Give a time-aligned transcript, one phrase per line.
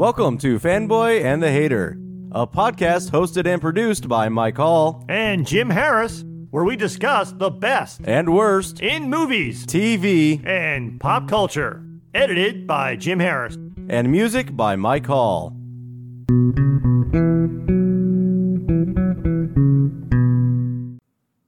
[0.00, 1.96] Welcome to Fanboy and the Hater,
[2.30, 7.50] a podcast hosted and produced by Mike Hall and Jim Harris, where we discuss the
[7.50, 11.84] best and worst in movies TV and pop culture.
[12.12, 13.56] Edited by Jim Harris.
[13.88, 15.54] and music by Mike Hall.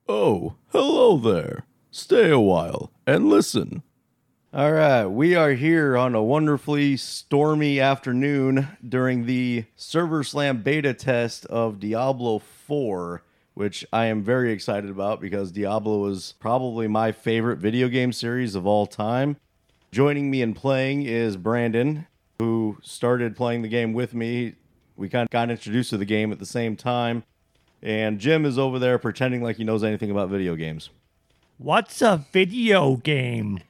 [0.09, 1.65] Oh, hello there.
[1.91, 3.83] Stay a while and listen.
[4.55, 10.93] All right, we are here on a wonderfully stormy afternoon during the Server Slam beta
[10.93, 13.23] test of Diablo 4,
[13.55, 18.55] which I am very excited about because Diablo is probably my favorite video game series
[18.55, 19.37] of all time.
[19.91, 22.07] Joining me in playing is Brandon,
[22.39, 24.55] who started playing the game with me.
[24.97, 27.25] We kind of got introduced to the game at the same time.
[27.83, 30.91] And Jim is over there pretending like he knows anything about video games.
[31.59, 33.61] What's a video game?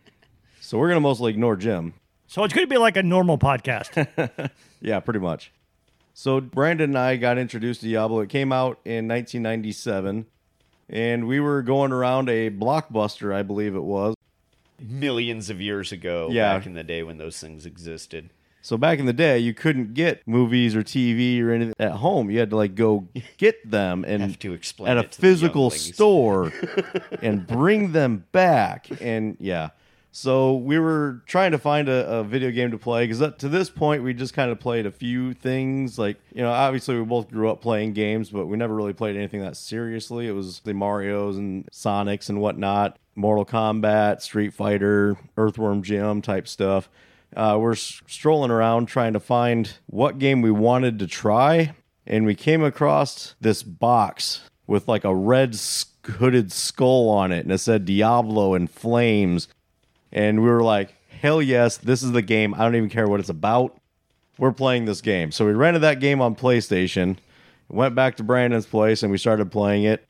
[0.60, 1.94] So we're going to mostly ignore Jim.
[2.26, 4.50] So it's going to be like a normal podcast.
[4.84, 5.52] Yeah, pretty much.
[6.14, 8.20] So Brandon and I got introduced to Diablo.
[8.20, 10.26] It came out in 1997,
[10.90, 14.14] and we were going around a blockbuster, I believe it was.
[14.80, 16.56] millions of years ago Yeah.
[16.58, 18.30] back in the day when those things existed.
[18.62, 22.30] So back in the day, you couldn't get movies or TV or anything at home.
[22.30, 23.06] You had to like go
[23.38, 26.52] get them and Have to explain at a physical store
[27.22, 28.88] and bring them back.
[29.00, 29.70] And yeah,
[30.14, 33.70] so we were trying to find a, a video game to play because to this
[33.70, 35.98] point we just kind of played a few things.
[35.98, 39.16] Like you know, obviously we both grew up playing games, but we never really played
[39.16, 40.28] anything that seriously.
[40.28, 46.46] It was the Mario's and Sonics and whatnot, Mortal Kombat, Street Fighter, Earthworm Jim type
[46.46, 46.90] stuff.
[47.34, 51.74] Uh, we're strolling around trying to find what game we wanted to try,
[52.06, 55.58] and we came across this box with like a red
[56.04, 59.48] hooded skull on it, and it said Diablo in flames.
[60.12, 62.54] And we were like, hell yes, this is the game.
[62.54, 63.76] I don't even care what it's about.
[64.38, 65.30] We're playing this game.
[65.32, 67.16] So we rented that game on PlayStation,
[67.68, 70.06] went back to Brandon's place, and we started playing it.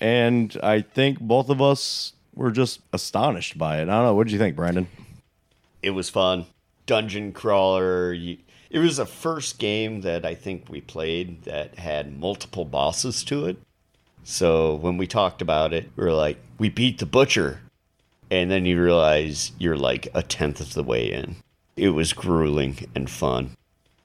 [0.00, 3.82] And I think both of us were just astonished by it.
[3.82, 4.14] I don't know.
[4.14, 4.88] What did you think, Brandon?
[5.82, 6.46] It was fun.
[6.86, 8.12] Dungeon crawler.
[8.12, 13.46] It was the first game that I think we played that had multiple bosses to
[13.46, 13.56] it.
[14.24, 17.60] So when we talked about it, we were like, we beat the butcher.
[18.30, 21.36] And then you realize you're like a tenth of the way in.
[21.76, 23.56] It was grueling and fun.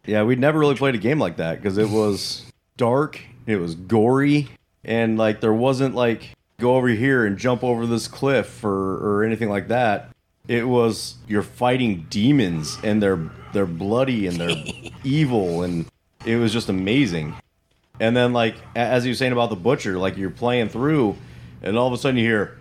[0.05, 2.45] Yeah, we'd never really played a game like that because it was
[2.77, 4.49] dark, it was gory,
[4.83, 9.23] and like there wasn't like go over here and jump over this cliff or or
[9.23, 10.09] anything like that.
[10.47, 14.63] It was you're fighting demons and they're they're bloody and they're
[15.03, 15.85] evil and
[16.25, 17.35] it was just amazing.
[17.99, 21.15] And then like as you were saying about the butcher, like you're playing through
[21.61, 22.57] and all of a sudden you hear,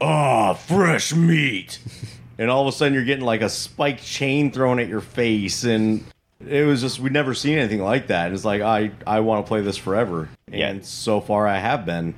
[0.00, 1.78] "Ah, fresh meat."
[2.38, 5.64] and all of a sudden you're getting like a spiked chain thrown at your face
[5.64, 6.04] and
[6.46, 8.26] it was just we'd never seen anything like that.
[8.26, 10.68] And It's like I I want to play this forever, Yeah.
[10.68, 12.14] and so far I have been.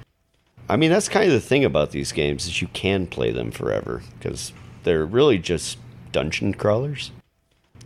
[0.69, 3.51] I mean, that's kind of the thing about these games is you can play them
[3.51, 4.53] forever because
[4.85, 5.79] they're really just
[6.13, 7.11] dungeon crawlers.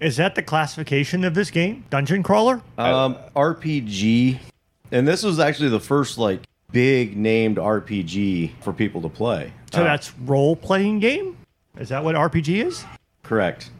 [0.01, 1.85] Is that the classification of this game?
[1.91, 2.61] Dungeon crawler?
[2.79, 4.39] Um, RPG,
[4.91, 6.41] and this was actually the first like
[6.73, 9.53] big named RPG for people to play.
[9.73, 11.37] So Uh, that's role playing game?
[11.79, 12.85] Is that what RPG is?
[13.23, 13.71] correct.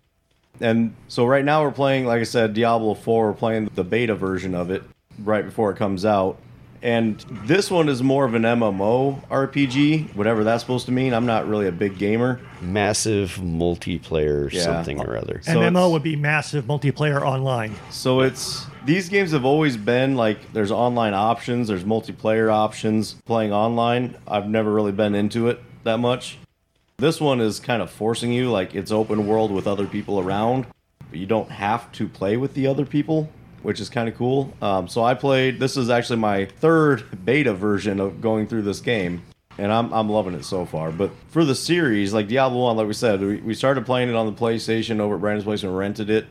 [0.61, 3.27] And so right now we're playing, like I said, Diablo 4.
[3.27, 4.83] We're playing the beta version of it
[5.25, 6.39] right before it comes out.
[6.83, 11.13] And this one is more of an MMO RPG, whatever that's supposed to mean.
[11.15, 12.41] I'm not really a big gamer.
[12.61, 14.63] Massive multiplayer Yeah.
[14.63, 15.41] something or other.
[15.43, 17.75] So MMO would be massive multiplayer online.
[17.91, 23.53] So it's these games have always been like there's online options, there's multiplayer options playing
[23.53, 24.15] online.
[24.27, 26.39] I've never really been into it that much.
[26.99, 30.67] This one is kind of forcing you like it's open world with other people around,
[31.11, 33.29] but you don't have to play with the other people,
[33.63, 34.53] which is kind of cool.
[34.63, 35.59] Um, so I played.
[35.59, 39.23] This is actually my third beta version of going through this game.
[39.59, 40.91] And I'm, I'm loving it so far.
[40.91, 44.15] But for the series, like Diablo 1, like we said, we, we started playing it
[44.15, 46.27] on the PlayStation over at Brandon's place and rented it.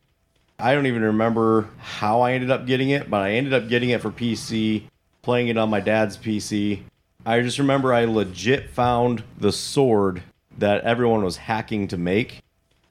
[0.57, 3.89] I don't even remember how I ended up getting it, but I ended up getting
[3.89, 4.83] it for PC,
[5.21, 6.81] playing it on my dad's PC.
[7.25, 10.23] I just remember I legit found the sword
[10.57, 12.41] that everyone was hacking to make,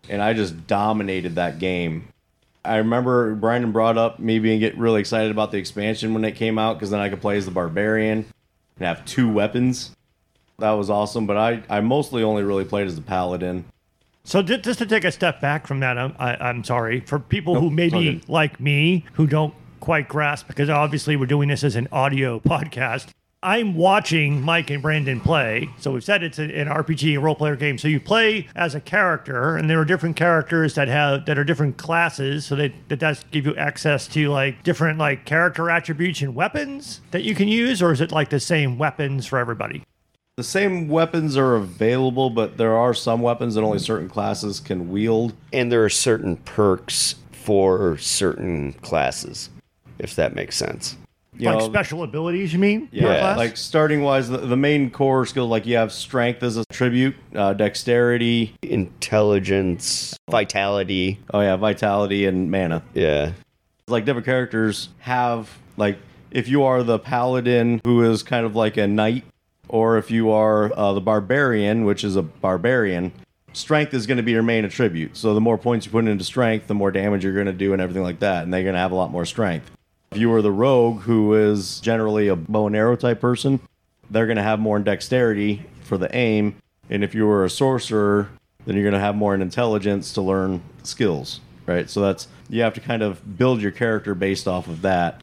[0.09, 2.09] and I just dominated that game.
[2.65, 6.33] I remember Brandon brought up me being get really excited about the expansion when it
[6.33, 8.27] came out because then I could play as the barbarian
[8.79, 9.97] and have two weapons.
[10.59, 13.65] That was awesome, but I, I mostly only really played as the paladin.
[14.25, 17.59] So just to take a step back from that, I'm, I, I'm sorry for people
[17.59, 21.89] who maybe like me who don't quite grasp because obviously we're doing this as an
[21.91, 23.09] audio podcast.
[23.43, 25.71] I'm watching Mike and Brandon play.
[25.79, 27.79] So we've said it's an RPG, a role player game.
[27.79, 31.45] So you play as a character, and there are different characters that have that are
[31.45, 32.45] different classes.
[32.45, 37.01] So they, that does give you access to like different like character attributes and weapons
[37.13, 39.85] that you can use, or is it like the same weapons for everybody?
[40.37, 44.91] The same weapons are available, but there are some weapons that only certain classes can
[44.91, 45.33] wield.
[45.51, 49.49] And there are certain perks for certain classes,
[49.99, 50.99] if that makes sense.
[51.41, 52.89] You like know, special abilities, you mean?
[52.93, 53.39] Yeah, class?
[53.39, 57.15] like starting wise, the, the main core skills like you have strength as a tribute,
[57.35, 61.19] uh, dexterity, Intelligence, vitality.
[61.33, 62.83] oh yeah, vitality and mana.
[62.95, 63.33] Yeah.
[63.89, 65.99] Like different characters have like
[66.31, 69.25] if you are the paladin who is kind of like a knight,
[69.69, 73.13] or if you are uh, the barbarian, which is a barbarian,
[73.53, 75.17] strength is going to be your main attribute.
[75.17, 77.73] So the more points you put into strength, the more damage you're going to do
[77.73, 79.71] and everything like that, and they're going to have a lot more strength.
[80.13, 83.61] If you are the rogue, who is generally a bow and arrow type person,
[84.11, 86.57] they're going to have more in dexterity for the aim.
[86.89, 88.29] And if you were a sorcerer,
[88.67, 91.89] then you're going to have more in intelligence to learn skills, right?
[91.89, 95.23] So that's you have to kind of build your character based off of that.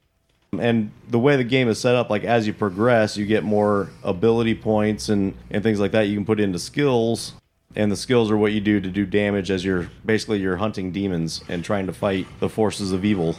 [0.57, 3.89] And the way the game is set up, like as you progress, you get more
[4.03, 7.33] ability points and, and things like that you can put into skills.
[7.75, 10.93] And the skills are what you do to do damage as you're basically you're hunting
[10.93, 13.35] demons and trying to fight the forces of evil.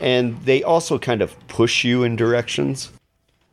[0.00, 2.92] And they also kind of push you in directions.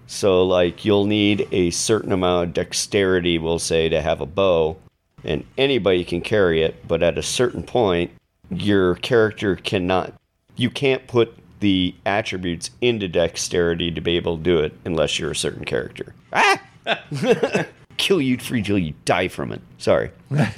[0.07, 4.77] So, like, you'll need a certain amount of dexterity, we'll say, to have a bow,
[5.23, 8.11] and anybody can carry it, but at a certain point,
[8.51, 10.13] your character cannot,
[10.55, 15.31] you can't put the attributes into dexterity to be able to do it unless you're
[15.31, 16.13] a certain character.
[16.31, 16.61] Ah!
[17.97, 19.61] Kill you free till you die from it.
[19.77, 20.11] Sorry.
[20.31, 20.49] now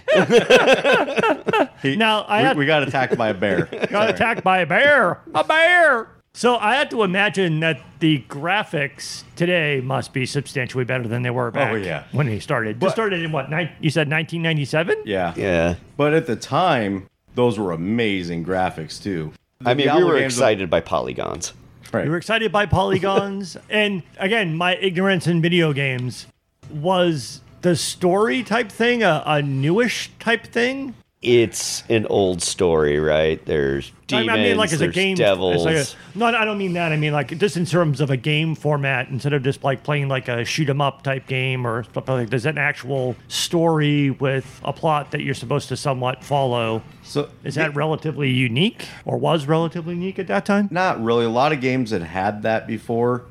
[2.21, 3.65] I We, had we got attacked by a bear.
[3.89, 5.19] got attacked by a bear.
[5.35, 6.09] A bear.
[6.33, 11.31] So I had to imagine that the graphics today must be substantially better than they
[11.31, 12.03] were oh, back Oh, yeah.
[12.11, 12.79] when they started.
[12.79, 13.49] This started in what?
[13.49, 15.03] Nine, you said 1997?
[15.05, 15.33] Yeah.
[15.35, 15.75] Yeah.
[15.95, 19.33] But at the time, those were amazing graphics too.
[19.65, 21.53] I mean, we were games- excited by polygons.
[21.91, 22.05] Right.
[22.05, 26.27] You were excited by polygons, and again, my ignorance in video games
[26.71, 30.93] was the story type thing a, a newish type thing.
[31.19, 33.43] It's an old story, right?
[33.43, 35.65] There's I demons, mean- I mean, like as a game, devils.
[35.65, 36.91] as like a- no, I don't mean that.
[36.91, 40.09] I mean like just in terms of a game format, instead of just like playing
[40.09, 42.29] like a shoot 'em up type game or stuff like.
[42.29, 46.83] There's an actual story with a plot that you're supposed to somewhat follow.
[47.01, 50.67] So Is that relatively unique, or was relatively unique at that time?
[50.71, 51.25] not really?
[51.25, 53.23] A lot of games had had that before,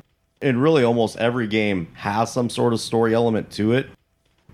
[0.43, 3.89] and really almost every game has some sort of story element to it,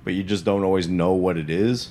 [0.05, 1.91] but you just don't always know what it is.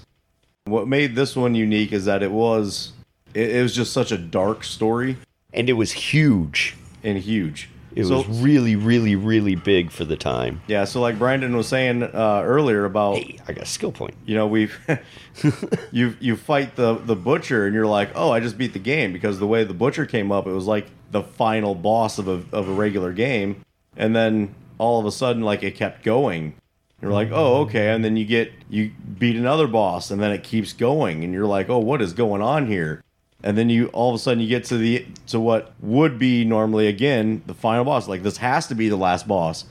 [0.65, 2.93] What made this one unique is that it was
[3.33, 5.17] it, it was just such a dark story
[5.53, 6.75] and it was huge.
[7.03, 7.69] and huge.
[7.93, 10.61] It so, was really, really, really big for the time.
[10.67, 10.85] yeah.
[10.85, 14.13] So like Brandon was saying uh, earlier about Hey, I got a skill point.
[14.25, 14.79] you know we've
[15.91, 19.11] you you fight the the butcher and you're like oh i just beat the game
[19.13, 22.43] because the way the butcher came up it was like the final boss of a,
[22.55, 23.61] of a regular game
[23.97, 26.55] and then all of a sudden like it kept going.
[27.01, 27.93] You're like oh okay.
[27.93, 31.45] And then you get you beat another boss and then it keeps going and you're
[31.45, 33.03] like oh what is going on here?
[33.43, 36.45] And then you all of a sudden you get to the to what would be
[36.45, 38.07] normally again the final boss.
[38.07, 39.65] Like this has to be the last boss.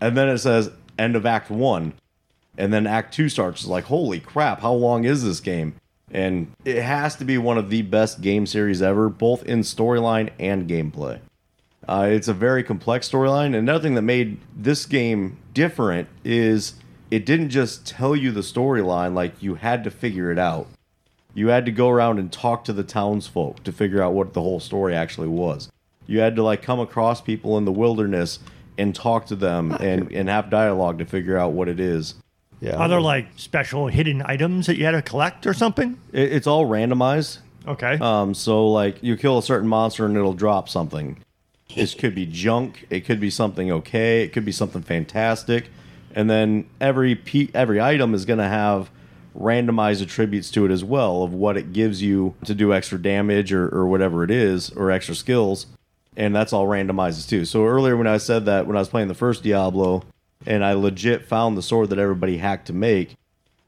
[0.00, 1.94] And then it says end of act one.
[2.56, 3.62] And then act two starts.
[3.62, 5.74] It's like holy crap how long is this game?
[6.10, 10.30] And it has to be one of the best game series ever both in storyline
[10.38, 11.20] and gameplay
[11.88, 16.74] uh, it's a very complex storyline and another thing that made this game different is
[17.10, 20.66] it didn't just tell you the storyline like you had to figure it out
[21.34, 24.40] you had to go around and talk to the townsfolk to figure out what the
[24.40, 25.70] whole story actually was
[26.06, 28.38] you had to like come across people in the wilderness
[28.76, 32.14] and talk to them and, and have dialogue to figure out what it is
[32.60, 32.76] Yeah.
[32.76, 35.98] Are there like special hidden items that you had to collect or something?
[36.12, 37.38] It, it's all randomized.
[37.66, 37.98] Okay.
[38.00, 41.18] Um, so like you kill a certain monster and it'll drop something.
[41.74, 42.86] This could be junk.
[42.90, 44.22] It could be something okay.
[44.22, 45.70] It could be something fantastic.
[46.14, 48.90] And then every pe- every item is going to have
[49.36, 53.52] randomized attributes to it as well of what it gives you to do extra damage
[53.52, 55.66] or, or whatever it is or extra skills.
[56.16, 57.44] And that's all randomizes too.
[57.44, 60.04] So earlier when I said that when I was playing the first Diablo
[60.46, 63.16] and I legit found the sword that everybody hacked to make,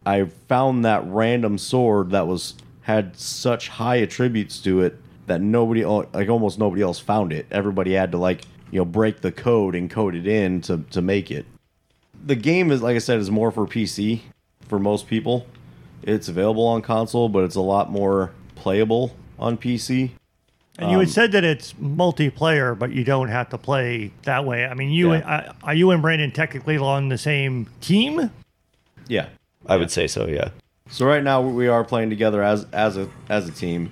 [0.04, 4.96] I found that random sword that was had such high attributes to it
[5.26, 7.46] that nobody like almost nobody else found it.
[7.50, 11.02] Everybody had to like, you know, break the code and code it in to to
[11.02, 11.46] make it.
[12.24, 14.20] The game is like I said is more for PC
[14.68, 15.46] for most people.
[16.02, 20.10] It's available on console, but it's a lot more playable on PC.
[20.78, 24.44] And you had Um, said that it's multiplayer, but you don't have to play that
[24.44, 24.66] way.
[24.66, 25.14] I mean, you Yeah.
[25.18, 28.30] and, uh, are you and Brandon technically on the same team?
[29.08, 29.26] Yeah.
[29.66, 30.50] I would say so, yeah.
[30.88, 33.90] So right now we are playing together as as a as a team.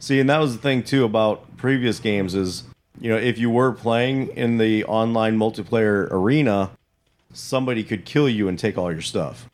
[0.00, 2.64] See, and that was the thing too about previous games is,
[3.00, 6.70] you know, if you were playing in the online multiplayer arena,
[7.32, 9.48] somebody could kill you and take all your stuff.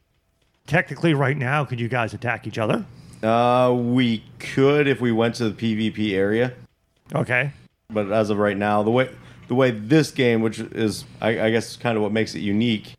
[0.67, 2.85] Technically, right now, could you guys attack each other?
[3.23, 5.55] Uh, we could if we went to the
[5.91, 6.53] PvP area,
[7.15, 7.51] Okay.
[7.91, 9.09] but as of right now, the way
[9.49, 12.95] the way this game, which is I, I guess kind of what makes it unique,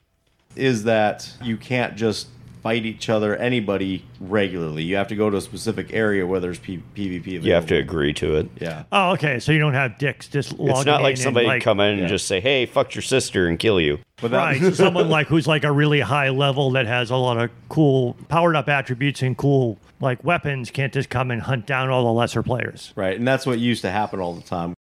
[0.55, 2.27] is that you can't just
[2.65, 4.81] fight each other, anybody regularly.
[4.81, 7.17] You have to go to a specific area where there's P- PvP.
[7.19, 7.47] Available.
[7.47, 8.49] You have to agree to it.
[8.59, 8.85] Yeah.
[8.91, 9.39] Oh, okay.
[9.39, 11.97] So you don't have dicks just logging It's not like and, somebody like, come in
[11.97, 12.01] yeah.
[12.01, 13.99] and just say, "Hey, fuck your sister" and kill you.
[14.19, 14.61] But that, Right.
[14.63, 18.17] So someone like who's like a really high level that has a lot of cool
[18.29, 22.11] powered up attributes and cool like weapons can't just come and hunt down all the
[22.13, 22.93] lesser players.
[22.95, 24.73] right, and that's what used to happen all the time.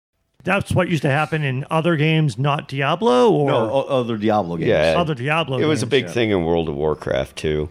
[0.43, 4.57] That's what used to happen in other games, not Diablo or No, o- other Diablo
[4.57, 4.69] games.
[4.69, 4.95] Yeah.
[4.97, 5.57] other Diablo.
[5.59, 5.89] It was a games.
[5.91, 6.11] big yeah.
[6.11, 7.69] thing in World of Warcraft too.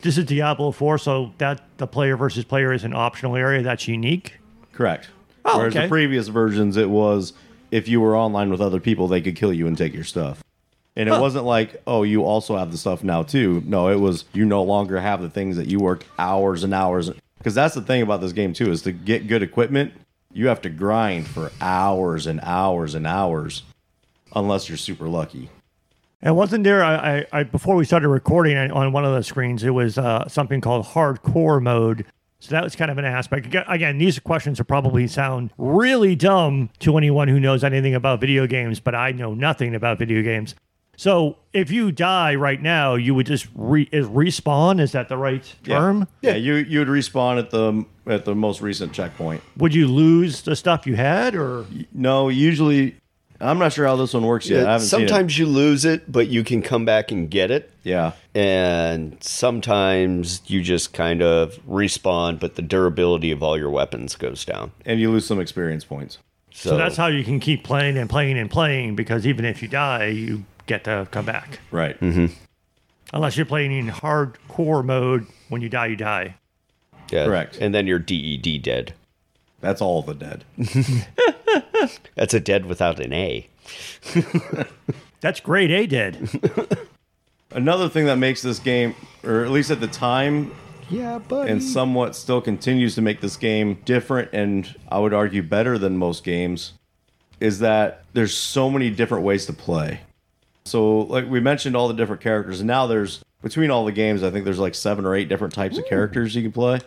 [0.00, 3.86] This is Diablo 4, so that the player versus player is an optional area that's
[3.86, 4.34] unique.
[4.72, 5.08] Correct.
[5.44, 5.84] Oh, Whereas okay.
[5.84, 7.32] the previous versions, it was
[7.70, 10.42] if you were online with other people, they could kill you and take your stuff.
[10.96, 13.62] And it wasn't like, oh, you also have the stuff now too.
[13.64, 17.10] No, it was you no longer have the things that you worked hours and hours.
[17.38, 19.92] Because that's the thing about this game too is to get good equipment,
[20.32, 23.62] you have to grind for hours and hours and hours,
[24.34, 25.50] unless you're super lucky.
[26.22, 29.64] And wasn't there, I, I, before we started recording on- on one of the screens,
[29.64, 32.04] it was uh, something called hardcore mode.
[32.40, 33.54] So that was kind of an aspect.
[33.68, 38.46] Again, these questions will probably sound really dumb to anyone who knows anything about video
[38.46, 40.54] games, but I know nothing about video games.
[41.00, 44.78] So if you die right now, you would just re- is respawn.
[44.78, 46.06] Is that the right term?
[46.20, 49.42] Yeah, yeah, you you would respawn at the at the most recent checkpoint.
[49.56, 51.64] Would you lose the stuff you had, or
[51.94, 52.96] No, usually
[53.40, 54.66] I'm not sure how this one works yet.
[54.66, 55.08] I haven't seen it.
[55.08, 57.70] sometimes you lose it, but you can come back and get it.
[57.82, 58.12] Yeah.
[58.34, 64.44] And sometimes you just kind of respawn, but the durability of all your weapons goes
[64.44, 64.72] down.
[64.84, 66.18] And you lose some experience points.
[66.52, 69.62] So, so that's how you can keep playing and playing and playing because even if
[69.62, 71.58] you die, you get to come back.
[71.72, 71.98] Right.
[72.00, 72.26] Mm-hmm.
[73.12, 76.36] Unless you're playing in hardcore mode, when you die, you die.
[77.10, 77.24] yeah.
[77.26, 77.58] correct.
[77.60, 78.94] And then you're DED dead.
[79.60, 80.44] That's all the dead.
[82.14, 83.48] That's a dead without an A.
[85.20, 86.30] That's great, A dead.
[87.50, 90.52] Another thing that makes this game, or at least at the time,
[90.88, 95.42] Yeah, but and somewhat still continues to make this game different and I would argue
[95.42, 96.74] better than most games,
[97.40, 100.00] is that there's so many different ways to play.
[100.70, 104.22] So, like we mentioned, all the different characters, and now there's between all the games,
[104.22, 106.78] I think there's like seven or eight different types of characters you can play.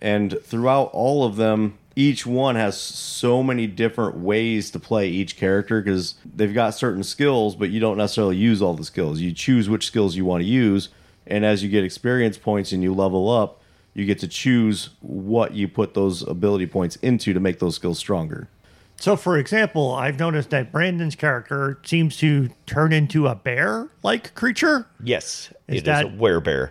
[0.00, 5.36] And throughout all of them, each one has so many different ways to play each
[5.36, 9.20] character because they've got certain skills, but you don't necessarily use all the skills.
[9.20, 10.88] You choose which skills you want to use,
[11.24, 13.60] and as you get experience points and you level up,
[13.94, 17.98] you get to choose what you put those ability points into to make those skills
[17.98, 18.48] stronger.
[18.96, 24.34] So, for example, I've noticed that Brandon's character seems to turn into a bear like
[24.34, 26.70] creature, yes, Is it is that- a werebear.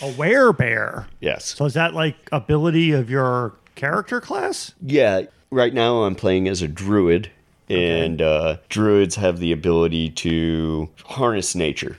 [0.00, 1.06] a werebear.
[1.20, 1.46] Yes.
[1.56, 4.72] So, is that like ability of your character class?
[4.80, 7.30] Yeah, right now I'm playing as a druid,
[7.68, 11.96] and uh, druids have the ability to harness nature.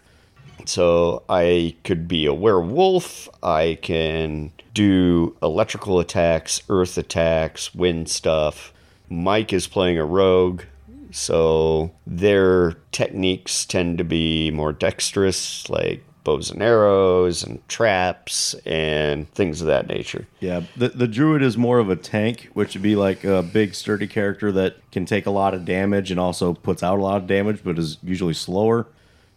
[0.65, 8.72] So I could be a werewolf, I can do electrical attacks, earth attacks, wind stuff.
[9.13, 10.63] Mike is playing a rogue,
[11.11, 19.29] so their techniques tend to be more dexterous, like bows and arrows and traps and
[19.33, 20.25] things of that nature.
[20.39, 23.75] Yeah, the the druid is more of a tank, which would be like a big
[23.75, 27.17] sturdy character that can take a lot of damage and also puts out a lot
[27.17, 28.87] of damage, but is usually slower.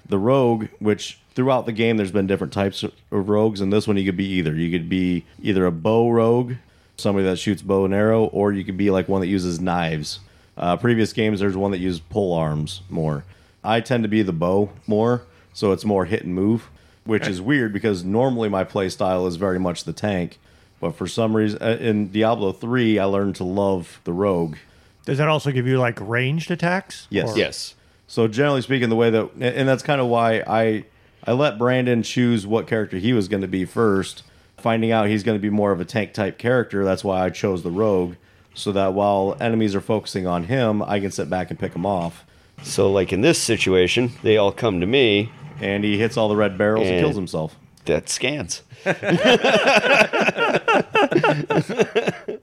[0.08, 3.96] The rogue, which throughout the game there's been different types of rogues, and this one
[3.96, 4.54] you could be either.
[4.54, 6.54] You could be either a bow rogue,
[6.96, 10.20] somebody that shoots bow and arrow, or you could be like one that uses knives.
[10.56, 13.24] Uh, previous games there's one that used pole arms more.
[13.62, 15.22] I tend to be the bow more,
[15.52, 16.68] so it's more hit and move,
[17.04, 20.38] which is weird because normally my play style is very much the tank.
[20.80, 24.56] But for some reason, uh, in Diablo 3, I learned to love the rogue.
[25.04, 27.06] Does that also give you like ranged attacks?
[27.10, 27.34] Yes.
[27.34, 27.74] Or- Yes.
[28.08, 30.84] So generally speaking, the way that, and that's kind of why I,
[31.26, 34.22] I let Brandon choose what character he was going to be first.
[34.58, 37.30] Finding out he's going to be more of a tank type character, that's why I
[37.30, 38.14] chose the rogue,
[38.54, 41.86] so that while enemies are focusing on him, I can sit back and pick him
[41.86, 42.24] off.
[42.62, 46.36] So, like in this situation, they all come to me, And he hits all the
[46.36, 47.56] red barrels and, And- kills himself.
[47.84, 48.62] That scans.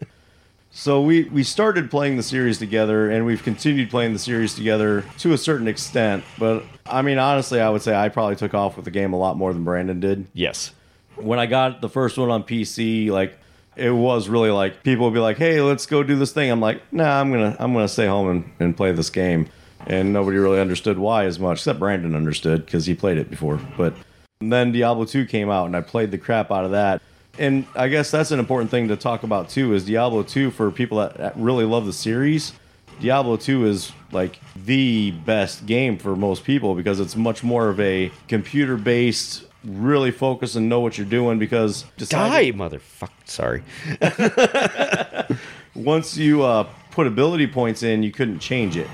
[0.75, 5.03] So we we started playing the series together, and we've continued playing the series together
[5.19, 6.23] to a certain extent.
[6.39, 9.17] But I mean, honestly, I would say I probably took off with the game a
[9.17, 10.25] lot more than Brandon did.
[10.33, 10.71] Yes.
[11.15, 13.37] When I got the first one on PC, like
[13.75, 16.61] it was really like people would be like, "Hey, let's go do this thing." I'm
[16.61, 19.47] like, "Nah, I'm gonna I'm gonna stay home and, and play this game."
[19.85, 23.59] And nobody really understood why as much, except Brandon understood because he played it before.
[23.77, 23.93] But
[24.39, 27.01] then Diablo 2 came out, and I played the crap out of that.
[27.37, 29.73] And I guess that's an important thing to talk about too.
[29.73, 32.53] Is Diablo 2 for people that that really love the series?
[33.01, 37.79] Diablo 2 is like the best game for most people because it's much more of
[37.79, 43.09] a computer based, really focus and know what you're doing because Die, motherfucker.
[43.25, 43.63] Sorry.
[45.75, 48.87] once you uh, put ability points in, you couldn't change it.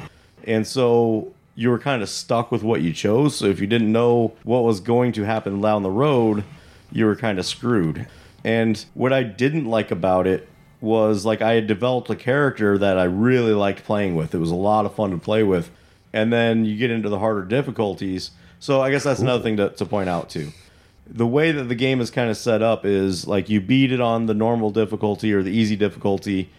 [0.45, 3.35] And so you were kind of stuck with what you chose.
[3.35, 6.43] So if you didn't know what was going to happen down the road,
[6.91, 8.07] you were kind of screwed.
[8.43, 10.47] And what I didn't like about it
[10.81, 14.33] was like I had developed a character that I really liked playing with.
[14.33, 15.69] It was a lot of fun to play with.
[16.13, 18.31] And then you get into the harder difficulties.
[18.59, 20.51] So I guess that's another thing to, to point out too.
[21.07, 24.01] The way that the game is kind of set up is like you beat it
[24.01, 26.49] on the normal difficulty or the easy difficulty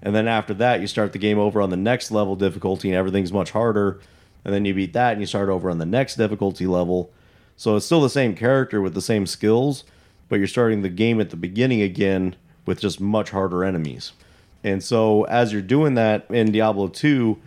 [0.00, 2.96] and then after that you start the game over on the next level difficulty and
[2.96, 4.00] everything's much harder
[4.44, 7.10] and then you beat that and you start over on the next difficulty level.
[7.56, 9.84] So it's still the same character with the same skills
[10.28, 12.36] but you're starting the game at the beginning again
[12.66, 14.12] with just much harder enemies.
[14.62, 17.38] And so as you're doing that in Diablo 2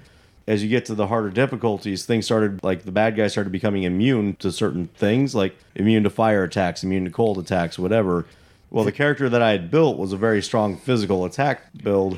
[0.48, 3.84] as you get to the harder difficulties, things started like the bad guys started becoming
[3.84, 8.26] immune to certain things, like immune to fire attacks, immune to cold attacks, whatever.
[8.70, 12.18] Well, the character that I had built was a very strong physical attack build,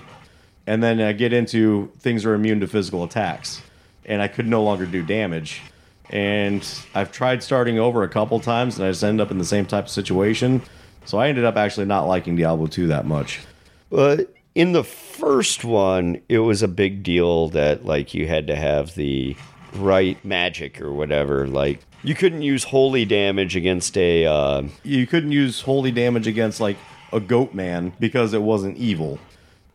[0.68, 3.62] and then I get into things are immune to physical attacks,
[4.06, 5.62] and I could no longer do damage.
[6.10, 9.46] And I've tried starting over a couple times, and I just end up in the
[9.46, 10.62] same type of situation.
[11.06, 13.42] So I ended up actually not liking Diablo 2 that much.
[13.90, 18.56] But in the first one, it was a big deal that like you had to
[18.56, 19.36] have the
[19.76, 21.48] right magic or whatever.
[21.48, 24.26] Like you couldn't use holy damage against a.
[24.26, 26.78] Uh, You couldn't use holy damage against like
[27.12, 29.20] a goat man because it wasn't evil.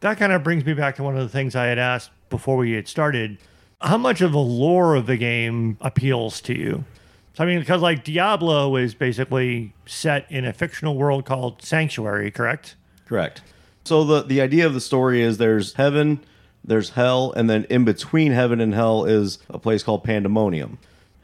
[0.01, 2.57] That kind of brings me back to one of the things I had asked before
[2.57, 3.39] we had started.
[3.81, 6.85] How much of the lore of the game appeals to you?
[7.35, 12.31] So, I mean, because like Diablo is basically set in a fictional world called Sanctuary,
[12.31, 12.75] correct?
[13.07, 13.43] Correct.
[13.89, 16.21] So the the idea of the story is there's heaven,
[16.63, 20.77] there's hell, and then in between heaven and hell is a place called Pandemonium.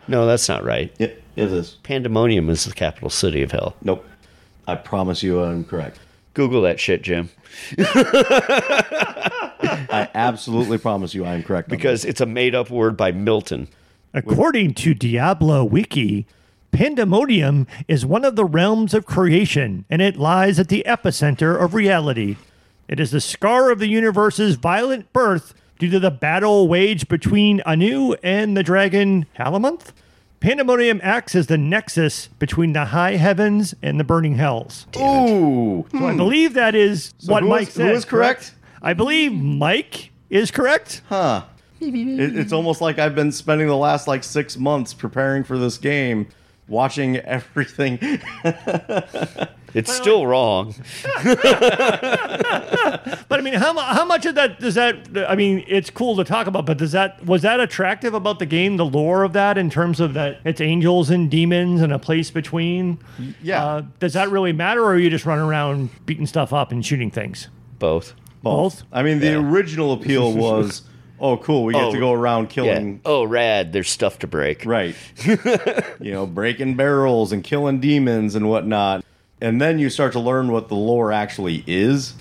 [0.09, 0.91] no, that's not right.
[0.99, 1.77] It, it is.
[1.83, 3.77] Pandemonium is the capital city of hell.
[3.83, 4.07] Nope.
[4.67, 5.99] I promise you I'm correct.
[6.33, 7.29] Google that shit, Jim,
[7.79, 11.69] I absolutely promise you I am correct.
[11.69, 13.69] because it's a made up word by Milton.
[14.15, 16.27] According to Diablo Wiki,
[16.73, 21.75] Pandemonium is one of the realms of creation, and it lies at the epicenter of
[21.75, 22.37] reality.
[22.89, 27.61] It is the scar of the universe's violent birth due to the battle waged between
[27.63, 29.93] Anu and the dragon Halamonth.
[30.41, 34.87] Pandemonium acts as the nexus between the high heavens and the burning hells.
[34.97, 35.87] Ooh.
[35.91, 36.17] So I hmm.
[36.19, 37.87] believe that is what who Mike is- said.
[37.87, 38.55] who is correct?
[38.83, 41.01] I believe Mike is correct.
[41.09, 41.45] Huh.
[41.81, 45.79] It, it's almost like I've been spending the last like six months preparing for this
[45.79, 46.29] game,
[46.69, 47.99] watching everything.
[49.75, 50.75] It's still wrong.
[53.27, 55.09] But I mean, how, how much of that does that?
[55.29, 58.47] I mean, it's cool to talk about, but does that was that attractive about the
[58.47, 58.77] game?
[58.77, 62.31] The lore of that, in terms of that, it's angels and demons and a place
[62.31, 62.99] between.
[63.43, 63.65] Yeah.
[63.65, 66.85] Uh, does that really matter, or are you just running around beating stuff up and
[66.85, 67.49] shooting things?
[67.79, 68.15] Both.
[68.43, 68.85] Both.
[68.93, 69.51] I mean, the Yeah.
[69.51, 70.83] original appeal was,
[71.19, 72.49] oh, cool, we get Oh, to go around Yeah.
[72.65, 73.73] killing Oh, rad.
[73.73, 74.65] There's stuff to break.
[74.67, 74.95] Right.
[75.27, 79.05] you know, breaking barrels and killing demons and whatnot.
[79.45, 82.15] And then you start to learn what the lore actually is,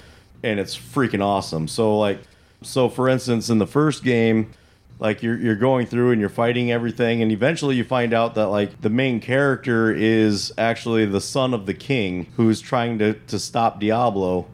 [0.44, 1.70] and it's freaking awesome.
[1.70, 2.20] So like
[2.62, 4.52] so for instance, in the first game,
[5.00, 8.48] like you're you're going through and you're fighting everything, and eventually you find out that
[8.48, 13.40] like the main character is actually the son of the king who's trying to, to
[13.40, 14.48] stop Diablo.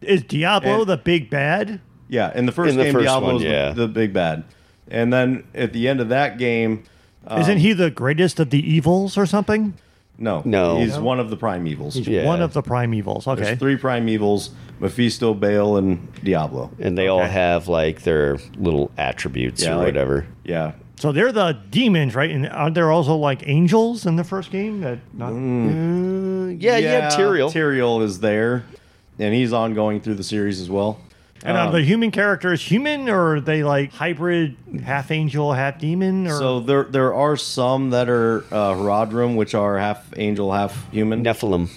[0.00, 1.80] Is Diablo And- the big bad?
[2.08, 3.68] Yeah, in the first In the game, first Diablo's one, yeah.
[3.68, 4.42] the, the big bad.
[4.88, 6.82] And then at the end of that game,
[7.30, 9.74] Isn't um, he the greatest of the evils or something?
[10.18, 10.78] No, No.
[10.78, 11.02] he's No?
[11.02, 11.94] one of the primevals.
[11.94, 12.24] He's Yeah.
[12.24, 13.26] one of the primevals.
[13.26, 13.42] Okay.
[13.42, 14.50] There's three primevals:
[14.80, 16.70] Mephisto, Baal, and Diablo.
[16.80, 20.26] And they all have like their little attributes Yeah, or like- whatever.
[20.44, 22.30] Yeah, So they're the demons, right?
[22.30, 24.80] And aren't there also like angels in the first game?
[24.80, 26.48] That not, mm.
[26.48, 27.52] uh, Yeah, yeah, Tyrael.
[27.52, 28.64] Tyrael is there,
[29.18, 30.98] and he's ongoing through the series as well.
[31.44, 36.26] And are the human characters human or are they like hybrid, half angel, half demon?
[36.26, 40.90] Or So there there are some that are uh, Horadrim, which are half angel, half
[40.90, 41.24] human.
[41.24, 41.68] Nephilim.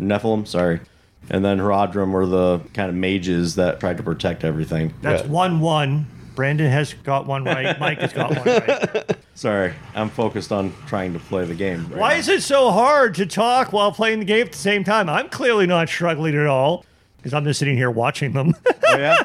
[0.00, 0.80] Nephilim, sorry.
[1.28, 4.94] And then Horadrim are the kind of mages that tried to protect everything.
[5.02, 5.28] that's yeah.
[5.28, 6.06] one one.
[6.34, 7.78] Brandon has got one right.
[7.80, 9.16] Mike has got one right.
[9.34, 11.86] Sorry, I'm focused on trying to play the game.
[11.88, 12.18] right Why now.
[12.18, 15.08] is it so hard to talk while playing the game at the same time?
[15.08, 16.84] I'm clearly not struggling at all
[17.20, 18.54] because I'm just sitting here watching them.
[18.92, 19.22] Oh, yeah?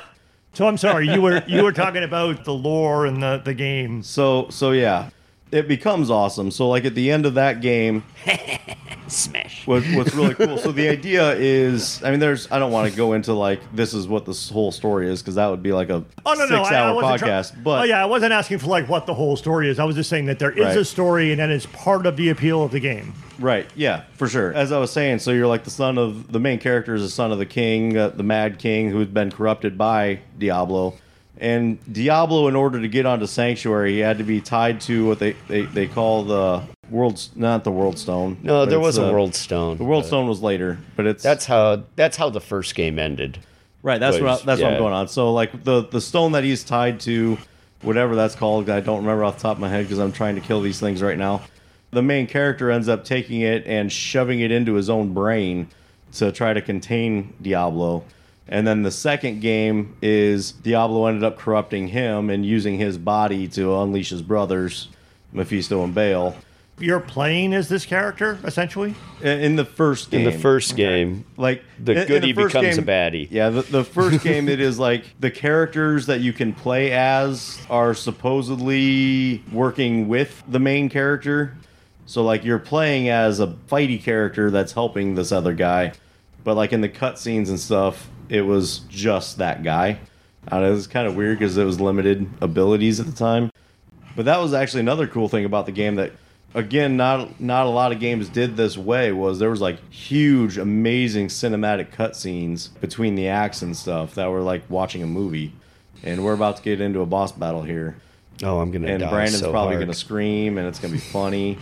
[0.54, 1.10] so I'm sorry.
[1.10, 4.08] You were you were talking about the lore and the the games.
[4.08, 5.10] So so yeah,
[5.56, 6.52] it becomes awesome.
[6.52, 8.04] So like at the end of that game,
[9.08, 9.68] Smash.
[9.68, 10.58] what, what's really cool.
[10.58, 13.94] So the idea is, I mean, there's I don't want to go into like this
[13.94, 16.50] is what this whole story is because that would be like a Oh no, six
[16.52, 17.64] no, I, I hour wasn't try- podcast.
[17.64, 19.78] but oh yeah, I wasn't asking for like what the whole story is.
[19.80, 20.78] I was just saying that there is Right.
[20.78, 23.14] a story and that is part of the appeal of the game.
[23.38, 23.68] Right.
[23.76, 24.54] Yeah, for sure.
[24.54, 27.10] As I was saying, so you're like the son of the main character is the
[27.10, 30.96] son of the king, uh, the Mad King, who's been corrupted by Diablo.
[31.38, 35.20] And Diablo, in order to get onto Sanctuary, he had to be tied to what
[35.20, 38.38] they, they, they call the world's not the World Stone.
[38.44, 39.78] No, there was a World Stone.
[39.78, 41.84] The World Stone was later, but it's That's how.
[41.96, 43.40] That's how the first game ended.
[43.84, 45.08] Right, that's what I, was- that's what I'm going on.
[45.10, 47.38] So like the the stone that he's tied to,
[47.82, 50.36] whatever that's called, I don't remember off the top of my head because I'm trying
[50.36, 51.42] to kill these things right now.
[51.92, 55.68] The main character ends up taking it and shoving it into his own brain
[56.14, 58.04] to try to contain Diablo.
[58.48, 63.48] And then the second game is Diablo ended up corrupting him and using his body
[63.50, 64.90] to unleash his brothers,
[65.34, 66.36] Mephisto and Baal.
[66.78, 68.96] You're playing as this character essentially.
[69.22, 72.54] In in the first game, In the first game, like the in- in goody first
[72.54, 73.28] becomes a baddie.
[73.32, 77.60] Yeah, the, the first game it is like the characters that you can play as
[77.70, 81.56] are supposedly working with the main character.
[82.06, 85.94] So like you're playing as a fighty character that's helping this other guy,
[86.44, 90.00] but like in the cutscenes and stuff, it was just that guy.
[90.48, 93.52] I know, it was kind of weird because it was limited abilities at the time.
[94.16, 96.12] But that was actually another cool thing about the game that
[96.54, 100.58] again not not a lot of games did this way was there was like huge
[100.58, 105.52] amazing cinematic cutscenes between the acts and stuff that were like watching a movie.
[106.04, 107.96] And we're about to get into a boss battle here.
[108.44, 109.86] Oh, I'm gonna And die Brandon's so probably hard.
[109.86, 111.58] going to scream and it's going to be funny.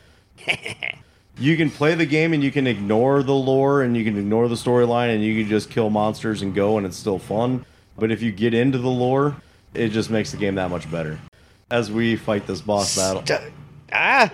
[1.44, 4.48] you can play the game and you can ignore the lore and you can ignore
[4.48, 7.66] the storyline and you can just kill monsters and go and it's still fun.
[7.98, 9.36] But if you get into the lore,
[9.74, 11.20] it just makes the game that much better.
[11.70, 13.24] As we fight this boss battle.
[13.92, 14.32] Ah,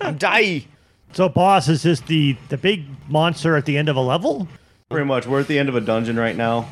[0.00, 0.64] I'm dying.
[1.12, 4.48] So boss is this the the big monster at the end of a level?
[4.88, 5.26] Pretty much.
[5.26, 6.68] We're at the end of a dungeon right now.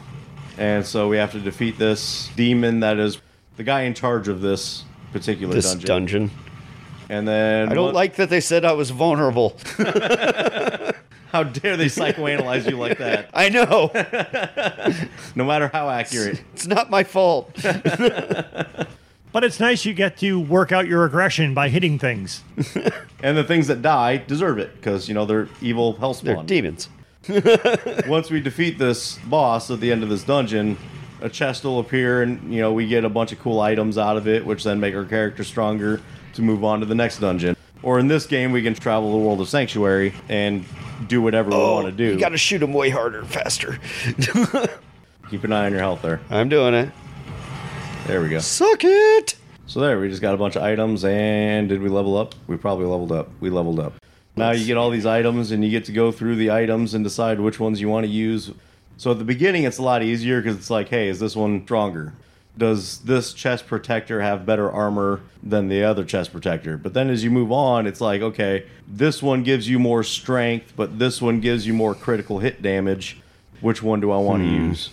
[0.57, 3.19] And so we have to defeat this demon that is
[3.57, 5.87] the guy in charge of this particular This dungeon.
[5.89, 6.31] dungeon.
[7.11, 9.57] And then I don't one- like that they said I was vulnerable.
[11.33, 13.29] how dare they psychoanalyze you like that?
[13.35, 13.91] I know.
[15.37, 16.43] No matter how accurate.
[16.55, 17.55] It's not my fault.
[19.33, 22.43] But it's nice you get to work out your aggression by hitting things.
[23.23, 26.23] And the things that die deserve it because you know they're evil hellspawn.
[26.23, 26.47] They're hellspawn.
[26.47, 26.89] demons.
[28.09, 30.77] Once we defeat this boss at the end of this dungeon,
[31.21, 34.17] a chest will appear, and you know we get a bunch of cool items out
[34.17, 36.01] of it, which then make our character stronger
[36.35, 37.57] to move on to the next dungeon.
[37.83, 40.65] Or in this game, we can travel the world of Sanctuary and
[41.09, 42.11] do whatever we oh, want to do.
[42.11, 43.79] Oh, You gotta shoot them way harder, faster.
[45.31, 46.21] Keep an eye on your health there.
[46.29, 46.91] I'm doing it.
[48.07, 48.41] There we go.
[48.41, 49.37] Suck it.
[49.67, 52.35] So there, we just got a bunch of items, and did we level up?
[52.49, 53.31] We probably leveled up.
[53.41, 53.95] We leveled up.
[54.37, 57.05] Now you get all these items, and you get to go through the items and
[57.05, 58.51] decide which ones you want to use.
[58.97, 61.63] So at the beginning, it's a lot easier because it's like, hey, is this one
[61.65, 62.13] stronger?
[62.59, 66.77] Does this chest protector have better armor than the other chest protector?
[66.77, 70.75] But then as you move on, it's like, okay, this one gives you more strength,
[70.77, 73.21] but this one gives you more critical hit damage.
[73.61, 74.69] Which one do I want to hmm.
[74.69, 74.91] use?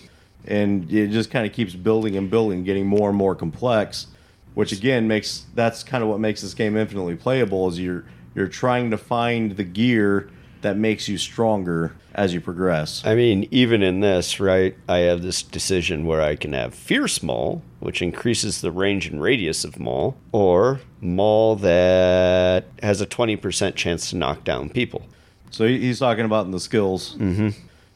[0.47, 4.07] and it just kind of keeps building and building, getting more and more complex.
[4.53, 7.67] Which again makes that's kind of what makes this game infinitely playable.
[7.67, 13.03] Is you're you're trying to find the gear that makes you stronger as you progress.
[13.05, 17.21] I mean, even in this, right, I have this decision where I can have Fierce
[17.21, 23.75] Maul, which increases the range and radius of Maul, or Maul that has a 20%
[23.75, 25.03] chance to knock down people.
[25.51, 27.15] So he's talking about in the skills.
[27.15, 27.49] Mm-hmm.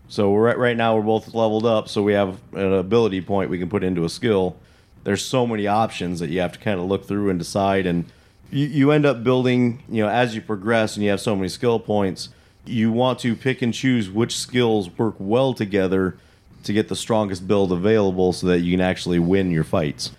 [0.07, 3.49] So we're at, right now we're both leveled up, so we have an ability point
[3.49, 4.55] we can put into a skill.
[5.03, 8.05] There's so many options that you have to kind of look through and decide, and
[8.51, 9.81] you, you end up building.
[9.89, 12.29] You know, as you progress and you have so many skill points,
[12.65, 16.17] you want to pick and choose which skills work well together
[16.63, 20.11] to get the strongest build available, so that you can actually win your fights.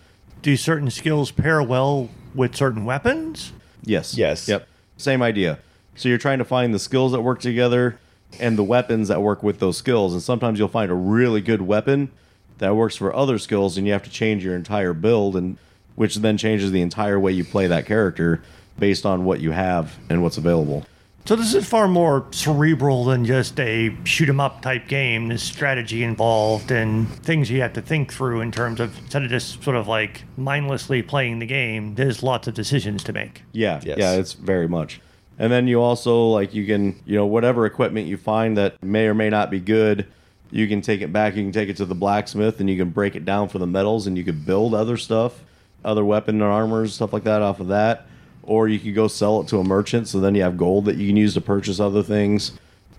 [0.42, 3.52] Do certain skills pair well with certain weapons?
[3.84, 4.16] Yes.
[4.16, 4.48] Yes.
[4.48, 4.66] Yep.
[4.96, 5.60] Same idea.
[5.94, 7.98] So you're trying to find the skills that work together
[8.40, 10.14] and the weapons that work with those skills.
[10.14, 12.10] And sometimes you'll find a really good weapon
[12.58, 15.58] that works for other skills, and you have to change your entire build, and
[15.94, 18.42] which then changes the entire way you play that character
[18.78, 20.86] based on what you have and what's available.
[21.24, 25.28] So this is far more cerebral than just a shoot 'em up type game.
[25.28, 29.30] There's strategy involved and things you have to think through in terms of instead of
[29.30, 31.94] just sort of like mindlessly playing the game.
[31.94, 33.44] There's lots of decisions to make.
[33.52, 33.98] Yeah, Yes.
[33.98, 35.00] yeah, it's very much.
[35.38, 39.06] And then you also like you can, you know, whatever equipment you find that may
[39.06, 40.06] or may not be good,
[40.50, 41.36] you can take it back.
[41.36, 43.66] You can take it to the blacksmith, and you can break it down for the
[43.66, 45.44] metals, and you can build other stuff,
[45.84, 48.06] other weapon and armors, stuff like that off of that.
[48.42, 50.96] Or you could go sell it to a merchant, so then you have gold that
[50.96, 52.52] you can use to purchase other things.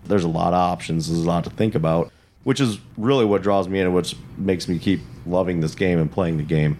[0.04, 1.08] There's a lot of options.
[1.08, 2.10] There's a lot to think about,
[2.44, 5.98] which is really what draws me in and which makes me keep loving this game
[5.98, 6.78] and playing the game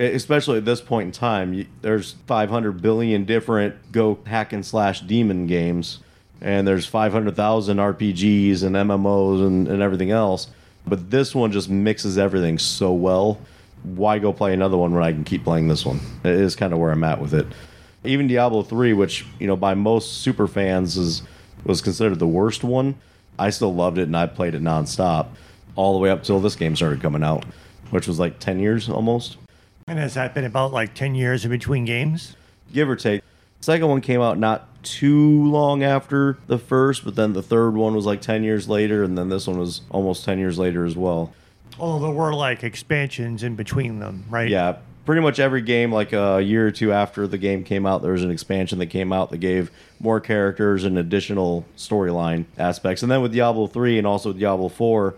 [0.00, 5.46] especially at this point in time there's 500 billion different go hack and slash demon
[5.46, 5.98] games
[6.40, 10.48] and there's 500000 rpgs and mmos and, and everything else
[10.86, 13.38] but this one just mixes everything so well
[13.82, 16.72] why go play another one when i can keep playing this one it is kind
[16.72, 17.46] of where i'm at with it
[18.04, 21.22] even diablo 3 which you know by most super fans is
[21.64, 22.94] was considered the worst one
[23.38, 25.28] i still loved it and i played it nonstop
[25.76, 27.44] all the way up till this game started coming out
[27.90, 29.36] which was like 10 years almost
[29.88, 32.36] And has that been about like 10 years in between games?
[32.72, 33.22] give or take.
[33.60, 37.94] Second one came out not too long after the first, but then the third one
[37.96, 40.96] was like 10 years later, and then this one was almost 10 years later as
[40.96, 41.32] well.
[41.80, 44.48] Oh, there were like expansions in between them, right?
[44.48, 44.76] Yeah,
[45.10, 48.00] pretty much every game, like uh, a year or two after the game came out,
[48.00, 49.68] there was an expansion that came out that gave
[49.98, 53.02] more characters and additional storyline aspects.
[53.02, 55.16] And then with Diablo 3 and also Diablo 4,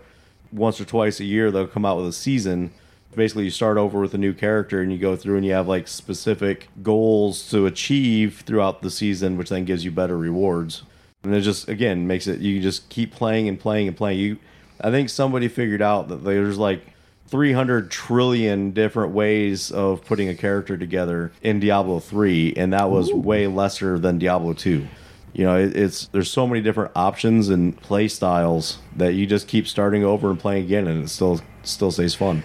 [0.51, 2.71] once or twice a year, they'll come out with a season.
[3.15, 5.67] Basically, you start over with a new character and you go through and you have
[5.67, 10.81] like specific goals to achieve throughout the season, which then gives you better rewards.
[11.21, 14.17] And it just, again, makes it, you just keep playing and playing and playing.
[14.17, 14.39] You,
[14.81, 16.83] I think somebody figured out that there's like
[17.33, 23.11] 300 trillion different ways of putting a character together in Diablo 3 and that was
[23.11, 24.87] way lesser than Diablo 2.
[25.33, 29.47] You know, it, it's there's so many different options and play styles that you just
[29.47, 32.43] keep starting over and playing again and it still still stays fun.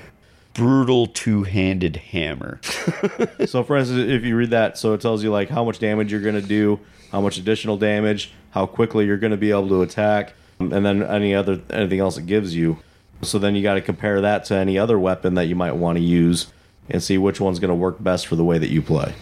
[0.55, 2.59] Brutal two handed hammer.
[3.44, 6.11] so for instance, if you read that, so it tells you like how much damage
[6.11, 6.81] you're going to do,
[7.12, 10.87] how much additional damage, how quickly you're going to be able to attack, um, and
[10.87, 12.79] then any other anything else it gives you.
[13.22, 15.98] So then you got to compare that to any other weapon that you might want
[15.98, 16.52] to use
[16.88, 19.14] and see which one's going to work best for the way that you play.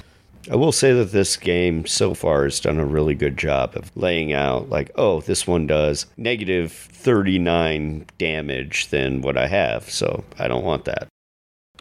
[0.50, 3.90] I will say that this game so far has done a really good job of
[3.96, 10.24] laying out, like, oh, this one does negative 39 damage than what I have, so
[10.38, 11.08] I don't want that.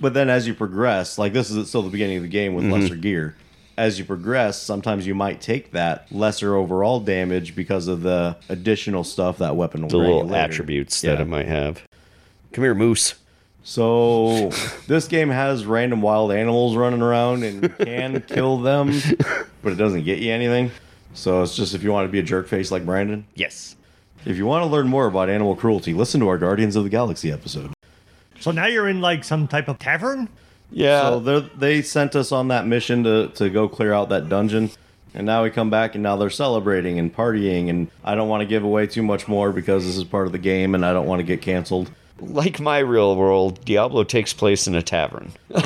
[0.01, 2.65] But then as you progress, like this is still the beginning of the game with
[2.65, 2.73] mm-hmm.
[2.73, 3.35] lesser gear.
[3.77, 9.03] As you progress, sometimes you might take that lesser overall damage because of the additional
[9.03, 10.35] stuff that weapon will The little later.
[10.35, 11.11] attributes Yeah.
[11.11, 11.83] that it might have.
[12.55, 13.15] Come here, Moose.
[13.65, 14.49] So
[14.87, 18.93] this game has random wild animals running around and you can kill them,
[19.61, 20.71] but it doesn't get you anything.
[21.13, 23.25] So it's just if you want to be a jerk face like Brandon.
[23.35, 23.75] Yes.
[24.23, 26.89] If you want to learn more about animal cruelty, listen to our Guardians of the
[26.89, 27.73] Galaxy episode.
[28.39, 30.29] So now you're in like some type of tavern?
[30.71, 31.01] Yeah.
[31.01, 34.69] So they're- they sent us on that mission to, to go clear out that dungeon.
[35.13, 37.69] And now we come back and now they're celebrating and partying.
[37.69, 40.31] And I don't want to give away too much more because this is part of
[40.31, 41.91] the game and I don't want to get canceled.
[42.19, 45.31] Like my real world, Diablo takes place in a tavern.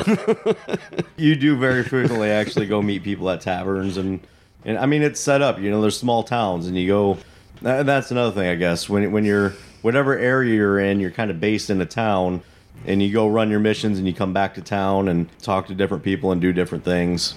[1.18, 3.98] You do very frequently actually go meet people at taverns.
[3.98, 4.22] And,
[4.64, 7.18] and I mean, it's set up, you know, there's small towns and you go.
[7.62, 8.88] And that's another thing, I guess.
[8.88, 12.42] When, when you're, whatever area you're in, you're kind of based in a town
[12.86, 15.76] and you go run your missions and you come back to town and talk to
[15.76, 17.34] different people and do different things.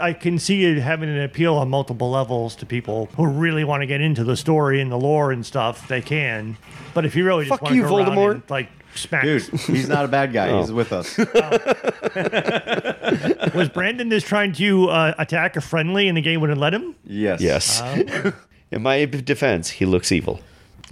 [0.00, 3.82] I can see it having an appeal on multiple levels to people who really want
[3.82, 5.88] to get into the story and the lore and stuff.
[5.88, 6.56] They can,
[6.94, 8.30] but if you really just Fuck want to you, go around Voldemort.
[8.32, 10.50] and, like smack, Dude, he's not a bad guy.
[10.50, 10.60] Oh.
[10.60, 11.18] He's with us.
[13.54, 16.94] was Brandon just trying to uh, attack a friendly and the game wouldn't let him?
[17.04, 17.40] Yes.
[17.40, 17.82] Yes.
[18.70, 20.40] in my defense, he looks evil.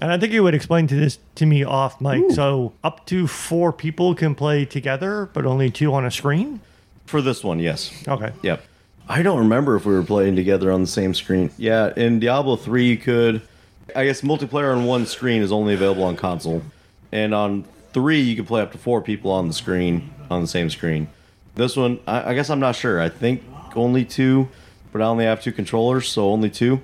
[0.01, 2.31] And I think you would explain to this to me off mic.
[2.31, 6.61] So up to four people can play together, but only two on a screen.
[7.05, 7.93] For this one, yes.
[8.09, 8.33] Okay.
[8.43, 8.65] Yep.
[9.11, 11.51] I don't remember if we were playing together on the same screen.
[11.59, 13.43] Yeah, in Diablo 3, you could.
[13.97, 16.63] I guess multiplayer on one screen is only available on console.
[17.11, 20.47] And on 3, you can play up to four people on the screen, on the
[20.47, 21.09] same screen.
[21.57, 23.01] This one, I, I guess I'm not sure.
[23.01, 23.43] I think
[23.75, 24.49] only two,
[24.93, 26.81] but I only have two controllers, so only two.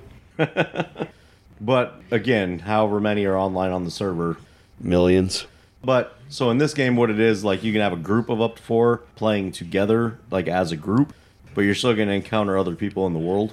[1.61, 4.35] but again, however many are online on the server,
[4.81, 5.47] Millions.
[5.81, 8.41] But so in this game, what it is like, you can have a group of
[8.41, 11.13] up to four playing together, like as a group,
[11.57, 13.51] but you're still going to encounter other people in the world.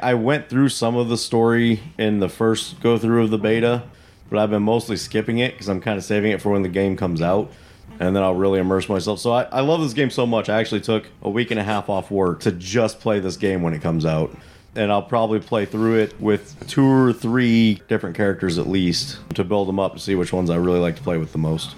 [0.00, 3.82] I went through some of the story in the first go through of the beta,
[4.30, 6.68] but I've been mostly skipping it because I'm kind of saving it for when the
[6.68, 7.50] game comes out.
[7.98, 9.18] and then I'll really immerse myself.
[9.18, 10.48] So I, I love this game so much.
[10.48, 13.62] I actually took a week and a half off work to just play this game
[13.62, 14.32] when it comes out.
[14.76, 19.42] And I'll probably play through it with two or three different characters at least to
[19.42, 21.74] build them up to see which ones I really like to play with the most.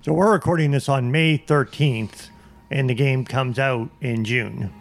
[0.00, 2.29] So we're recording this on May 13th,
[2.70, 4.72] and the game comes out in June.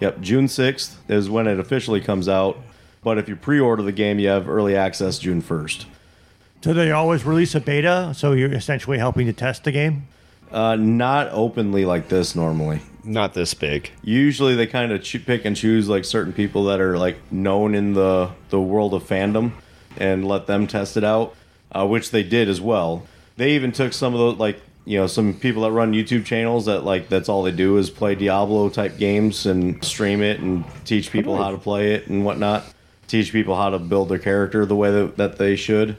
[0.00, 2.58] Yep, June 6th is when it officially comes out.
[3.02, 5.84] But if you pre order the game, you have early access June 1st.
[6.62, 10.06] So they always release a beta, so you're essentially helping to test the game?
[10.50, 12.80] Uh, not openly like this normally.
[13.04, 13.90] Not this big.
[14.02, 17.74] Usually they kind of ch- pick and choose like certain people that are like known
[17.74, 19.52] in the, the world of fandom
[19.98, 21.34] and let them test it out,
[21.72, 23.06] uh, which they did as well.
[23.36, 26.66] They even took some of those like you know some people that run YouTube channels
[26.66, 30.64] that like that's all they do is play Diablo type games and stream it and
[30.84, 32.64] teach people how to play it and whatnot.
[33.06, 35.96] Teach people how to build their character the way that, that they should.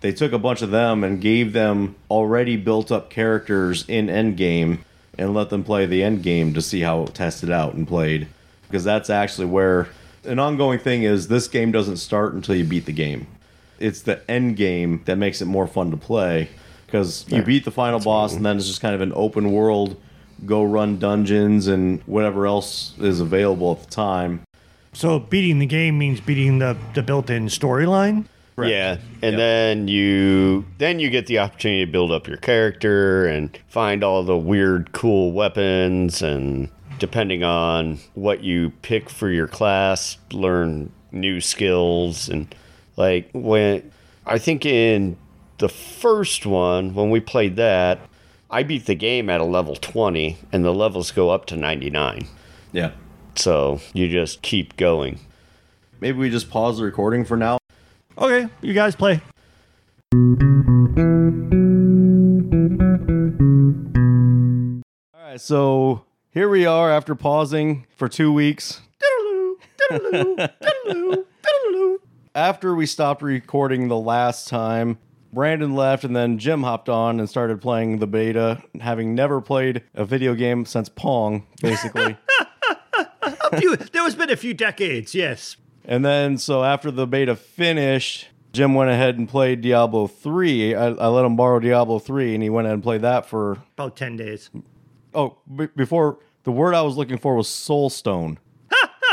[0.00, 4.78] They took a bunch of them and gave them already built up characters in Endgame
[5.16, 8.28] and let them play the Endgame to see how it tested out and played.
[8.68, 9.88] Because that's actually where
[10.24, 13.26] an ongoing thing is this game doesn't start until you beat the game.
[13.80, 16.48] It's the end game that makes it more fun to play
[16.88, 19.96] because you beat the final boss and then it's just kind of an open world
[20.46, 24.40] go run dungeons and whatever else is available at the time.
[24.92, 28.26] So beating the game means beating the, the built-in storyline?
[28.60, 33.56] Yeah, and then you then you get the opportunity to build up your character and
[33.68, 40.18] find all the weird, cool weapons, and depending on what you pick for your class,
[40.32, 42.52] learn new skills and
[42.96, 43.92] like when
[44.26, 45.16] I think in
[45.58, 47.98] the first one when we played that,
[48.50, 51.90] I beat the game at a level twenty, and the levels go up to ninety
[51.90, 52.26] nine.
[52.72, 52.92] yeah
[53.36, 55.18] So you just keep going.
[56.00, 57.58] maybe we just pause the recording for now
[58.16, 59.20] Okay, you guys play.
[65.14, 68.80] all right so here we are after pausing for two weeks
[72.34, 74.98] after we stopped recording the last time,
[75.32, 79.82] Brandon left and then Jim hopped on and started playing the beta, having never played
[79.94, 82.16] a video game since Pong, basically.
[83.50, 85.56] A few, there has been a few decades, yes.
[85.84, 90.74] and then, so after the beta finished, Jim went ahead and played Diablo 3.
[90.74, 93.52] I, I let him borrow Diablo 3 and he went ahead and played that for,
[93.74, 94.50] About 10 days.
[95.14, 98.36] oh, b- before the word I was looking for was Soulstone.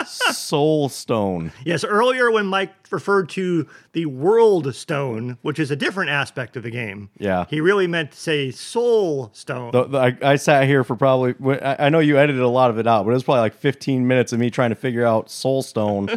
[0.05, 1.51] Soulstone.
[1.65, 6.63] Yes, earlier when Mike referred to the World Stone, which is a different aspect of
[6.63, 7.45] the game, Yeah.
[7.49, 9.71] he really meant to say Soul Stone.
[9.71, 11.35] The, the, I, I sat here for probably.
[11.61, 13.53] I I know you edited a lot of it out, but it was probably like
[13.55, 16.09] 15 minutes of me trying to figure out Soul Stone.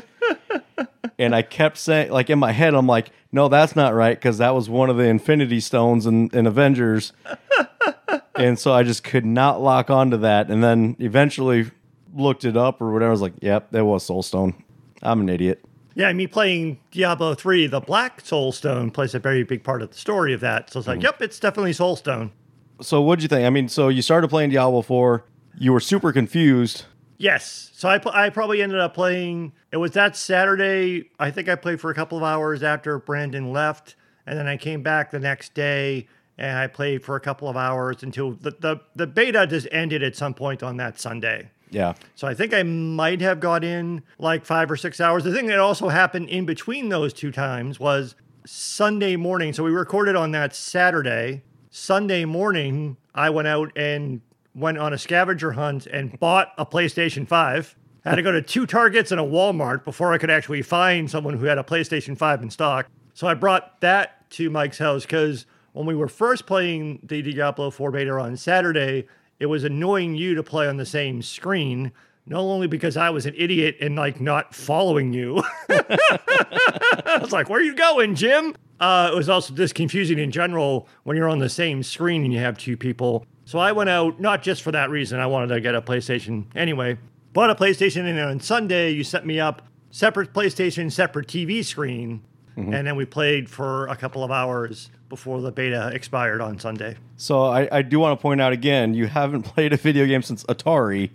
[1.18, 4.38] and I kept saying, like in my head, I'm like, no, that's not right because
[4.38, 7.12] that was one of the Infinity Stones in, in Avengers.
[8.34, 10.50] and so I just could not lock onto that.
[10.50, 11.70] And then eventually
[12.14, 13.10] looked it up or whatever.
[13.10, 14.54] I was like, yep, that was Soulstone.
[15.02, 15.64] I'm an idiot.
[15.94, 19.90] yeah, me playing Diablo 3, the Black Soul Stone plays a very big part of
[19.90, 20.70] the story of that.
[20.70, 21.06] So it's like, mm-hmm.
[21.06, 22.32] yep, it's definitely Soul Stone.
[22.80, 23.44] So what'd you think?
[23.44, 25.24] I mean, so you started playing Diablo 4.
[25.58, 26.84] You were super confused.
[27.16, 27.72] Yes.
[27.74, 31.10] So I, I probably ended up playing, it was that Saturday.
[31.18, 33.96] I think I played for a couple of hours after Brandon left.
[34.24, 37.56] And then I came back the next day and I played for a couple of
[37.56, 41.50] hours until the, the, the beta just ended at some point on that Sunday.
[41.70, 41.94] Yeah.
[42.14, 45.24] So I think I might have got in like five or six hours.
[45.24, 48.14] The thing that also happened in between those two times was
[48.46, 49.52] Sunday morning.
[49.52, 51.42] So we recorded on that Saturday.
[51.70, 54.20] Sunday morning, I went out and
[54.54, 57.76] went on a scavenger hunt and bought a PlayStation 5.
[58.04, 61.10] I had to go to two Targets and a Walmart before I could actually find
[61.10, 62.86] someone who had a PlayStation 5 in stock.
[63.12, 67.70] So I brought that to Mike's house because when we were first playing the Diablo
[67.70, 69.06] 4 beta on Saturday,
[69.38, 71.92] it was annoying you to play on the same screen,
[72.26, 75.42] not only because I was an idiot and like not following you.
[75.68, 78.54] I was like, where are you going, Jim?
[78.80, 82.32] Uh, it was also just confusing in general when you're on the same screen and
[82.32, 83.24] you have two people.
[83.44, 86.44] So I went out, not just for that reason, I wanted to get a PlayStation
[86.54, 86.98] anyway.
[87.32, 92.22] Bought a PlayStation, and on Sunday, you set me up separate PlayStation, separate TV screen.
[92.56, 96.96] And then we played for a couple of hours before the beta expired on Sunday.
[97.16, 100.22] So I, I do want to point out again, you haven't played a video game
[100.22, 101.10] since Atari,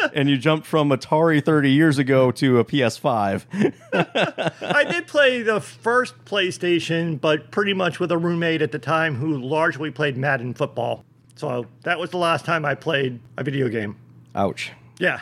[0.14, 3.44] and you jumped from Atari 30 years ago to a PS5.
[4.62, 9.16] I did play the first PlayStation, but pretty much with a roommate at the time
[9.16, 11.04] who largely played Madden football.
[11.36, 13.96] So that was the last time I played a video game.
[14.34, 14.72] Ouch.
[14.98, 15.18] Yeah.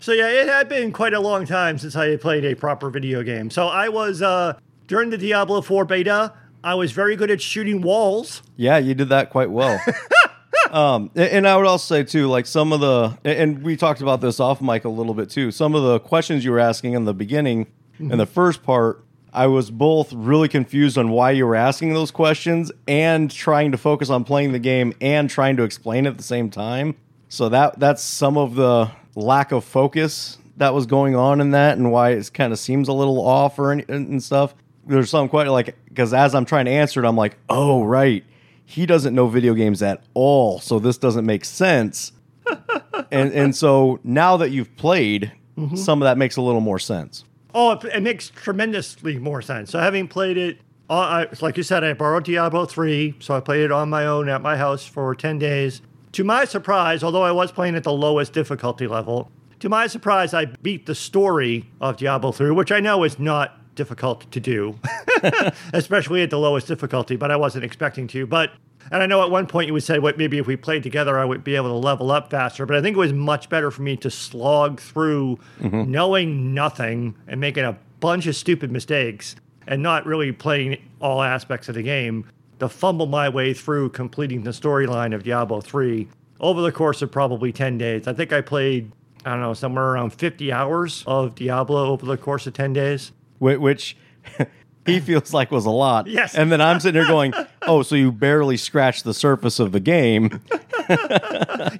[0.00, 2.90] so yeah, it had been quite a long time since I had played a proper
[2.90, 3.50] video game.
[3.50, 4.54] So I was uh
[4.86, 6.32] during the Diablo 4 beta,
[6.62, 8.42] I was very good at shooting walls.
[8.56, 9.80] Yeah, you did that quite well.
[10.70, 14.20] um, and I would also say too, like some of the, and we talked about
[14.20, 15.50] this off mic a little bit too.
[15.50, 17.66] Some of the questions you were asking in the beginning,
[17.98, 19.04] in the first part,
[19.34, 23.78] I was both really confused on why you were asking those questions and trying to
[23.78, 26.94] focus on playing the game and trying to explain at the same time.
[27.28, 31.76] So that that's some of the lack of focus that was going on in that,
[31.76, 34.54] and why it kind of seems a little off or and stuff.
[34.86, 38.24] There's some quite like because as I'm trying to answer it, I'm like, oh right,
[38.64, 42.12] he doesn't know video games at all, so this doesn't make sense.
[43.10, 45.32] and and so now that you've played,
[45.74, 47.24] some of that makes a little more sense.
[47.54, 49.70] Oh, it, it makes tremendously more sense.
[49.70, 50.58] So having played it,
[50.90, 54.06] uh, I, like you said, I borrowed Diablo 3, so I played it on my
[54.06, 55.80] own at my house for 10 days.
[56.12, 59.30] To my surprise, although I was playing at the lowest difficulty level,
[59.60, 63.58] to my surprise, I beat the story of Diablo 3, which I know is not
[63.74, 64.78] difficult to do,
[65.72, 68.26] especially at the lowest difficulty, but I wasn't expecting to.
[68.26, 68.52] But
[68.90, 71.18] and I know at one point you would say, "What maybe if we played together,
[71.18, 73.70] I would be able to level up faster." But I think it was much better
[73.70, 75.90] for me to slog through, mm-hmm.
[75.90, 81.68] knowing nothing and making a bunch of stupid mistakes, and not really playing all aspects
[81.68, 82.26] of the game.
[82.60, 86.08] To fumble my way through completing the storyline of Diablo 3
[86.40, 88.06] over the course of probably 10 days.
[88.06, 88.92] I think I played,
[89.24, 93.12] I don't know, somewhere around 50 hours of Diablo over the course of 10 days.
[93.38, 93.96] Whi- which
[94.86, 96.06] he feels like was a lot.
[96.06, 96.34] Yes.
[96.34, 97.32] And then I'm sitting here going,
[97.62, 100.40] oh, so you barely scratched the surface of the game.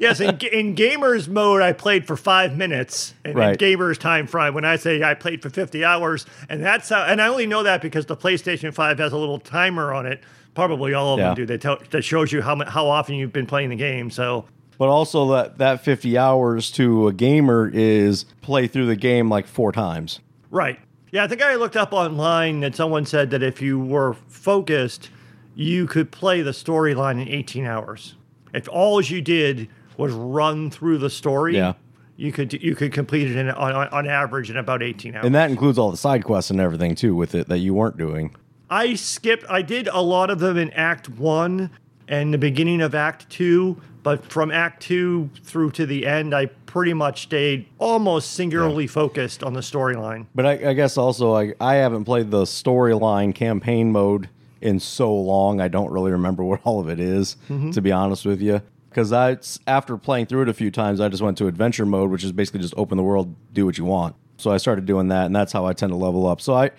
[0.01, 3.15] yes, in, in gamers mode, I played for five minutes.
[3.25, 3.61] And Right.
[3.61, 7.03] in gamers time frame, when I say I played for 50 hours, and that's how,
[7.05, 10.23] and I only know that because the PlayStation 5 has a little timer on it.
[10.55, 11.27] Probably all of Yeah.
[11.29, 11.47] them do.
[11.47, 14.11] That, tell, that shows you how, how often you've been playing the game.
[14.11, 14.45] So,
[14.79, 19.47] But also that that 50 hours to a gamer is play through the game like
[19.49, 20.21] four times.
[20.51, 20.79] Right.
[21.15, 25.11] Yeah, I think I looked up online that someone said that if you were focused,
[25.55, 28.17] you could play the storyline in 18 hours.
[28.53, 31.75] If all you did was run through the story, Yeah.
[32.17, 35.25] you could you could complete it in, on, on on average in about 18 hours.
[35.25, 37.97] And that includes all the side quests and everything too with it that you weren't
[37.97, 38.35] doing.
[38.69, 39.45] I skipped.
[39.49, 41.71] I did a lot of them in Act One
[42.09, 46.47] and the beginning of Act Two, but from Act Two through to the end, I
[46.47, 50.27] pretty much stayed almost singularly focused on the storyline.
[50.35, 54.29] But I, I guess also I, I haven't played the storyline campaign mode
[54.61, 55.61] in so long.
[55.61, 57.71] I don't really remember what all of it is, mm-hmm.
[57.71, 58.61] to be honest with you.
[58.91, 62.11] Because I after playing through it a few times, I just went to adventure mode,
[62.11, 64.15] which is basically just open the world, do what you want.
[64.37, 66.43] So I started doing that, and that's how I tend to level up.
[66.43, 66.73] So I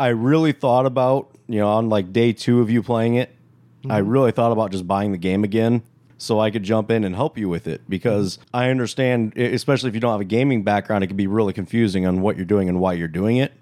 [0.00, 3.30] I really thought about you know on like day two of you playing it,
[3.88, 4.10] I mm-hmm.
[4.10, 5.84] really thought about just buying the game again
[6.22, 9.94] so I could jump in and help you with it because I understand, especially if
[9.94, 12.68] you don't have a gaming background, it can be really confusing on what you're doing
[12.68, 13.52] and why you're doing it.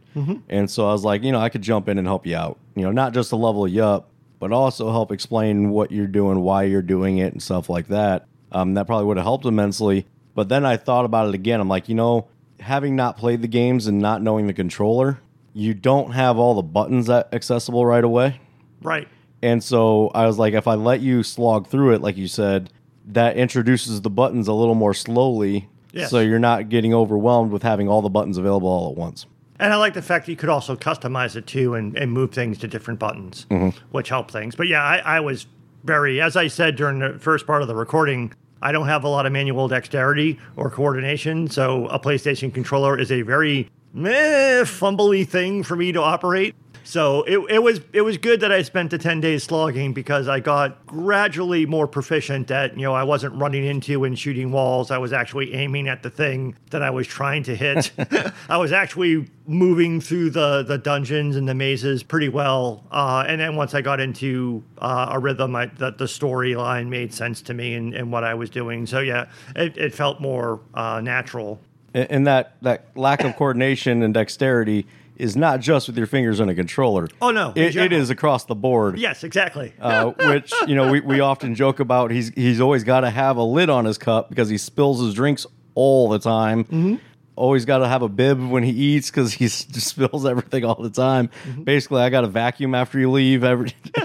[0.49, 2.59] And so I was like, you know, I could jump in and help you out,
[2.75, 6.41] you know, not just to level you up, but also help explain what you're doing,
[6.41, 8.27] why you're doing it, and stuff like that.
[8.53, 10.07] Um, that probably would have helped immensely.
[10.35, 11.61] But then I thought about it again.
[11.61, 15.21] I'm like, you know, having not played the games and not knowing the controller,
[15.55, 18.41] you don't have all the buttons that accessible right away.
[18.83, 19.09] Right.
[19.43, 22.71] And so I was like, if I let you slog through it, like you said,
[23.07, 25.69] that introduces the buttons a little more slowly.
[25.93, 26.11] Yes.
[26.11, 29.27] So you're not getting overwhelmed with having all the buttons available all at once.
[29.59, 32.33] And I like the fact that you could also customize it too and, and move
[32.33, 33.77] things to different buttons, mm-hmm.
[33.91, 34.55] which help things.
[34.55, 35.47] But yeah, I, I was
[35.85, 38.33] very, as I said during the first part of the recording,
[38.63, 41.49] I don't have a lot of manual dexterity or coordination.
[41.49, 46.55] So a PlayStation controller is a very meh, fumbly thing for me to operate.
[46.85, 50.29] So it, it was it was good that I spent the 10 days slogging because
[50.29, 54.91] I got gradually more proficient at, you know, I wasn't running into and shooting walls.
[54.91, 57.93] I was actually aiming at the thing that I was trying to hit.
[58.49, 62.85] I was actually moving through the, the dungeons and the mazes pretty well.
[62.91, 67.13] Uh, and then once I got into uh, a rhythm, I, the, the storyline made
[67.13, 68.87] sense to me and, and what I was doing.
[68.87, 71.61] So yeah, it, it felt more uh, natural.
[71.95, 74.87] And, and that, that lack of coordination and dexterity
[75.21, 77.09] is not just with your fingers on a controller.
[77.21, 78.99] Oh, no, It, it is across the board.
[78.99, 79.73] Yes, exactly.
[79.81, 82.11] uh, which you know we, we often joke about.
[82.11, 85.15] He's he's always got to have a lid on his cup because he spills his
[85.15, 86.65] drinks all the time.
[86.65, 86.95] Mm-hmm.
[87.37, 90.75] Always got to have a bib when he eats because he just spills everything all
[90.83, 91.29] the time.
[91.47, 91.63] Mm-hmm.
[91.65, 93.45] Basically, I got to vacuum after you leave.
[93.45, 93.73] Every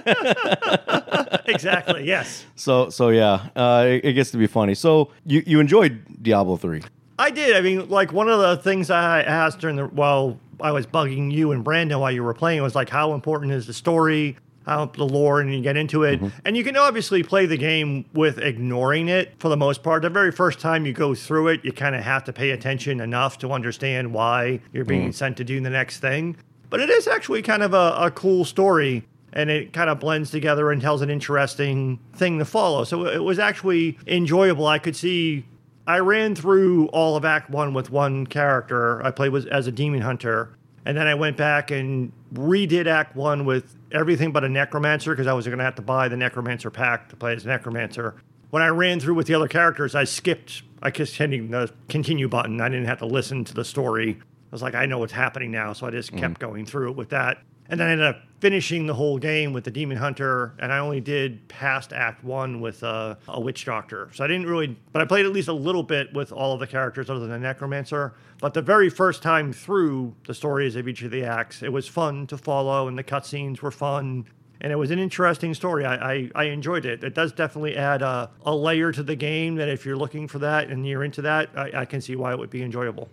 [1.45, 2.05] exactly.
[2.05, 2.45] Yes.
[2.55, 4.75] so so yeah, uh, it, it gets to be funny.
[4.75, 6.81] So you you enjoyed Diablo three.
[7.17, 7.55] I did.
[7.55, 11.31] I mean, like one of the things I asked during the while I was bugging
[11.31, 14.37] you and Brandon while you were playing It was like, how important is the story,
[14.65, 16.19] how the lore, and you get into it.
[16.19, 16.37] Mm-hmm.
[16.45, 20.01] And you can obviously play the game with ignoring it for the most part.
[20.01, 22.99] The very first time you go through it, you kind of have to pay attention
[22.99, 25.13] enough to understand why you're being mm.
[25.13, 26.35] sent to do the next thing.
[26.69, 29.03] But it is actually kind of a, a cool story.
[29.35, 32.85] and it kind of blends together and tells an interesting thing to follow.
[32.85, 34.65] So it was actually enjoyable.
[34.65, 35.45] I could see.
[35.87, 39.03] I ran through all of Act One with one character.
[39.05, 43.15] I played with, as a demon hunter, and then I went back and redid Act
[43.15, 46.17] One with everything but a necromancer because I was going to have to buy the
[46.17, 48.15] necromancer pack to play as necromancer.
[48.49, 50.63] When I ran through with the other characters, I skipped.
[50.81, 52.61] I just hitting the continue button.
[52.61, 54.17] I didn't have to listen to the story.
[54.19, 56.39] I was like, I know what's happening now, so I just kept mm.
[56.39, 57.41] going through it with that.
[57.67, 60.79] And then I ended up finishing the whole game with the Demon Hunter, and I
[60.79, 64.09] only did past Act One with uh, a Witch Doctor.
[64.13, 66.59] So I didn't really, but I played at least a little bit with all of
[66.59, 68.13] the characters other than the Necromancer.
[68.39, 71.87] But the very first time through the stories of each of the acts, it was
[71.87, 74.25] fun to follow, and the cutscenes were fun.
[74.61, 75.85] And it was an interesting story.
[75.85, 77.03] I, I, I enjoyed it.
[77.03, 80.39] It does definitely add a, a layer to the game that if you're looking for
[80.39, 83.09] that and you're into that, I, I can see why it would be enjoyable.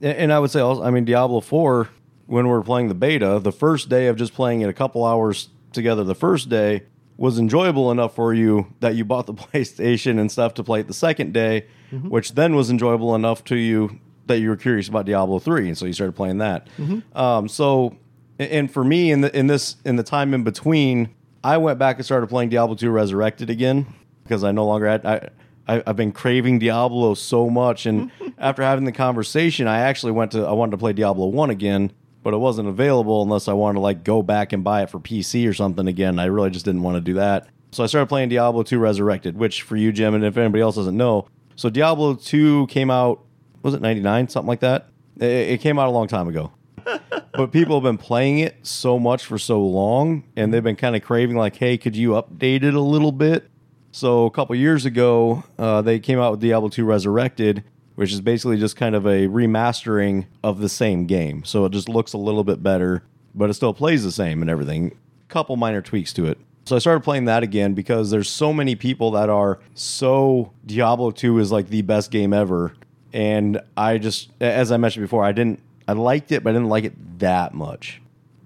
[0.00, 1.88] And and I would say also, I mean, Diablo 4,
[2.26, 5.04] when we were playing the beta, the first day of just playing it a couple
[5.04, 6.82] hours together, the first day
[7.16, 10.86] was enjoyable enough for you that you bought the PlayStation and stuff to play it
[10.86, 11.66] the second day,
[12.08, 15.68] which then was enjoyable enough to you that you were curious about Diablo 3.
[15.68, 16.66] And so you started playing that.
[17.14, 17.96] Um, so,
[18.38, 21.14] and for me, in the, in this, in the time in between,
[21.44, 23.86] I went back and started playing Diablo 2 Resurrected again
[24.24, 25.28] because I no longer had, I,
[25.68, 30.32] I, I've been craving Diablo so much, and after having the conversation, I actually went
[30.32, 31.92] to I wanted to play Diablo one again,
[32.26, 34.98] but it wasn't available unless I wanted to like go back and buy it for
[34.98, 36.18] PC or something again.
[36.18, 39.36] I really just didn't want to do that, so I started playing Diablo two Resurrected,
[39.36, 43.24] which for you, Jim, and if anybody else doesn't know, so Diablo two came out
[43.62, 44.88] was it ninety nine something like that?
[45.20, 46.50] It, it came out a long time ago.
[47.32, 50.96] but people have been playing it so much for so long and they've been kind
[50.96, 53.50] of craving like hey could you update it a little bit
[53.96, 57.64] so a couple years ago, uh, they came out with Diablo 2 Resurrected,
[57.96, 61.44] which is basically just kind of a remastering of the same game.
[61.44, 63.02] So it just looks a little bit better,
[63.34, 64.96] but it still plays the same and everything.
[65.28, 66.38] Couple minor tweaks to it.
[66.66, 71.10] So I started playing that again because there's so many people that are so Diablo
[71.10, 72.74] 2 is like the best game ever.
[73.12, 76.68] And I just, as I mentioned before, I didn't, I liked it, but I didn't
[76.68, 78.02] like it that much.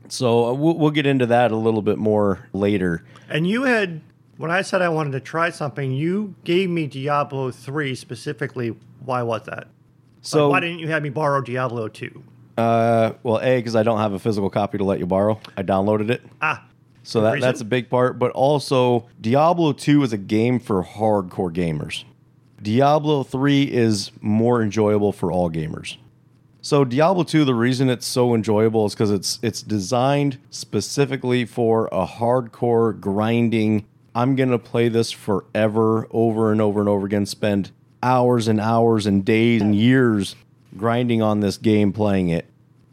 [0.09, 3.05] So uh, we'll, we'll get into that a little bit more later.
[3.29, 4.03] And you had,
[4.41, 8.75] when I said I wanted to try something, you gave me Diablo 3 specifically.
[9.05, 9.69] Why was that?
[10.23, 12.25] So So why didn't you have me borrow Diablo 2?
[12.57, 15.39] Uh, well, a because I don't have a physical copy to let you borrow.
[15.59, 16.67] I downloaded it, Ah,
[17.03, 17.47] so that, reason?
[17.49, 18.19] that's a big part.
[18.19, 22.05] But also, Diablo Two is a game for hardcore gamers.
[22.63, 25.97] Diablo Three is more enjoyable for all gamers.
[26.63, 31.89] So Diablo 2, the reason it's so enjoyable is because it's it's designed specifically for
[31.93, 33.87] a hardcore grinding.
[34.15, 37.27] I'm gonna play this forever, over and over and over again.
[37.27, 37.71] Spend
[38.03, 40.35] hours and hours and days and years
[40.77, 42.47] grinding on this game, playing it.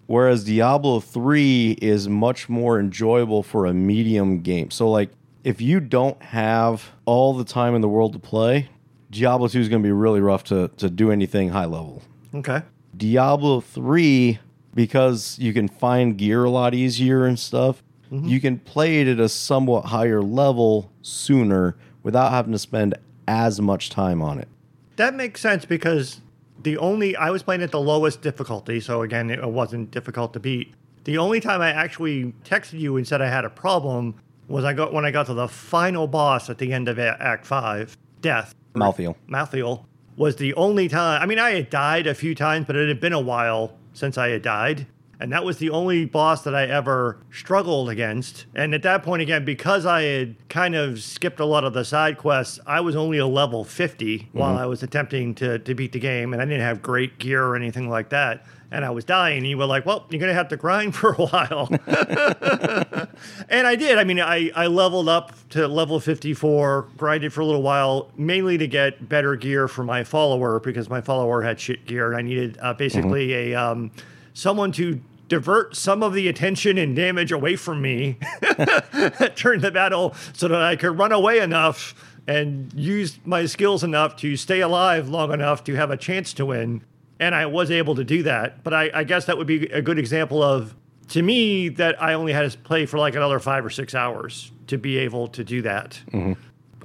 [0.06, 4.72] Whereas Diablo 3 is much more enjoyable for a medium game.
[4.72, 5.10] So like
[5.44, 8.70] if you don't have all the time in the world to play,
[9.12, 12.02] Diablo 2 is going to be really rough to to do anything high level.
[12.34, 12.62] okay.
[12.96, 14.40] Diablo 3,
[14.74, 18.28] because you can find gear a lot easier and stuff, Mm-hmm.
[18.28, 22.96] you can play it at a somewhat higher level sooner without having to spend
[23.28, 24.48] as much time on it.
[24.96, 26.22] That makes sense because
[26.64, 30.40] the only I was playing at the lowest difficulty, so again, it wasn't difficult to
[30.40, 30.74] beat.
[31.04, 34.16] The only time I actually texted you and said I had a problem
[34.48, 37.46] was I got when I got to the final boss at the end of Act
[37.46, 38.56] Five, Death.
[38.74, 39.16] Malthael.
[39.28, 39.86] Malthael
[40.16, 41.22] was the only time.
[41.22, 44.18] I mean, I had died a few times, but it had been a while since
[44.18, 44.88] I had died.
[45.20, 48.46] And that was the only boss that I ever struggled against.
[48.54, 51.84] And at that point, again, because I had kind of skipped a lot of the
[51.84, 55.92] side quests, I was only a level 50 while I was attempting to, to beat
[55.92, 56.34] the game.
[56.34, 58.46] And I didn't have great gear or anything like that.
[58.70, 59.40] And I was dying.
[59.40, 61.68] And you were like, well, you're going to have to grind for a while.
[63.50, 63.98] and I did.
[63.98, 68.60] I mean, I, I leveled up to level 54, grinded for a little while, mainly
[68.60, 72.12] to get better gear for my follower because my follower had shit gear.
[72.12, 73.90] And I needed uh, basically a um,
[74.38, 78.18] someone to divert some of the attention and damage away from me
[79.36, 81.96] during the battle so that I could run away enough
[82.28, 86.46] and use my skills enough to stay alive long enough to have a chance to
[86.46, 86.84] win.
[87.20, 88.64] And I was able to do that.
[88.64, 90.76] But I, I guess that would be a good example of,
[91.10, 94.52] to me, that I only had to play for like another five or six hours
[94.68, 96.00] to be able to do that.
[96.12, 96.34] Mm-hmm.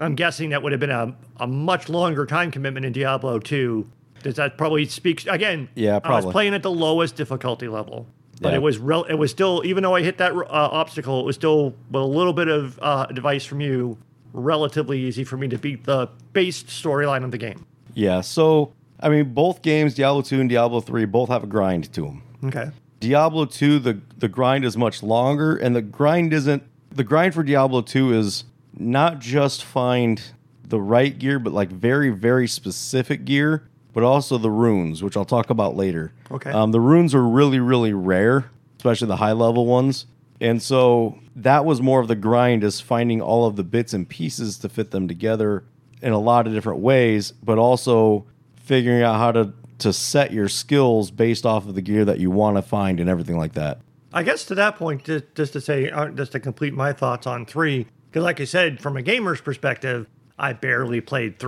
[0.03, 3.87] I'm guessing that would have been a, a much longer time commitment in Diablo 2.
[4.23, 5.69] Does that probably speaks again?
[5.75, 6.27] Yeah, I probably.
[6.27, 8.07] was playing at the lowest difficulty level,
[8.41, 8.57] but Yeah.
[8.57, 11.37] it was rel- it was still even though I hit that uh, obstacle, it was
[11.37, 13.99] still with a little bit of uh, advice from you,
[14.33, 17.67] relatively easy for me to beat the base storyline of the game.
[17.95, 21.93] Yeah, so I mean, both games, Diablo 2 and Diablo 3, both have a grind
[21.93, 22.23] to them.
[22.45, 22.71] Okay.
[23.01, 26.63] Diablo 2, the, the grind is much longer, and the grind isn't
[26.93, 28.45] The grind for Diablo 2 is
[28.79, 30.23] not just find
[30.67, 35.25] the right gear, but like very, very specific gear, but also the runes, which I'll
[35.25, 36.13] talk about later.
[36.31, 36.51] Okay.
[36.51, 40.07] Um, the runes are really, really rare, especially the high level ones.
[40.41, 44.09] And so that was more of the grind is finding all of the bits and
[44.09, 45.65] pieces to fit them together
[46.01, 48.27] in a lot of different ways, but also
[48.57, 52.31] figuring out how to to set your skills based off of the gear that you
[52.31, 53.81] want to find and everything like that.
[54.13, 57.27] I guess to that point, just, just to say, uh, just to complete my thoughts
[57.27, 60.07] on three, because like I said, from a gamer's perspective,
[60.39, 61.39] I barely played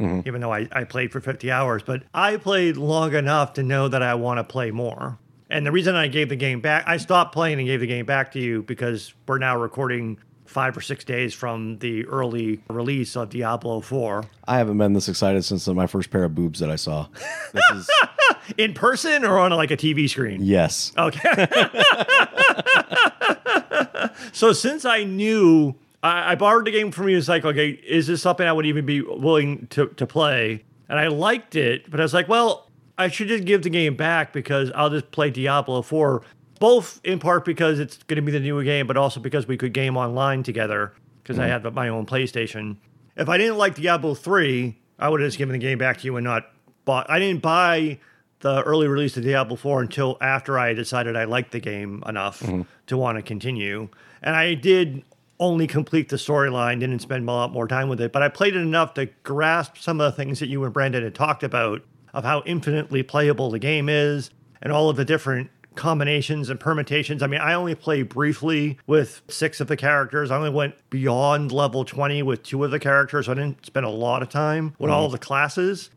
[0.00, 3.62] 3 even though I, I played for 50 hours, but I played long enough to
[3.62, 5.18] know that I want to play more.
[5.48, 8.06] And the reason I gave the game back, I stopped playing and gave the game
[8.06, 13.16] back to you because we're now recording five or six days from the early release
[13.16, 14.24] of Diablo 4.
[14.48, 17.06] I haven't been this excited since my first pair of boobs that I saw.
[17.52, 17.90] This is
[18.58, 20.42] In person or on like a TV screen?
[20.42, 20.92] yes.
[20.98, 21.46] Okay.
[24.32, 28.06] so since I knew I, I borrowed the game from you, it's like, okay, is
[28.06, 30.64] this something I would even be willing to, to play?
[30.88, 33.96] And I liked it, but I was like, well, I should just give the game
[33.96, 36.22] back because I'll just play Diablo 4,
[36.58, 39.56] both in part because it's going to be the new game, but also because we
[39.56, 40.92] could game online together
[41.22, 41.64] because I mm-hmm.
[41.64, 42.76] had my own PlayStation.
[43.16, 46.04] If I didn't like Diablo 3, I would have just given the game back to
[46.04, 46.50] you and not
[46.84, 47.08] bought.
[47.08, 47.98] I didn't buy
[48.40, 52.40] the early release of Diablo 4 until after I decided I liked the game enough
[52.40, 52.62] mm-hmm.
[52.86, 53.88] to want to continue.
[54.22, 55.04] And I did
[55.40, 58.54] only complete the storyline, didn't spend a lot more time with it, but I played
[58.54, 61.82] it enough to grasp some of the things that you and Brandon had talked about
[62.12, 64.30] of how infinitely playable the game is
[64.62, 67.22] and all of the different combinations and permutations.
[67.22, 70.30] I mean, I only played briefly with six of the characters.
[70.30, 73.26] I only went beyond level 20 with two of the characters.
[73.26, 75.12] So I didn't spend a lot of time with all mm-hmm.
[75.12, 75.90] the classes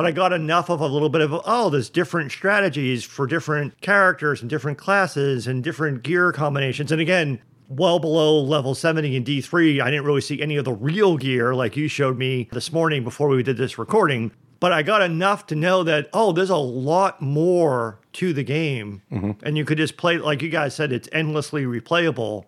[0.00, 3.78] but I got enough of a little bit of oh, there's different strategies for different
[3.82, 6.90] characters and different classes and different gear combinations.
[6.90, 7.40] And again,
[7.70, 11.54] well below level 70 in D3, I didn't really see any of the real gear
[11.54, 14.32] like you showed me this morning before we did this recording.
[14.58, 19.00] But I got enough to know that oh, there's a lot more to the game,
[19.10, 19.30] mm-hmm.
[19.42, 22.44] and you could just play like you guys said, it's endlessly replayable.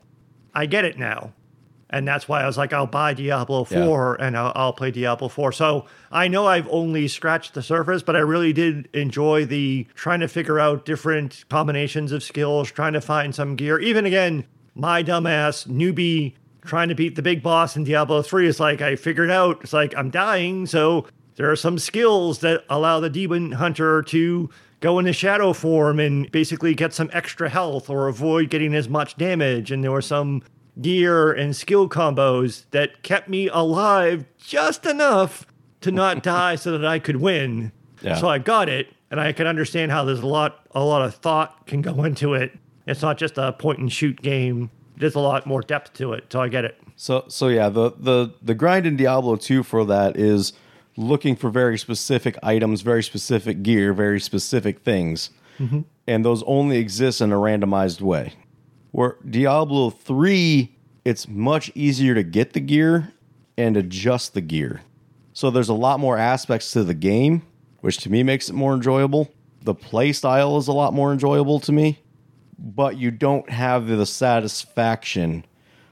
[0.55, 1.33] I get it now.
[1.89, 5.29] And that's why I was like, I'll buy Diablo 4 and I'll, I'll play Diablo
[5.29, 5.53] 4.
[5.53, 10.21] So I know I've only scratched the surface, but I really did enjoy the trying
[10.21, 13.79] to figure out different combinations of skills, trying to find some gear.
[13.79, 18.61] Even again, my dumbass newbie trying to beat the big boss in Diablo 3 is
[18.61, 20.67] like, I figured out, it's like, I'm dying.
[20.67, 21.07] So
[21.37, 24.51] there are some skills that allow the demon hunter to
[24.81, 29.17] go into shadow form and basically get some extra health or avoid getting as much
[29.17, 29.71] damage.
[29.71, 30.43] And there were some
[30.81, 35.47] gear and skill combos that kept me alive just enough
[35.81, 37.73] to not die so that I could win.
[38.03, 38.17] Yeah.
[38.17, 41.15] So I got it and I can understand how there's a lot a lot of
[41.15, 42.59] thought can go into it.
[42.87, 44.71] It's not just a point and shoot game.
[44.97, 46.27] There's a lot more depth to it.
[46.33, 46.81] So I get it.
[46.97, 50.53] So so yeah, the the the grind in Diablo 2 for that is
[50.97, 55.31] looking for very specific items, very specific gear, very specific things.
[55.59, 55.81] Mm-hmm.
[56.07, 58.35] And those only exist in a randomized way.
[58.91, 63.13] Where Diablo 3, it's much easier to get the gear
[63.57, 64.83] and adjust the gear.
[65.33, 67.43] So there's a lot more aspects to the game,
[67.81, 69.33] which to me makes it more enjoyable.
[69.63, 72.01] The play style is a lot more enjoyable to me,
[72.63, 75.45] but you don't have the satisfaction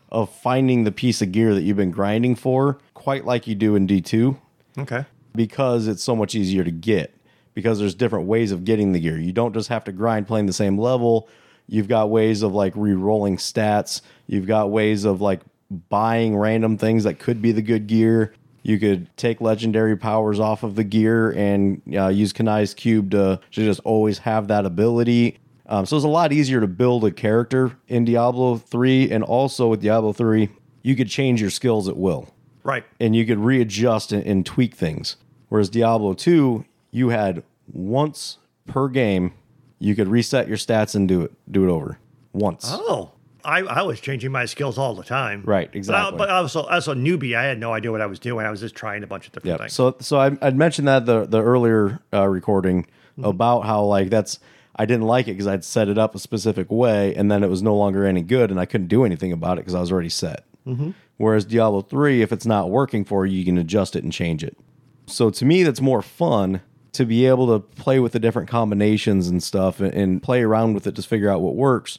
[0.08, 3.74] of finding the piece of gear that you've been grinding for quite like you do
[3.74, 4.36] in D2
[4.78, 5.04] Okay.
[5.34, 7.14] because it's so much easier to get
[7.54, 9.18] because there's different ways of getting the gear.
[9.18, 11.28] You don't just have to grind playing the same level.
[11.66, 14.00] You've got ways of like re-rolling stats.
[14.26, 15.40] You've got ways of like
[15.88, 18.34] buying random things that could be the good gear.
[18.62, 23.40] You could take legendary powers off of the gear and uh, use Kanai's cube to,
[23.52, 25.38] to just always have that ability.
[25.70, 29.10] Um, so it's a lot easier to build a character in Diablo 3.
[29.10, 30.48] And also with Diablo 3,
[30.82, 32.28] you could change your skills at will
[32.64, 32.84] Right.
[32.98, 35.16] and you could readjust and, and tweak things.
[35.48, 37.42] Whereas Diablo 2, you had
[37.72, 39.32] once per game,
[39.78, 41.98] you could reset your stats and do it do it over
[42.32, 42.66] once.
[42.68, 43.12] Oh.
[43.42, 45.42] I, I was changing my skills all the time.
[45.46, 46.18] Right, exactly.
[46.18, 48.44] but I was a, as a newbie, I had no idea what I was doing.
[48.44, 49.64] I was just trying a bunch of different Yeah.
[49.64, 49.72] things.
[49.72, 52.86] So so I I'd mentioned that the the earlier uh, recording
[53.22, 54.38] about how like that's
[54.80, 57.50] I didn't like it because I'd set it up a specific way and then it
[57.50, 59.92] was no longer any good and I couldn't do anything about it because I was
[59.92, 60.46] already set.
[60.66, 60.92] Mm-hmm.
[61.18, 64.42] Whereas Diablo 3, if it's not working for you, you can adjust it and change
[64.42, 64.56] it.
[65.04, 66.62] So to me, that's more fun
[66.92, 70.72] to be able to play with the different combinations and stuff and, and play around
[70.72, 71.98] with it to figure out what works.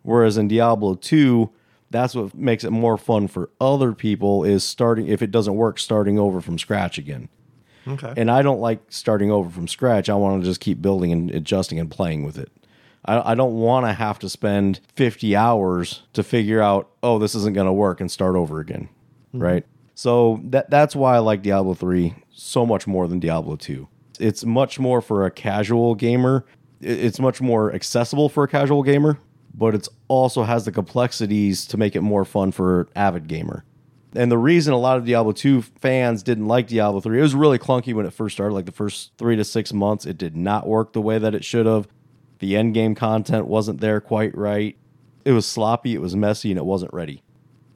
[0.00, 1.50] Whereas in Diablo 2,
[1.90, 5.78] that's what makes it more fun for other people is starting if it doesn't work,
[5.78, 7.28] starting over from scratch again.
[7.86, 8.14] Okay.
[8.16, 10.08] And I don't like starting over from scratch.
[10.08, 12.50] I want to just keep building and adjusting and playing with it.
[13.04, 17.34] I, I don't want to have to spend 50 hours to figure out, oh, this
[17.34, 18.88] isn't going to work and start over again.
[19.28, 19.42] Mm-hmm.
[19.42, 19.66] Right.
[19.94, 23.86] So that that's why I like Diablo 3 so much more than Diablo 2.
[24.18, 26.44] It's much more for a casual gamer.
[26.80, 29.18] It's much more accessible for a casual gamer,
[29.54, 33.64] but it also has the complexities to make it more fun for an avid gamer.
[34.14, 37.34] And the reason a lot of Diablo 2 fans didn't like Diablo 3, it was
[37.34, 40.04] really clunky when it first started, like the first three to six months.
[40.04, 41.88] It did not work the way that it should have.
[42.40, 44.76] The end game content wasn't there quite right.
[45.24, 47.22] It was sloppy, it was messy, and it wasn't ready.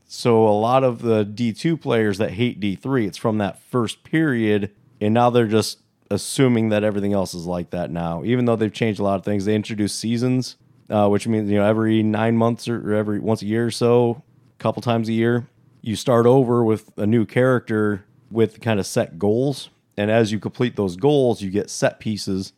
[0.05, 4.73] So a lot of the D2 players that hate D3, it's from that first period,
[5.01, 5.81] and now they're just
[6.11, 8.23] assuming that everything else is like that now.
[8.25, 10.57] Even though they've changed a lot of things, they introduced seasons,
[10.91, 14.23] uh, which means you know every nine months or every once a year or so,
[14.59, 15.49] a couple times a year,
[15.87, 20.41] you start over with a new character with kind of set goals, and as you
[20.41, 22.53] complete those goals, you get set pieces,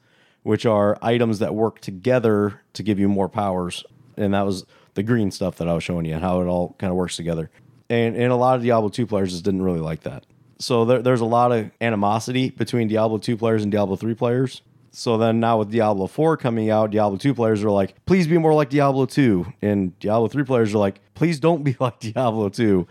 [0.44, 3.84] which are items that work together to give you more powers,
[4.16, 4.64] and that was
[4.94, 7.16] the green stuff that I was showing you and how it all kind of works
[7.16, 7.50] together.
[7.90, 10.24] And and a lot of Diablo 2 players just didn't really like that.
[10.58, 14.62] So there, there's a lot of animosity between Diablo 2 players and Diablo 3 players.
[14.90, 18.38] So then now with Diablo 4 coming out, Diablo 2 players are like, please be
[18.38, 19.46] more like Diablo 2.
[19.62, 22.86] And Diablo 3 players are like, please don't be like Diablo 2.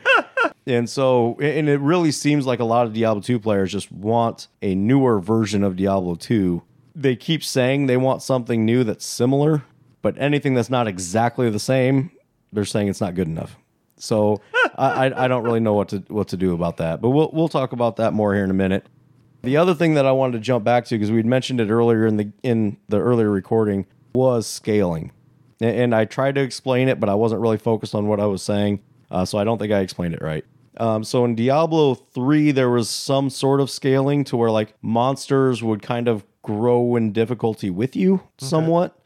[0.66, 4.48] And so, and it really seems like a lot of Diablo 2 players just want
[4.62, 6.62] a newer version of Diablo 2.
[6.96, 9.64] They keep saying they want something new that's similar,
[10.02, 12.12] but anything that's not exactly the same,
[12.52, 13.56] they're saying it's not good enough.
[13.98, 14.42] So
[14.78, 17.50] I, I don't really know what to what to do about that, but we'll we'll
[17.50, 18.88] talk about that more here in a minute.
[19.42, 22.06] The other thing that I wanted to jump back to because we'd mentioned it earlier
[22.06, 25.12] in the in the earlier recording was scaling,
[25.60, 28.44] and I tried to explain it, but I wasn't really focused on what I was
[28.44, 28.82] saying,
[29.12, 30.46] uh, so I don't think I explained it right.
[30.78, 35.64] Um, so in Diablo three, there was some sort of scaling to where like monsters
[35.64, 38.98] would kind of grow in difficulty with you somewhat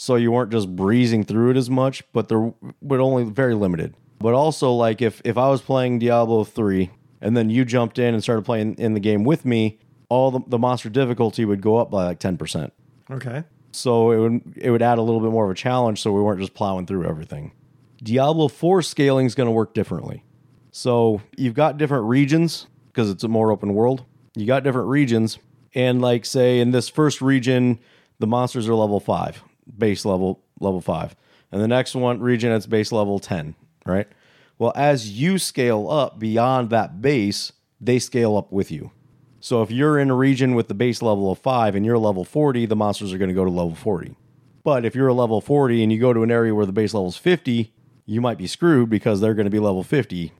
[0.00, 3.94] so you weren't just breezing through it as much, but they're but only very limited.
[4.20, 6.88] But also like if if I was playing Diablo 3
[7.20, 10.40] and then you jumped in and started playing in the game with me, all the,
[10.46, 12.70] the monster difficulty would go up by like 10%.
[13.10, 13.42] Okay.
[13.72, 16.22] So it would it would add a little bit more of a challenge so we
[16.22, 17.50] weren't just plowing through everything.
[18.02, 20.24] Diablo 4 scaling is going to work differently.
[20.70, 24.04] So you've got different regions because it's a more open world.
[24.36, 25.38] You got different regions
[25.74, 27.78] and like say in this first region
[28.18, 29.42] the monsters are level 5,
[29.76, 31.16] base level level 5.
[31.50, 33.54] And the next one region it's base level 10,
[33.86, 34.06] right?
[34.58, 38.90] Well, as you scale up beyond that base, they scale up with you.
[39.40, 42.24] So if you're in a region with the base level of 5 and you're level
[42.24, 44.16] 40, the monsters are going to go to level 40.
[44.64, 46.92] But if you're a level 40 and you go to an area where the base
[46.92, 47.72] level is 50,
[48.08, 50.32] you might be screwed because they're going to be level 50.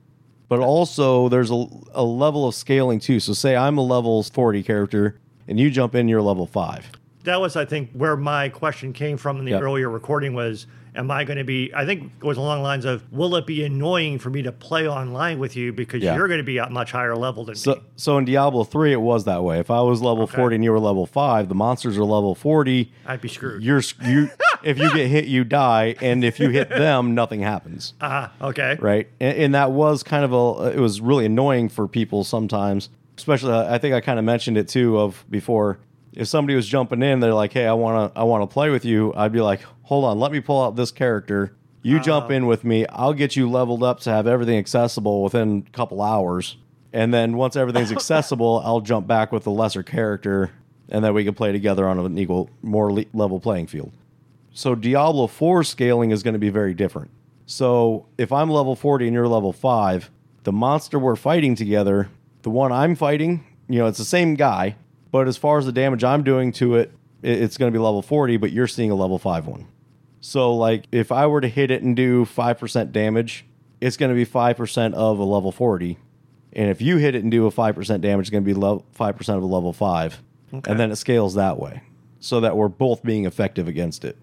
[0.49, 3.19] But also, there's a, a level of scaling too.
[3.19, 6.89] So, say I'm a level 40 character and you jump in, you're level 5.
[7.25, 9.61] That was, I think, where my question came from in the Yep.
[9.61, 10.65] earlier recording was,
[10.95, 13.45] am I going to be, I think it was along the lines of, will it
[13.45, 16.15] be annoying for me to play online with you because Yeah.
[16.15, 17.81] you're going to be at much higher level than So, me?
[17.97, 19.59] so in Diablo 3, it was that way.
[19.59, 22.91] If I was level 40 and you were level 5, the monsters are level 40.
[23.05, 23.61] I'd be screwed.
[23.61, 24.31] You're you
[24.63, 27.93] if you get hit, you die, and if you hit them, nothing happens.
[28.01, 28.77] Ah, okay.
[28.79, 29.07] right?
[29.19, 33.53] And, and that was kind of a it was really annoying for people sometimes, especially
[33.53, 35.79] I think I kind of mentioned it too of before.
[36.13, 38.69] If somebody was jumping in, they're like, "Hey, I want to I want to play
[38.69, 41.55] with you." I'd be like, "Hold on, let me pull out this character.
[41.81, 42.85] You jump in with me.
[42.87, 46.57] I'll get you leveled up to have everything accessible within a couple hours."
[46.91, 50.51] And then once everything's accessible, I'll jump back with the lesser character,
[50.89, 53.91] and then we can play together on an equal, more le- level playing field.
[54.53, 57.11] So Diablo 4 scaling is going to be very different.
[57.45, 60.09] So if I'm level 40 and you're level 5,
[60.43, 62.09] the monster we're fighting together,
[62.41, 64.75] the one I'm fighting, you know, it's the same guy,
[65.11, 66.91] but as far as the damage I'm doing to it,
[67.21, 69.65] it- it's going to be level 40, but you're seeing a level 5 one.
[70.21, 73.45] So like if I were to hit it and do 5% damage,
[73.81, 75.97] it's going to be 5% of a level 40.
[76.53, 78.85] And if you hit it and do a 5% damage, it's going to be level
[78.97, 80.21] 5% of a level 5.
[80.51, 81.83] And then it scales that way
[82.19, 84.17] so that we're both being effective against it.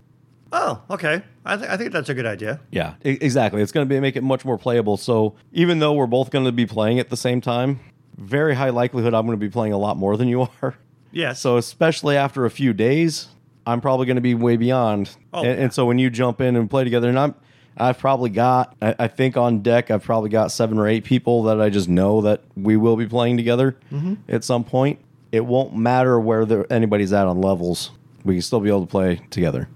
[0.59, 1.23] Oh, okay.
[1.45, 2.61] I, th- I think that's a good idea.
[2.71, 3.61] Yeah, e- exactly.
[3.61, 4.97] It's going to be make it much more playable.
[4.97, 7.79] So even though we're both going to be playing at the same time,
[8.17, 10.77] very high likelihood I'm going to be playing a lot more than you are.
[11.13, 11.35] Yeah.
[11.35, 13.29] So especially after a few days,
[13.67, 15.15] I'm probably going to be way beyond.
[15.35, 15.65] Oh, and, yeah.
[15.65, 17.35] and so when you jump in and play together, and I'm,
[17.77, 21.43] I've probably got, I, I think on deck, I've probably got seven or eight people
[21.45, 24.15] that I just know that we will be playing together Mm-hmm.
[24.29, 24.99] at some point.
[25.33, 27.91] It won't matter where there, anybody's at on levels.
[28.25, 29.69] We can still be able to play together.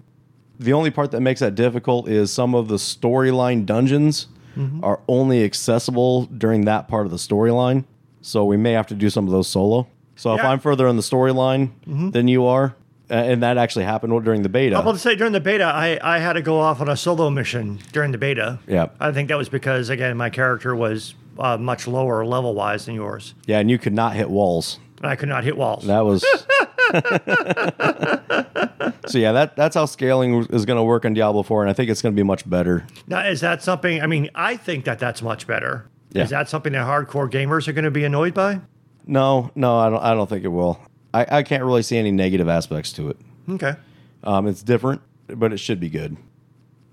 [0.60, 4.82] The only part that makes that difficult is some of the storyline dungeons Mm-hmm.
[4.82, 7.84] are only accessible during that part of the storyline.
[8.20, 9.86] So we may have to do some of those solo.
[10.16, 11.70] So if I'm further in the storyline
[12.12, 12.74] than you are,
[13.08, 14.74] and that actually happened during the beta.
[14.74, 16.96] I'm about to say during the beta, I, I had to go off on a
[16.96, 18.58] solo mission during the beta.
[18.66, 18.88] Yeah.
[18.98, 22.96] I think that was because again my character was uh, much lower level wise than
[22.96, 24.80] yours, yeah, and you could not hit walls.
[25.00, 25.86] And I could not hit walls.
[25.86, 26.20] That was.
[29.10, 31.72] so yeah, that that's how scaling is going to work in Diablo 4, and I
[31.72, 32.86] think it's going to be much better.
[33.06, 34.02] Now, is that something?
[34.02, 35.86] I mean, I think that that's much better.
[36.12, 36.24] Yeah.
[36.24, 38.60] Is that something that hardcore gamers are going to be annoyed by?
[39.06, 40.02] No, no, I don't.
[40.02, 40.80] I don't think it will.
[41.12, 43.16] I, I can't really see any negative aspects to it.
[43.48, 43.74] Okay.
[44.22, 46.16] Um, it's different, but it should be good.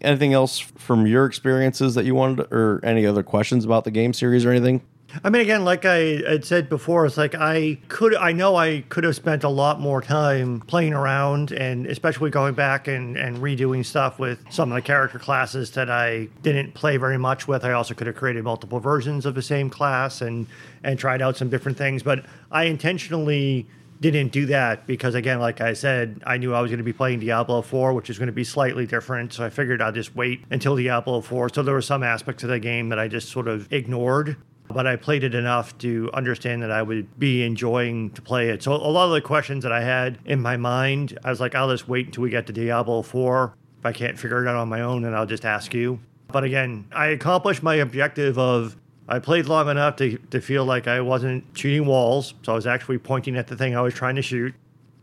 [0.02, 3.92] Anything else from your experiences that you wanted, to, or any other questions about the
[3.92, 4.82] game series or anything?
[5.24, 8.84] I mean, again, like I had said before, it's like I could, I know I
[8.90, 13.38] could have spent a lot more time playing around and especially going back and, and
[13.38, 17.64] redoing stuff with some of the character classes that I didn't play very much with.
[17.64, 20.46] I also could have created multiple versions of the same class and,
[20.84, 22.04] and tried out some different things.
[22.04, 23.66] But I intentionally
[24.02, 26.94] didn't do that because, again, like I said, I knew I was going to be
[26.94, 29.34] playing Diablo 4, which is going to be slightly different.
[29.34, 31.50] So I figured I'd just wait until Diablo 4.
[31.54, 34.38] So there were some aspects of the game that I just sort of ignored
[34.68, 38.64] but I played it enough to understand that I would be enjoying to play it.
[38.64, 41.56] So a lot of the questions that I had in my mind, I was like,
[41.56, 43.54] I'll just wait until we get to Diablo 4.
[43.80, 46.00] If I can't figure it out on my own, then I'll just ask you.
[46.28, 48.76] But again, I accomplished my objective of
[49.08, 52.34] I played long enough to, to feel like I wasn't shooting walls.
[52.44, 54.54] So I was actually pointing at the thing I was trying to shoot.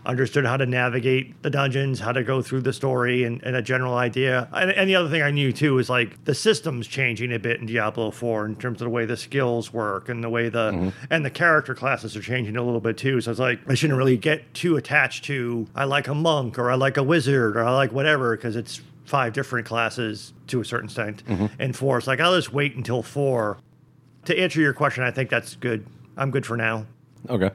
[0.07, 3.63] Understood how to navigate the dungeons, how to go through the story, and, and a
[3.63, 4.49] general idea.
[4.53, 7.61] And, and the other thing I knew too is like the system's changing a bit
[7.61, 10.73] in Diablo 4 in terms of the way the skills work and the way the
[10.73, 10.89] mm-hmm.
[11.11, 13.21] and the character classes are changing a little bit too.
[13.21, 16.71] So it's like I shouldn't really get too attached to I like a monk or
[16.71, 20.65] I like a wizard or I like whatever because it's five different classes to a
[20.65, 21.25] certain extent.
[21.27, 21.47] Mm-hmm.
[21.59, 23.59] And four, it's like I'll just wait until four.
[24.27, 25.87] To answer your question, I think that's good.
[26.17, 26.87] I'm good for now.
[27.29, 27.51] Okay.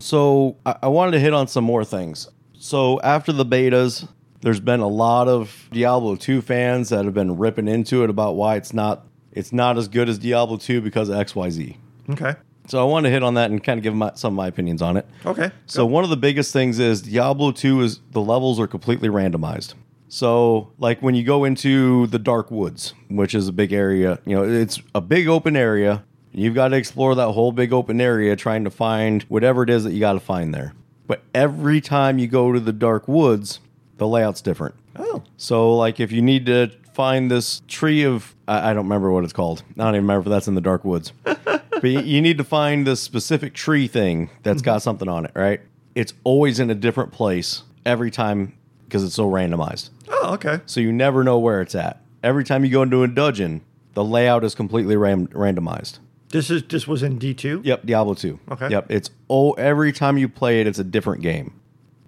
[0.00, 2.28] So I, I wanted to hit on some more things.
[2.54, 4.08] So after the betas,
[4.40, 8.34] there's been a lot of Diablo 2 fans that have been ripping into it about
[8.36, 11.76] why it's not it's not as good as Diablo 2 because of XYZ.
[12.10, 12.34] Okay.
[12.66, 14.48] So I wanted to hit on that and kind of give my, some of my
[14.48, 15.06] opinions on it.
[15.24, 15.50] Okay.
[15.66, 19.74] So one of the biggest things is Diablo 2 is the levels are completely randomized.
[20.08, 24.34] So like when you go into the dark woods, which is a big area, you
[24.34, 26.04] know, it's a big open area.
[26.32, 29.84] You've got to explore that whole big open area trying to find whatever it is
[29.84, 30.74] that you got to find there.
[31.06, 33.58] But every time you go to the dark woods,
[33.96, 34.74] the layout's different.
[34.96, 35.22] Oh.
[35.36, 39.24] So like if you need to find this tree of I, I don't remember what
[39.24, 39.62] it's called.
[39.76, 41.12] I don't even remember if that's in the dark woods.
[41.24, 44.84] but you, you need to find this specific tree thing that's got mm-hmm.
[44.84, 45.60] something on it, right?
[45.94, 49.90] It's always in a different place every time because it's so randomized.
[50.08, 50.60] Oh, okay.
[50.66, 52.02] So you never know where it's at.
[52.22, 53.62] Every time you go into a dungeon,
[53.94, 55.98] the layout is completely ram- randomized.
[56.30, 57.60] This is this was in D two.
[57.64, 58.38] Yep, Diablo 2.
[58.52, 58.68] Okay.
[58.70, 61.60] Yep, it's oh every time you play it it's a different game.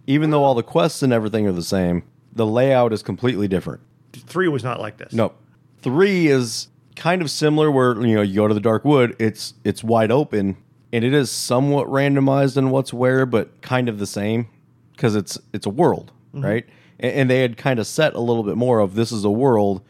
[0.07, 3.81] Even though all the quests and everything are the same, the layout is completely different.
[4.13, 5.13] Three was not like this.
[5.13, 5.33] No.
[5.83, 9.55] 3 is kind of similar where you know you go to the dark wood, it's
[9.65, 10.57] it's wide open
[10.93, 14.49] and it is somewhat randomized in what's where but kind of the same
[14.93, 16.45] because it's it's a world, mm-hmm.
[16.45, 16.67] right?
[17.01, 19.31] And, and they had kind of set a little bit more of this is a
[19.31, 19.83] world.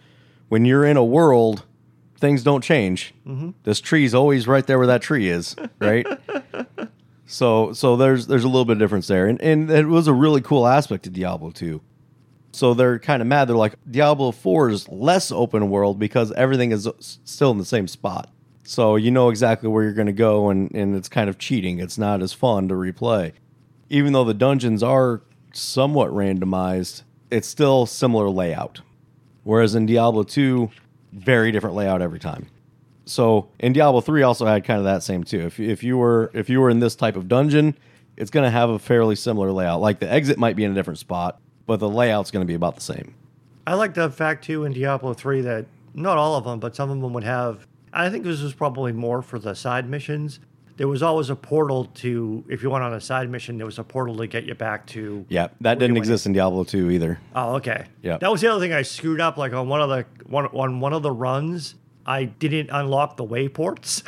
[0.48, 1.64] When you're in a world,
[2.22, 3.12] things don't change.
[3.26, 3.50] Mm-hmm.
[3.64, 6.06] This tree's always right there where that tree is, right?
[7.26, 10.14] so so there's there's a little bit of difference there, and and it was a
[10.14, 11.82] really cool aspect of Diablo 2.
[12.52, 13.48] So they're kind of mad.
[13.48, 16.88] They're like Diablo 4 is less open world because everything is
[17.24, 18.30] still in the same spot.
[18.62, 21.80] So you know exactly where you're going to go, and and it's kind of cheating.
[21.80, 23.32] It's not as fun to replay,
[23.90, 27.02] even though the dungeons are somewhat randomized.
[27.32, 28.82] It's still similar layout.
[29.44, 30.70] Whereas in Diablo 2,
[31.12, 32.48] very different layout every time.
[33.04, 35.40] So in Diablo 3 also had kind of that same too.
[35.40, 37.76] If if you were if you were in this type of dungeon,
[38.16, 39.80] it's going to have a fairly similar layout.
[39.80, 42.54] Like the exit might be in a different spot, but the layout's going to be
[42.54, 43.14] about the same.
[43.66, 46.90] I like the fact too in Diablo three that not all of them, but some
[46.90, 47.66] of them would have.
[47.92, 50.40] I think this was probably more for the side missions.
[50.82, 53.78] There was always a portal to if you went on a side mission, there was
[53.78, 55.24] a portal to get you back to.
[55.28, 57.20] Yeah, that didn't exist in Diablo 2 either.
[57.36, 57.84] Oh, okay.
[58.02, 58.16] Yeah.
[58.16, 59.36] That was the other thing I screwed up.
[59.36, 63.24] Like on one of the one on one of the runs, I didn't unlock the
[63.24, 64.02] wayports.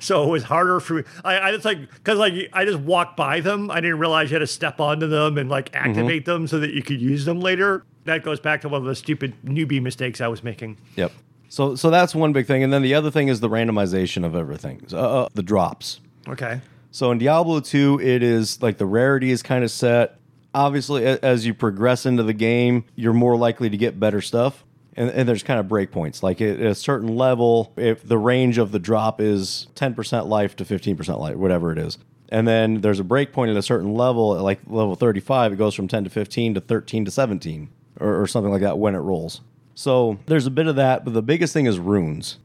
[0.00, 1.02] so it was harder for me.
[1.22, 3.70] I, I just like because like I just walked by them.
[3.70, 5.90] I didn't realize you had to step onto them and like mm-hmm.
[5.90, 7.84] activate them so that you could use them later.
[8.06, 10.78] That goes back to one of the stupid newbie mistakes I was making.
[10.96, 11.12] Yep.
[11.48, 14.34] So so that's one big thing, and then the other thing is the randomization of
[14.34, 14.82] everything.
[14.88, 16.00] So, uh, uh, the drops.
[16.28, 16.60] Okay.
[16.90, 20.18] So in Diablo 2, it is like the rarity is kind of set.
[20.54, 24.64] Obviously, a- as you progress into the game, you're more likely to get better stuff.
[24.98, 26.22] And, and there's kind of breakpoints.
[26.22, 30.64] Like at a certain level, if the range of the drop is 10% life to
[30.64, 31.98] 15% life, whatever it is,
[32.30, 35.56] And then there's a break point at a certain level, at like level 35, it
[35.56, 37.68] goes from 10 to 15 to 13 to 17
[38.00, 39.42] or, or something like that when it rolls.
[39.76, 42.38] So there's a bit of that, but the biggest thing is runes.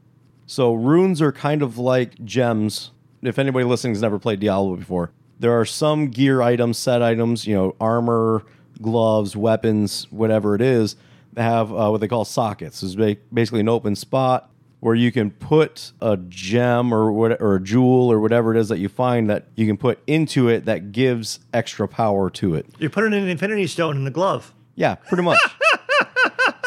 [0.45, 2.91] So runes are kind of like gems.
[3.21, 7.47] If anybody listening has never played Diablo before, there are some gear items, set items,
[7.47, 8.43] you know, armor,
[8.81, 10.97] gloves, weapons, whatever it is,
[11.31, 12.83] that have uh, what they call sockets.
[12.83, 14.51] It's ba- basically an open spot
[14.81, 18.67] where you can put a gem or what, or a jewel or whatever it is
[18.67, 22.65] that you find that you can put into it that gives extra power to it.
[22.77, 24.53] You put in an infinity stone in the glove.
[24.75, 25.39] Yeah, pretty much.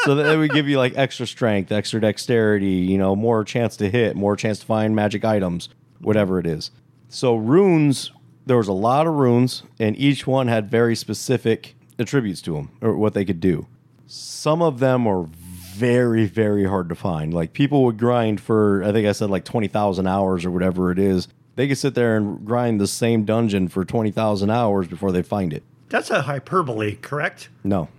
[0.05, 3.89] so that would give you like extra strength, extra dexterity, you know, more chance to
[3.89, 6.71] hit, more chance to find magic items, whatever it is.
[7.09, 8.11] So runes,
[8.45, 12.71] there was a lot of runes, and each one had very specific attributes to them
[12.81, 13.67] or what they could do.
[14.07, 15.27] Some of them are
[15.75, 17.33] very, very hard to find.
[17.33, 20.91] Like people would grind for, I think I said like twenty thousand hours or whatever
[20.91, 21.27] it is.
[21.55, 25.21] They could sit there and grind the same dungeon for twenty thousand hours before they
[25.23, 25.63] find it.
[25.89, 27.49] That's a hyperbole, correct?
[27.63, 27.89] No.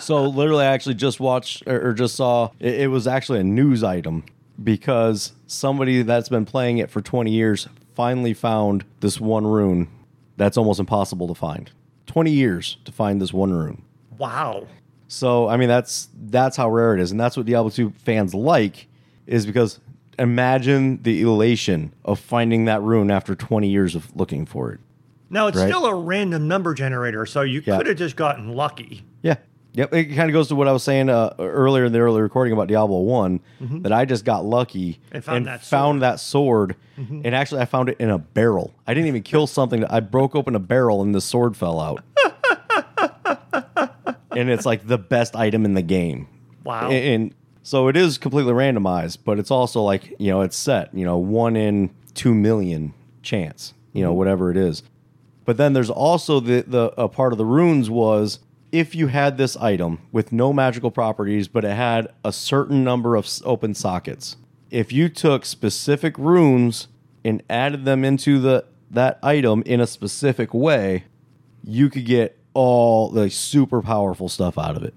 [0.00, 3.44] So literally, I actually just watched or, or just saw it, it was actually a
[3.44, 4.24] news item
[4.62, 9.88] because somebody that's been playing it for 20 years finally found this one rune
[10.36, 11.70] that's almost impossible to find.
[12.06, 13.82] 20 years to find this one rune.
[14.18, 14.66] Wow.
[15.08, 18.34] So I mean that's that's how rare it is, and that's what Diablo 2 fans
[18.34, 18.88] like,
[19.26, 19.78] is because
[20.18, 24.80] imagine the elation of finding that rune after 20 years of looking for it.
[25.30, 25.68] Now it's Right.
[25.68, 27.78] still a random number generator, so you Yeah.
[27.78, 29.04] could have just gotten lucky.
[29.22, 29.36] Yeah.
[29.74, 29.94] Yep.
[29.94, 32.52] It kind of goes to what I was saying uh, earlier in the early recording
[32.52, 33.82] about Diablo one mm-hmm.
[33.82, 36.02] that I just got lucky And found that found sword.
[36.02, 37.22] that sword, mm-hmm.
[37.24, 38.74] and actually I found it in a barrel.
[38.86, 39.84] I didn't even kill something.
[39.86, 42.04] I broke open a barrel and the sword fell out.
[44.32, 46.28] and it's like the best item in the game.
[46.64, 46.90] Wow.
[46.90, 50.94] And, and so it is completely randomized, but it's also like you know it's set.
[50.94, 52.92] You know, one in two million
[53.22, 53.72] chance.
[53.94, 54.18] You know, mm-hmm.
[54.18, 54.82] whatever it is.
[55.44, 58.38] But then there's also the the a part of the runes was
[58.72, 63.14] if you had this item with no magical properties, but it had a certain number
[63.16, 64.36] of open sockets.
[64.70, 66.88] If you took specific runes
[67.24, 71.04] and added them into the that item in a specific way,
[71.64, 74.94] you could get all the super powerful stuff out of it.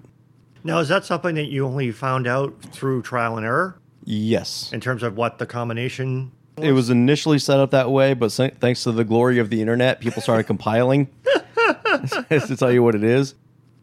[0.64, 4.70] now, is that something that you only found out through trial and error Yes.
[4.72, 6.32] in terms of what the combination?
[6.58, 10.00] It was initially set up that way, but thanks to the glory of the internet,
[10.00, 11.08] people started compiling
[12.28, 13.34] to tell you what it is.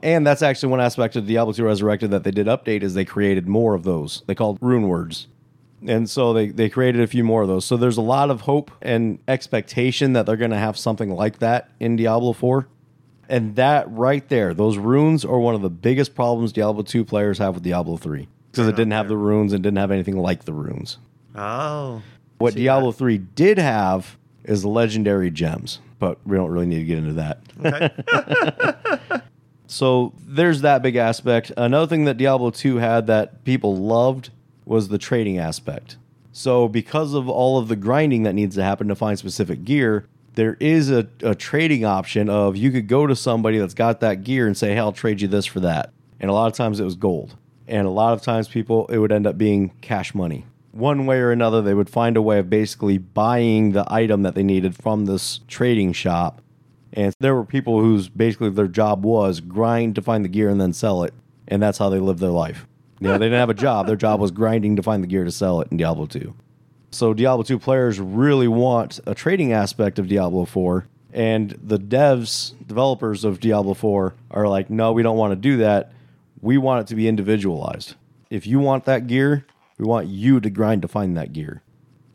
[0.03, 3.05] And that's actually one aspect of Diablo 2 Resurrected that they did update is they
[3.05, 4.21] created more of those.
[4.27, 5.27] They called rune words.
[5.87, 7.63] And so they, they created a few more of those.
[7.63, 11.39] So there's a lot of hope and expectation that they're going to have something like
[11.39, 12.67] that in Diablo 4.
[13.29, 17.37] And that right there, those runes are one of the biggest problems Diablo 2 players
[17.37, 18.27] have with Diablo 3.
[18.51, 20.97] Because it didn't have the runes and didn't have anything like the runes.
[21.33, 22.01] Oh,
[22.39, 26.85] What See Diablo 3 did have is legendary gems, but we don't really need to
[26.85, 27.39] get into that.
[29.09, 29.21] okay.
[29.73, 31.51] So there's that big aspect.
[31.57, 34.29] Another thing that Diablo 2 had that people loved
[34.65, 35.97] was the trading aspect.
[36.31, 40.05] So because of all of the grinding that needs to happen to find specific gear,
[40.35, 44.23] there is a, a trading option of you could go to somebody that's got that
[44.23, 45.91] gear and say, hey, I'll trade you this for that.
[46.19, 47.35] And a lot of times it was gold.
[47.67, 50.45] And a lot of times people, it would end up being cash money.
[50.71, 54.35] One way or another, they would find a way of basically buying the item that
[54.35, 56.42] they needed from this trading shop
[56.93, 60.61] and there were people whose basically their job was grind to find the gear and
[60.61, 61.13] then sell it.
[61.47, 62.65] And that's how they lived their life.
[62.99, 63.87] You know, they didn't have a job.
[63.87, 66.33] Their job was grinding to find the gear to sell it in Diablo 2.
[66.91, 70.87] So Diablo 2 players really want a trading aspect of Diablo 4.
[71.11, 75.57] And the devs, developers of Diablo 4 are like, no, we don't want to do
[75.57, 75.91] that.
[76.41, 77.95] We want it to be individualized.
[78.29, 79.45] If you want that gear,
[79.77, 81.61] we want you to grind to find that gear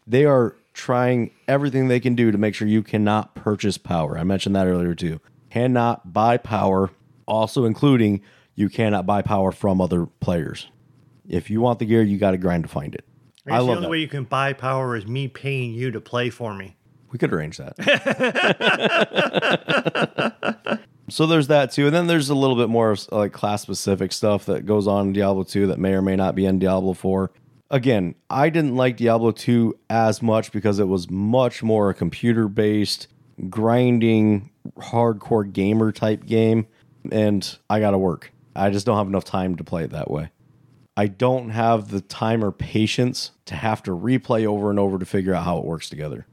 [0.08, 4.18] they are trying everything they can do to make sure you cannot purchase power.
[4.18, 5.20] I mentioned that earlier too.
[5.50, 6.90] Cannot buy power,
[7.26, 8.20] also including
[8.54, 10.68] you cannot buy power from other players.
[11.26, 13.04] If you want the gear, you got to grind to find it.
[13.46, 13.90] I I the only that.
[13.90, 16.76] way you can buy power is me paying you to play for me.
[17.10, 17.74] We could arrange that.
[21.08, 24.44] so there's that too, and then there's a little bit more like class specific stuff
[24.46, 27.30] that goes on in Diablo 2 that may or may not be in Diablo 4.
[27.70, 32.48] Again, I didn't like Diablo 2 as much because it was much more a computer
[32.48, 33.08] based,
[33.50, 36.66] grinding, hardcore gamer type game,
[37.12, 38.32] and I got to work.
[38.56, 40.30] I just don't have enough time to play it that way.
[40.96, 45.06] I don't have the time or patience to have to replay over and over to
[45.06, 46.26] figure out how it works together.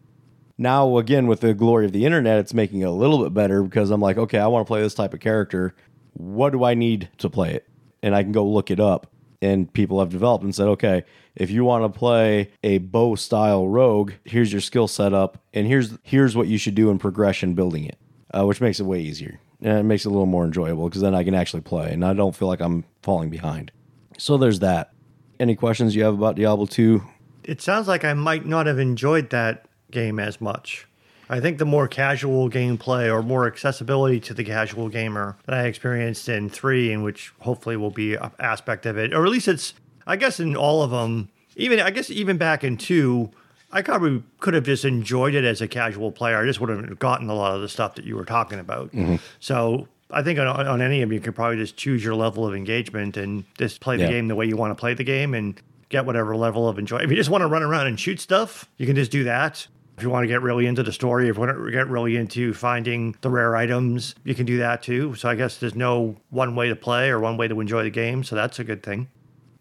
[0.58, 3.62] Now, again, with the glory of the internet, it's making it a little bit better
[3.62, 5.76] because I'm like, okay, I want to play this type of character.
[6.14, 7.68] What do I need to play it?
[8.02, 9.12] And I can go look it up.
[9.42, 11.04] And people have developed and said, okay,
[11.36, 15.98] if you want to play a bow style rogue, here's your skill setup, and here's
[16.04, 17.98] here's what you should do in progression building it,
[18.34, 19.40] uh, which makes it way easier.
[19.62, 22.06] And it makes it a little more enjoyable because then I can actually play, and
[22.06, 23.72] I don't feel like I'm falling behind.
[24.18, 24.92] So there's that.
[25.40, 27.02] Any questions you have about Diablo 2?
[27.44, 30.88] It sounds like I might not have enjoyed that game as much.
[31.30, 35.64] I think the more casual gameplay or more accessibility to the casual gamer that I
[35.66, 39.48] experienced in three, and which hopefully will be an aspect of it, or at least
[39.48, 39.74] it's,
[40.06, 41.30] I guess, in all of them.
[41.56, 43.32] Even I guess even back in two,
[43.72, 46.38] I probably could have just enjoyed it as a casual player.
[46.38, 48.92] I just wouldn't have gotten a lot of the stuff that you were talking about.
[48.92, 49.16] Mm-hmm.
[49.40, 52.46] So I think on, on any of them, you can probably just choose your level
[52.46, 54.10] of engagement and just play the Yeah.
[54.12, 55.60] game the way you want to play the game and
[55.90, 56.98] get whatever level of enjoy.
[56.98, 59.68] If you just want to run around and shoot stuff, you can just do that.
[59.98, 62.18] If you want to get really into the story, if you want to get really
[62.18, 65.16] into finding the rare items, you can do that too.
[65.16, 67.90] So I guess there's no one way to play or one way to enjoy the
[67.90, 68.24] game.
[68.24, 69.08] So that's a good thing.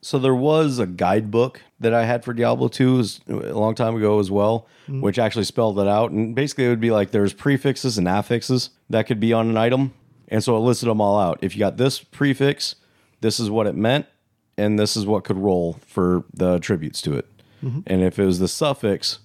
[0.05, 4.19] So there was a guidebook that I had for Diablo 2 a long time ago
[4.19, 5.01] as well, mm.
[5.01, 6.11] which actually spelled it out.
[6.11, 9.57] And basically, it would be like there's prefixes and affixes that could be on an
[9.57, 9.95] item.
[10.29, 11.39] And so it listed them all out.
[11.41, 12.75] If you got this prefix,
[13.23, 14.05] this is what it meant,
[14.59, 17.27] and this is what could roll for the attributes to it.
[17.63, 17.81] Mm-hmm.
[17.87, 19.21] And if it was the suffix,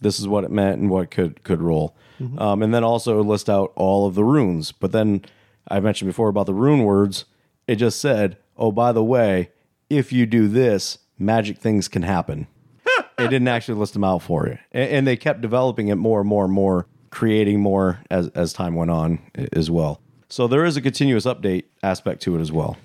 [0.00, 1.96] this is what it meant and what could could roll.
[2.38, 4.72] Um, and then also list out all of the runes.
[4.72, 5.22] But then
[5.68, 7.26] I mentioned before about the rune words.
[7.66, 9.50] It just said, "Oh, by the way,
[9.90, 12.46] if you do this, magic things can happen."
[13.18, 16.20] it didn't actually list them out for you, and, and they kept developing it more
[16.20, 19.18] and more and more, creating more as as time went on
[19.52, 20.00] as well.
[20.28, 22.76] So there is a continuous update aspect to it as well.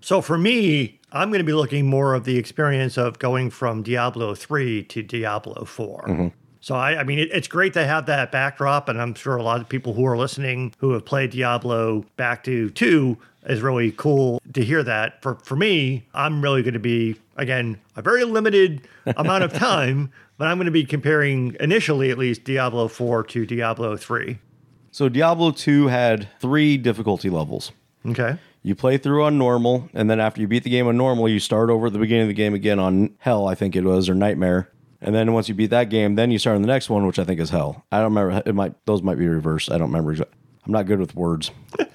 [0.00, 3.82] So for me, I'm going to be looking more of the experience of going from
[3.82, 6.04] Diablo 3 to Diablo 4.
[6.08, 6.28] Mm-hmm.
[6.60, 9.42] So I, I mean, it, it's great to have that backdrop, and I'm sure a
[9.42, 13.92] lot of people who are listening who have played Diablo back to 2 is really
[13.92, 15.22] cool to hear that.
[15.22, 20.10] For for me, I'm really going to be again a very limited amount of time,
[20.38, 24.38] but I'm going to be comparing initially at least Diablo 4 to Diablo 3.
[24.90, 27.70] So Diablo 2 had three difficulty levels.
[28.04, 28.38] Okay.
[28.66, 31.38] You play through on normal, and then after you beat the game on normal, you
[31.38, 34.08] start over at the beginning of the game again on hell, I think it was,
[34.08, 34.72] or nightmare.
[35.00, 37.20] And then once you beat that game, then you start on the next one, which
[37.20, 37.84] I think is hell.
[37.92, 38.42] I don't remember.
[38.44, 39.70] It might those might be reversed.
[39.70, 40.10] I don't remember.
[40.20, 41.52] I'm not good with words.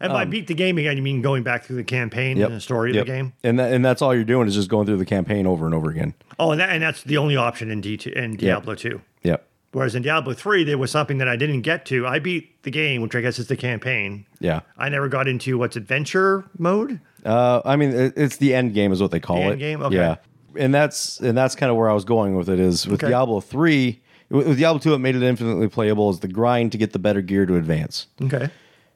[0.00, 2.54] And by um, beat the game again, you mean going back through the campaign and
[2.54, 3.00] the story Yep.
[3.00, 3.32] of the game?
[3.42, 5.74] And that, and that's all you're doing is just going through the campaign over and
[5.74, 6.14] over again.
[6.38, 9.00] Oh, and, that, and that's the only option in D2 in Diablo 2.
[9.24, 9.44] Yep.
[9.72, 12.06] Whereas in Diablo 3, there was something that I didn't get to.
[12.06, 14.24] I beat the game, which I guess is the campaign.
[14.40, 14.60] Yeah.
[14.78, 17.00] I never got into what's adventure mode.
[17.24, 19.50] Uh, I mean, it's the end game, is what they call The it.
[19.52, 19.82] end game?
[19.82, 19.96] Okay.
[19.96, 20.16] Yeah,
[20.56, 22.58] and that's and that's kind of where I was going with it.
[22.60, 23.10] Is with Okay.
[23.10, 24.00] Diablo three,
[24.30, 26.08] with with Diablo two, it made it infinitely playable.
[26.10, 28.06] Is the grind to get the better gear to advance.
[28.22, 28.48] Okay.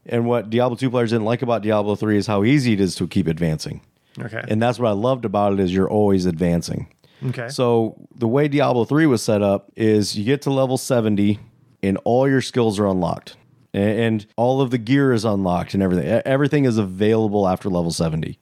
[0.06, 2.94] And what Diablo two players didn't like about Diablo three is how easy it is
[2.96, 3.82] to keep advancing.
[4.18, 4.42] Okay.
[4.48, 6.86] And that's what I loved about it is you're always advancing.
[7.28, 7.48] Okay.
[7.48, 11.38] So the way Diablo 3 was set up is you get to level 70
[11.82, 13.36] and all your skills are unlocked.
[13.74, 16.06] A- And all of the gear is unlocked and everything.
[16.24, 18.38] Everything is available after level 70.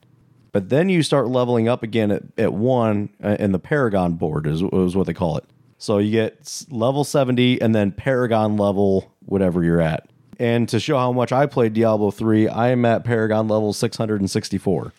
[0.51, 4.45] But then you start leveling up again at, at one, uh, and the Paragon board
[4.45, 5.45] is, is what they call it.
[5.77, 10.07] So you get level 70 and then Paragon level, whatever you're at.
[10.39, 14.93] And to show how much I played Diablo 3, I am at Paragon level 664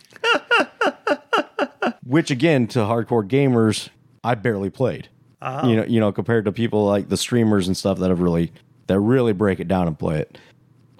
[2.13, 3.89] which again to hardcore gamers
[4.23, 5.09] i barely played
[5.41, 5.67] uh-huh.
[5.67, 8.53] you know you know compared to people like the streamers and stuff that have really
[8.87, 10.39] that really break it down and play it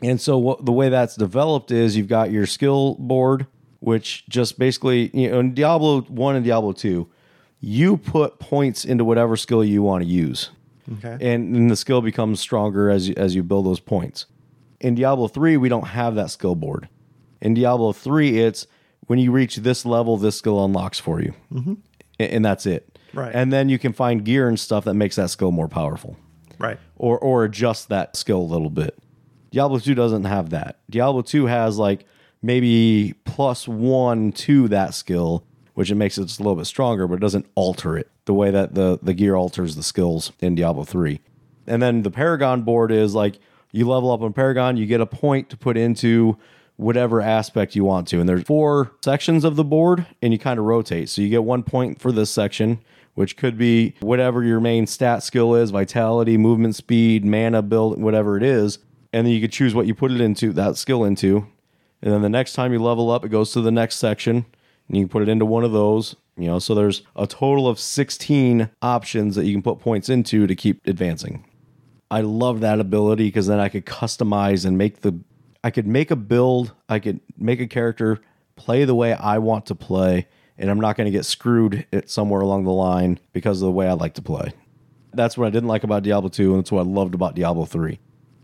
[0.03, 3.47] and so what the way that's developed is you've got your skill board
[3.81, 7.09] which just basically you know in diablo 1 and diablo 2
[7.61, 10.51] you put points into whatever skill you want to use
[10.91, 11.17] okay.
[11.21, 14.27] and, and the skill becomes stronger as you, as you build those points.
[14.81, 16.89] In Diablo 3, we don't have that skill board.
[17.41, 18.67] In Diablo 3, it's
[19.07, 21.35] when you reach this level, this skill unlocks for you.
[21.53, 21.75] Mm-hmm.
[22.21, 22.99] A- And, that's it.
[23.13, 23.35] Right.
[23.35, 26.17] And then you can find gear and stuff that makes that skill more powerful
[26.59, 26.79] right.
[26.97, 28.99] or, or adjust that skill a little bit.
[29.51, 30.79] Diablo 2 doesn't have that.
[30.89, 32.07] Diablo 2 has like
[32.41, 37.07] maybe plus one to that skill, which it makes it just a little bit stronger,
[37.07, 40.55] but it doesn't alter it the way that the, the gear alters the skills in
[40.55, 41.21] Diablo 3.
[41.67, 43.39] And then the Paragon board is like
[43.73, 46.37] you level up on Paragon, you get a point to put into
[46.77, 48.21] whatever aspect you want to.
[48.21, 51.09] And there's four sections of the board, and you kind of rotate.
[51.09, 52.81] So you get one point for this section,
[53.15, 58.37] which could be whatever your main stat skill is vitality, movement speed, mana build, whatever
[58.37, 58.79] it is.
[59.13, 61.47] And then you could choose what you put it into, that skill into.
[62.01, 64.47] And then the next time you level up, it goes to the next section,
[64.89, 66.17] and you can put it into one of those.
[66.37, 70.47] You know, so there's a total of 16 options that you can put points into
[70.47, 71.45] to keep advancing.
[72.11, 75.19] I love that ability because then I could customize and make the
[75.65, 78.21] I could make a build, I could make a character
[78.57, 80.27] play the way I want to play
[80.59, 83.73] and I'm not going to get screwed at somewhere along the line because of the
[83.73, 84.53] way I like to play.
[85.13, 87.65] That's what I didn't like about Diablo 2, and that's what I loved about Diablo
[87.65, 87.99] 3.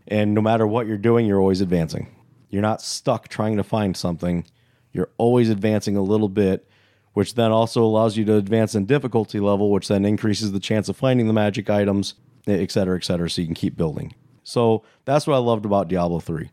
[0.09, 2.15] And no matter what you're doing, you're always advancing.
[2.51, 4.45] You're not stuck trying to find something.
[4.93, 6.69] You're always advancing a little bit,
[7.13, 10.89] which then also allows you to advance in difficulty level, which then increases the chance
[10.89, 12.15] of finding the magic items,
[12.47, 14.15] et cetera, et cetera, so you can keep building.
[14.43, 16.51] So that's what I loved about Diablo 3.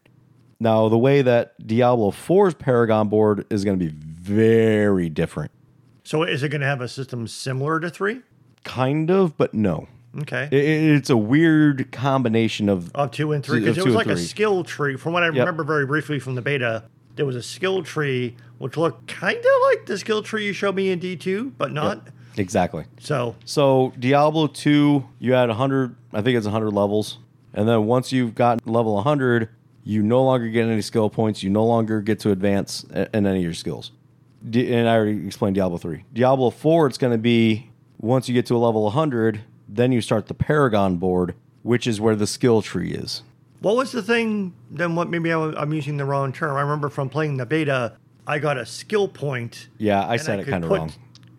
[0.60, 5.52] Now, the way that Diablo 4's Paragon board is going to be very different.
[6.03, 8.22] So is it going to have a system similar to three?
[8.64, 9.88] Kind of, but no.
[10.22, 10.48] Okay.
[10.52, 14.07] It- it- it's a weird combination of of two and three because it was like
[14.07, 14.95] a skill tree.
[14.95, 16.84] From what I remember very briefly from the beta,
[17.18, 20.76] there was a skill tree which looked kind of like the skill tree you showed
[20.76, 22.07] me in D two, but not.
[22.38, 22.86] exactly.
[22.99, 27.18] So So Diablo 2, you had 100, I think it's 100 levels.
[27.53, 29.49] And then once you've got level 100,
[29.86, 31.44] you no longer get any skill points.
[31.44, 32.84] You no longer get to advance
[33.14, 33.91] in any of your skills.
[34.44, 36.03] And I already explained Diablo 3.
[36.12, 40.02] Diablo 4, it's going to be once you get to a level 100, then you
[40.02, 43.24] start the Paragon board, which is where the skill tree is.
[43.62, 44.53] what was the thing?
[44.70, 45.10] Then what?
[45.10, 46.57] Maybe I, am using the wrong term.
[46.57, 47.94] I remember from playing the beta,
[48.28, 49.70] I got a skill point.
[49.78, 50.91] Yeah, I said it could kind of wrong.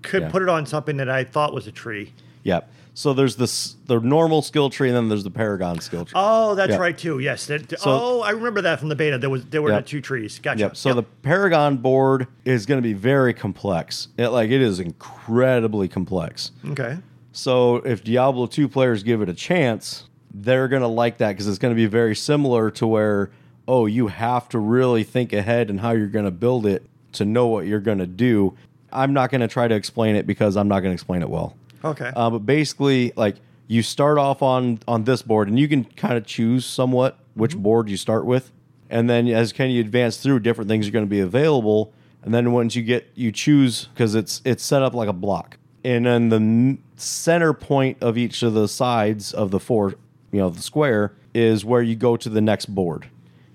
[0.03, 0.31] Could Yeah.
[0.31, 2.13] put it on something that I thought was a tree.
[2.45, 2.71] Yep.
[2.99, 6.15] So there's this the normal skill tree, and then there's the Paragon skill tree.
[6.17, 6.77] Oh, that's Yeah.
[6.79, 7.19] right too.
[7.19, 7.45] Yes.
[7.45, 9.19] That, So- oh, I remember that from the beta.
[9.19, 9.85] There was there were Yep.
[9.85, 10.41] the two trees.
[10.43, 10.61] Gotcha.
[10.61, 10.77] Yep.
[10.79, 14.09] So the Paragon board is going to be very complex.
[14.17, 16.53] It, like it is incredibly complex.
[16.71, 16.97] okay.
[17.33, 21.49] So if Diablo 2 players give it a chance, they're going to like that because
[21.49, 23.31] it's going to be very similar to where,
[23.69, 26.83] oh, you have to really think ahead and how you're going to build it
[27.13, 28.55] to know what you're going to do.
[28.91, 31.29] I'm not going to try to explain it because I'm not going to explain it
[31.29, 31.55] well.
[31.91, 32.13] Okay.
[32.15, 33.37] Uh, but basically, like
[33.67, 37.57] you start off on on this board, and you can kind of choose somewhat which
[37.57, 38.53] board you start with,
[38.91, 41.93] and then as can you advance through, different things are going to be available.
[42.23, 45.59] And then once you get you choose because it's it's set up like a block,
[45.85, 49.95] and then the center point of each of the sides of the four,
[50.33, 53.09] you know, the square is where you go to the next board,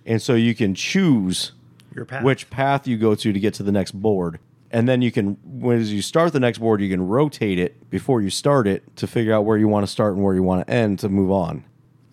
[0.06, 1.52] and so you can choose
[1.94, 2.24] Your path.
[2.24, 4.40] which path you go to to get to the next board.
[4.72, 7.90] And then you can, when as you start the next board, you can rotate it
[7.90, 10.44] before you start it to figure out where you want to start and where you
[10.44, 11.66] want to end to move on.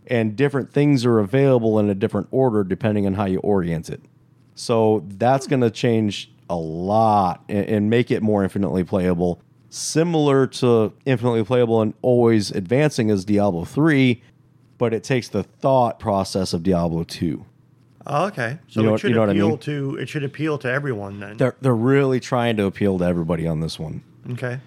[0.08, 4.02] And different things are available in a different order depending on how you orient it.
[4.56, 9.40] So that's going to change a lot and, and make it more infinitely playable.
[9.70, 14.20] Similar to infinitely playable and always advancing as Diablo 3,
[14.78, 17.44] but it takes the thought process of Diablo 2.
[18.08, 18.58] Oh, okay.
[18.68, 19.58] So You know it should you know what I appeal mean?
[19.58, 21.36] to it should appeal to everyone then.
[21.36, 24.02] They're, they're really trying to appeal to everybody on this one.
[24.32, 24.60] okay.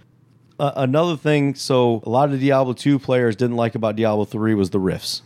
[0.59, 4.53] Uh, another thing, so a lot of Diablo 2 players didn't like about Diablo 3
[4.53, 5.23] was the rifts.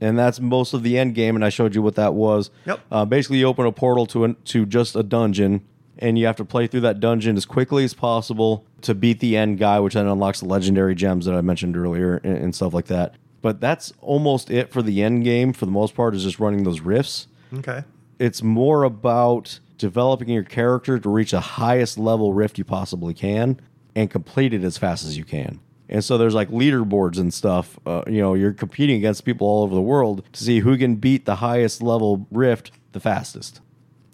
[0.00, 2.50] And that's most of the end game, and I showed you what that was.
[2.64, 2.80] Yep.
[2.90, 5.60] Uh, basically, you open a portal to an, to just a dungeon,
[5.98, 9.36] and you have to play through that dungeon as quickly as possible to beat the
[9.36, 12.72] end guy, which then unlocks the legendary gems that I mentioned earlier and, and stuff
[12.72, 13.16] like that.
[13.42, 15.52] But that's almost it for the end game.
[15.52, 17.84] For the most part, is just running those rifts Okay.
[18.18, 23.60] it's more about developing your character to reach the highest level rift you possibly can
[23.94, 25.60] and complete it as fast as you can.
[25.88, 27.78] And so there's like leaderboards and stuff.
[27.84, 30.94] Uh, you know, you're competing against people all over the world to see who can
[30.96, 33.60] beat the highest level rift the fastest.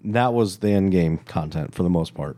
[0.03, 2.35] And that was the end game content for the most part.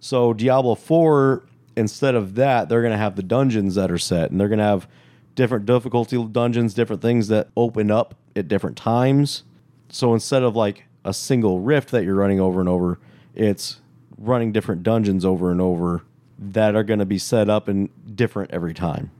[0.00, 1.44] So Diablo 4,
[1.76, 4.58] instead of that, they're going to have the dungeons that are set, and they're going
[4.58, 4.86] to have
[5.34, 9.44] different difficulty dungeons, different things that open up at different times.
[9.88, 12.98] So instead of like a single rift that you're running over and over,
[13.34, 13.80] it's
[14.18, 16.02] running different dungeons over and over
[16.38, 19.10] that are going to be set up and different every time.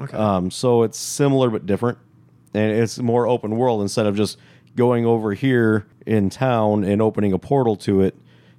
[0.00, 0.16] Okay.
[0.16, 1.98] Um, so it's similar but different,
[2.54, 4.38] and it's more open world instead of just
[4.74, 8.14] going over here in town and opening a portal to it.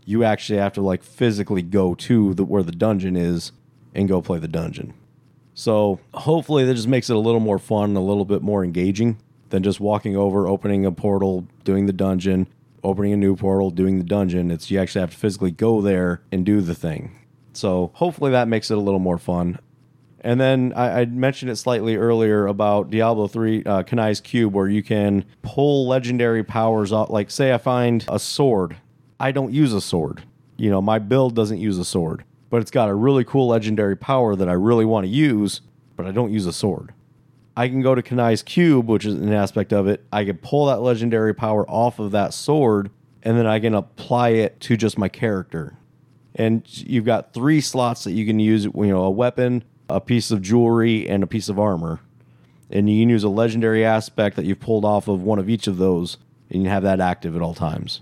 [0.05, 3.51] You actually have to like physically go to the where the dungeon is
[3.95, 4.93] and go play the dungeon.
[5.53, 8.63] So hopefully that just makes it a little more fun, and a little bit more
[8.63, 9.17] engaging
[9.53, 12.47] than just walking over, opening a portal, doing the dungeon,
[12.84, 14.49] opening a new portal, doing the dungeon.
[14.49, 17.11] It's you actually have to physically go there and do the thing.
[17.53, 19.59] So hopefully that makes it a little more fun.
[20.21, 24.67] And then I, I mentioned it slightly earlier about Diablo 3 uh, Kanai's Cube, where
[24.67, 27.11] you can pull legendary powers off.
[27.11, 28.75] Like, say, I find a sword.
[29.19, 30.23] I don't use a sword.
[30.57, 33.97] You know, my build doesn't use a sword, but it's got a really cool legendary
[33.97, 35.61] power that I really want to use,
[35.95, 36.91] but I don't use a sword.
[37.55, 40.03] I can go to Kanai's Cube, which is an aspect of it.
[40.11, 42.89] I can pull that legendary power off of that sword,
[43.21, 45.77] and then I can apply it to just my character.
[46.35, 50.31] And you've got three slots that you can use you know a weapon a piece
[50.31, 51.99] of jewelry and a piece of armor.
[52.69, 55.67] And you can use a legendary aspect that you've pulled off of one of each
[55.67, 56.17] of those
[56.49, 58.01] and you have that active at all times.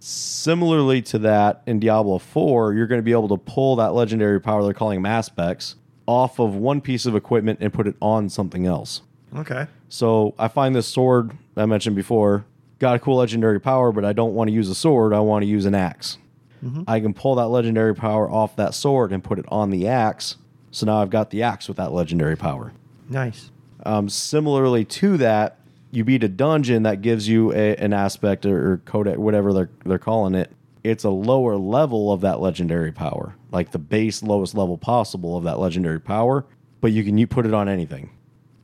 [0.00, 4.40] Similarly to that, in Diablo 4, you're going to be able to pull that legendary
[4.40, 5.74] power, they're calling them aspects,
[6.08, 9.02] off of one piece of equipment and put it on something else.
[9.36, 9.66] Okay.
[9.90, 12.46] So I find this sword I mentioned before
[12.78, 15.12] got a cool legendary power, but I don't want to use a sword.
[15.12, 16.18] I want to use an axe.
[16.88, 20.36] I can pull that legendary power off that sword and put it on the axe.
[20.72, 22.72] So now I've got the axe with that legendary power.
[23.08, 23.52] Nice.
[23.86, 25.58] Um, similarly to that,
[25.92, 29.70] you beat a dungeon that gives you a, an aspect or, or codex, whatever they're
[29.84, 30.50] they're calling it.
[30.88, 35.44] It's a lower level of that legendary power, like the base lowest level possible of
[35.44, 36.46] that legendary power,
[36.80, 38.08] but you can you put it on anything.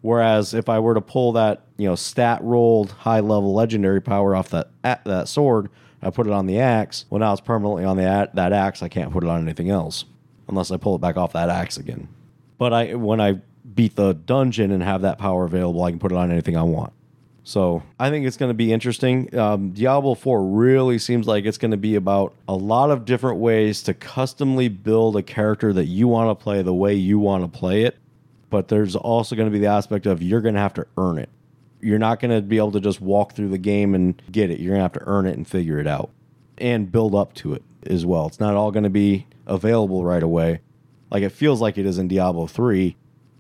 [0.00, 4.34] Whereas if I were to pull that you know stat rolled high level legendary power
[4.34, 5.68] off that a- that sword,
[6.00, 7.04] I put it on the axe.
[7.10, 8.82] Well, now it's permanently on the that axe.
[8.82, 10.06] I can't put it on anything else
[10.48, 12.08] unless I pull it back off that axe again.
[12.56, 13.40] But I when I
[13.74, 16.62] beat the dungeon and have that power available, I can put it on anything I
[16.62, 16.94] want.
[17.44, 19.36] So I think it's going to be interesting.
[19.38, 23.38] Um, Diablo 4 really seems like it's going to be about a lot of different
[23.38, 27.44] ways to customly build a character that you want to play the way you want
[27.44, 27.98] to play it.
[28.48, 31.18] But there's also going to be the aspect of you're going to have to earn
[31.18, 31.28] it.
[31.80, 34.58] You're not going to be able to just walk through the game and get it.
[34.58, 36.10] You're going to have to earn it and figure it out
[36.56, 38.26] and build up to it as well.
[38.26, 40.60] It's not all going to be available right away.
[41.10, 42.96] Like it feels like it is in Diablo 3.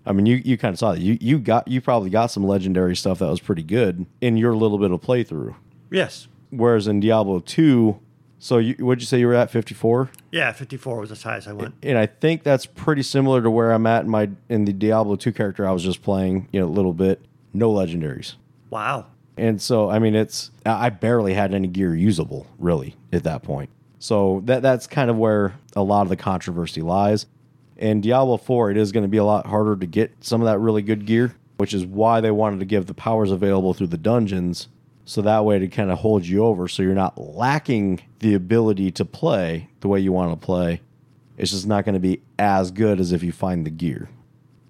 [0.06, 1.00] I mean, you, you kind of saw that.
[1.00, 4.54] You you got you probably got some legendary stuff that was pretty good in your
[4.54, 5.54] little bit of playthrough.
[5.90, 6.28] Yes.
[6.50, 7.98] Whereas in Diablo 2,
[8.38, 10.10] so you would you say you were at 54?
[10.30, 11.74] Yeah, 54 was as high as I went.
[11.82, 15.16] And I think that's pretty similar to where I'm at in my in the Diablo
[15.16, 17.24] 2 character I was just playing, you know, a little bit.
[17.52, 18.34] No legendaries.
[18.70, 19.06] Wow.
[19.36, 23.70] And so, I mean, it's I barely had any gear usable really at that point.
[23.98, 27.26] So that that's kind of where a lot of the controversy lies.
[27.76, 30.46] In Diablo 4, it is going to be a lot harder to get some of
[30.46, 33.88] that really good gear, which is why they wanted to give the powers available through
[33.88, 34.68] the dungeons.
[35.04, 38.90] So that way to kind of hold you over so you're not lacking the ability
[38.92, 40.80] to play the way you want to play.
[41.36, 44.08] It's just not going to be as good as if you find the gear.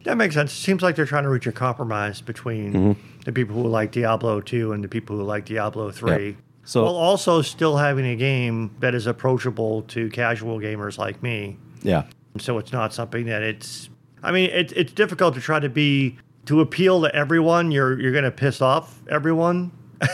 [0.04, 0.52] That makes sense.
[0.52, 3.20] It seems like they're trying to reach a compromise between Mm-hmm.
[3.24, 6.26] the people who like Diablo 2 and the people who like Diablo 3.
[6.28, 6.32] Yeah.
[6.64, 11.58] So- while also still having a game that is approachable to casual gamers like me.
[11.82, 12.04] Yeah.
[12.38, 13.88] So it's not something that it's.
[14.22, 16.16] I mean, it's it's difficult to try to be
[16.46, 17.70] to appeal to everyone.
[17.70, 19.70] You're you're going to piss off everyone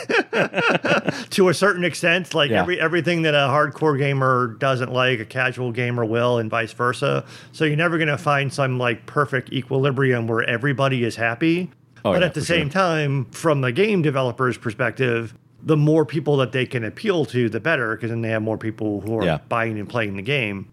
[1.31, 2.35] to a certain extent.
[2.35, 2.61] Like Yeah.
[2.61, 7.25] every everything that a hardcore gamer doesn't like, a casual gamer will, and vice versa.
[7.53, 11.71] So you're never going to find some like perfect equilibrium where everybody is happy.
[12.05, 12.73] Oh, but yeah, at the same sure.
[12.83, 17.61] time, from the game developer's perspective, the more people that they can appeal to, the
[17.61, 19.39] better, because then they have more people who are Yeah.
[19.51, 20.71] buying and playing the game.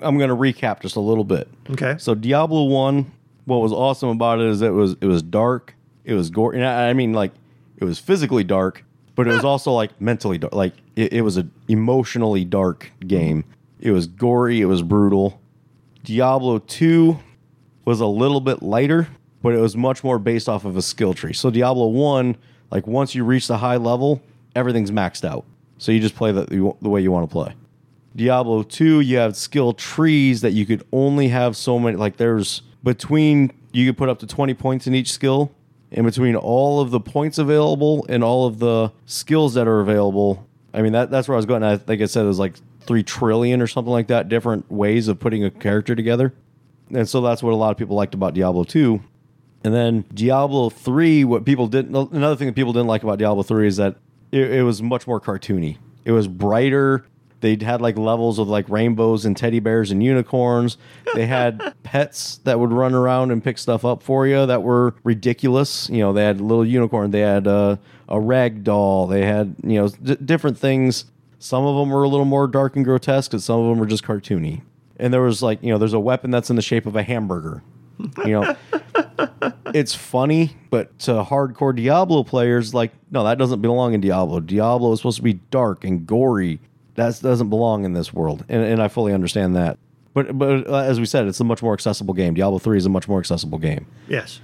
[0.00, 1.48] I'm going to recap just a little bit.
[1.70, 1.96] Okay.
[1.98, 3.10] So Diablo One,
[3.44, 6.54] what was awesome about it is it was it was dark, it was gore.
[6.54, 7.32] And I I mean, like
[7.76, 8.84] it was physically dark,
[9.14, 10.54] but it was also like mentally dark.
[10.54, 13.44] Like it, it was an emotionally dark game.
[13.80, 15.40] It was gory, it was brutal.
[16.04, 17.18] Diablo Two
[17.84, 19.08] was a little bit lighter,
[19.42, 21.32] but it was much more based off of a skill tree.
[21.32, 22.36] So Diablo One,
[22.70, 24.22] like once you reach the high level,
[24.54, 25.44] everything's maxed out.
[25.78, 26.44] So you just play the
[26.82, 27.54] the way you want to play.
[28.18, 31.96] Diablo 2, you have skill trees that you could only have so many.
[31.96, 35.52] Like there's between, you could put up to 20 points in each skill.
[35.92, 40.46] And between all of the points available and all of the skills that are available,
[40.74, 41.62] I mean, that, that's where I was going.
[41.62, 45.08] I think I said it was like 3 trillion or something like that, different ways
[45.08, 46.34] of putting a character together.
[46.90, 49.00] And so that's what a lot of people liked about Diablo 2.
[49.62, 53.44] And then Diablo 3, what people didn't, another thing that people didn't like about Diablo
[53.44, 53.96] 3 is that
[54.32, 55.78] it, it was much more cartoony.
[56.04, 57.06] It was brighter.
[57.40, 60.76] They had like levels of like rainbows and teddy bears and unicorns.
[61.14, 64.94] They had pets that would run around and pick stuff up for you that were
[65.04, 65.88] ridiculous.
[65.88, 67.10] You know, they had a little unicorn.
[67.10, 67.76] They had uh,
[68.08, 69.06] a rag doll.
[69.06, 71.04] They had, you know, d- different things.
[71.38, 73.86] Some of them were a little more dark and grotesque, and some of them were
[73.86, 74.62] just cartoony.
[74.98, 77.04] And there was like, you know, there's a weapon that's in the shape of a
[77.04, 77.62] hamburger.
[78.24, 78.56] You know,
[79.74, 84.40] it's funny, but to hardcore Diablo players, like, no, that doesn't belong in Diablo.
[84.40, 86.60] Diablo is supposed to be dark and gory.
[86.98, 89.78] That doesn't belong in this world, and, and I fully understand that.
[90.14, 92.34] But but uh, as we said, it's a much more accessible game.
[92.34, 93.86] Diablo three is a much more accessible game.
[94.08, 94.40] Yes.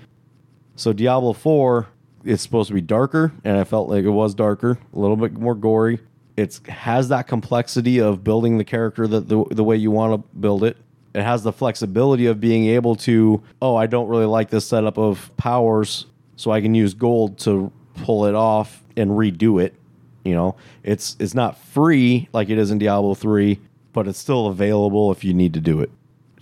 [0.76, 1.86] So Diablo 4,
[2.24, 5.32] it's supposed to be darker, and I felt like it was darker, a little bit
[5.34, 6.00] more gory.
[6.36, 10.38] It has that complexity of building the character that the, the way you want to
[10.38, 10.76] build it.
[11.14, 14.98] It has the flexibility of being able to, oh, I don't really like this setup
[14.98, 17.70] of powers, so I can use gold to
[18.02, 19.74] pull it off and redo it.
[20.24, 23.60] You know, it's it's not free like it is in Diablo 3,
[23.92, 25.90] but it's still available if you need to do it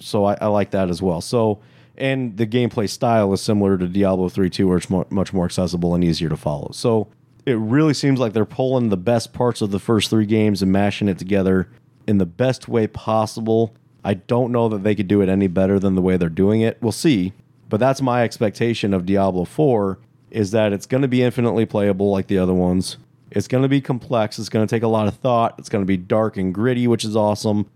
[0.02, 1.20] so I, I like that as well.
[1.20, 1.60] So,
[1.96, 5.44] and the gameplay style is similar to Diablo 3 2, where it's mo- much more
[5.44, 6.70] accessible and easier to follow.
[6.72, 7.08] So,
[7.46, 10.70] it really seems like they're pulling the best parts of the first three games and
[10.70, 11.68] mashing it together
[12.06, 13.74] in the best way possible.
[14.04, 16.60] I don't know that they could do it any better than the way they're doing
[16.60, 16.78] it.
[16.80, 17.32] We'll see.
[17.68, 19.98] But that's my expectation of Diablo 4
[20.30, 22.96] is that it's going to be infinitely playable like the other ones.
[23.34, 24.38] It's going to be complex.
[24.38, 25.54] It's going to take a lot of thought.
[25.58, 27.66] It's going to be dark and gritty, which is awesome.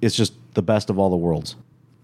[0.00, 1.56] It's just the best of all the worlds.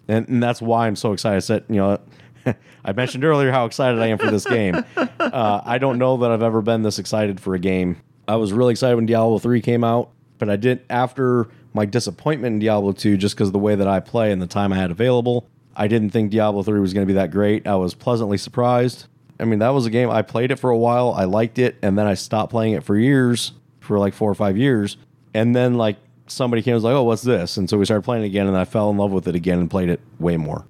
[0.09, 1.37] And, and that's why I'm so excited.
[1.37, 2.01] I said, you know,
[2.85, 4.85] I mentioned earlier how excited I am for this game.
[5.23, 7.97] Uh, I don't know that I've ever been this excited for a game.
[8.29, 12.55] I was really excited when Diablo 3 came out, but I did after my disappointment
[12.55, 14.77] in Diablo 2 just because of the way that I play and the time I
[14.77, 15.49] had available.
[15.75, 17.67] I didn't think Diablo 3 was going to be that great.
[17.67, 19.07] I was pleasantly surprised.
[19.43, 21.13] I mean, that was a game I played it for a while.
[21.13, 24.35] I liked it, and then I stopped playing it for years, for like four or
[24.37, 24.97] five years.
[25.35, 25.97] And then like
[26.29, 28.47] somebody came and was like, "Oh, what's this?" And so we started playing it again,
[28.47, 30.65] and I fell in love with it again and played it way more.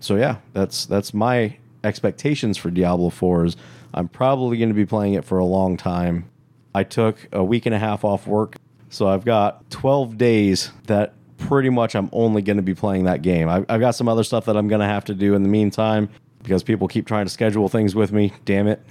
[0.00, 3.56] So yeah, that's that's my expectations for Diablo 4 is
[3.94, 6.28] I'm probably going to be playing it for a long time.
[6.74, 8.56] I took a week and a half off work,
[8.90, 13.22] so I've got 12 days that pretty much I'm only going to be playing that
[13.22, 13.48] game.
[13.48, 15.48] I, I've got some other stuff that I'm going to have to do in the
[15.48, 16.10] meantime
[16.42, 18.32] because people keep trying to schedule things with me.
[18.44, 18.82] Damn it.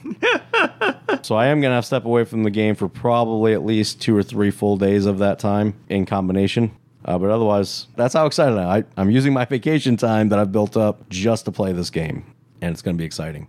[1.26, 3.66] so I am going to have to step away from the game for probably at
[3.66, 6.72] least two or three full days of that time in combination.
[7.06, 8.86] Uh, but otherwise, that's how excited I am.
[8.98, 12.26] I, I'm using my vacation time that I've built up just to play this game,
[12.62, 13.48] and it's going to be exciting.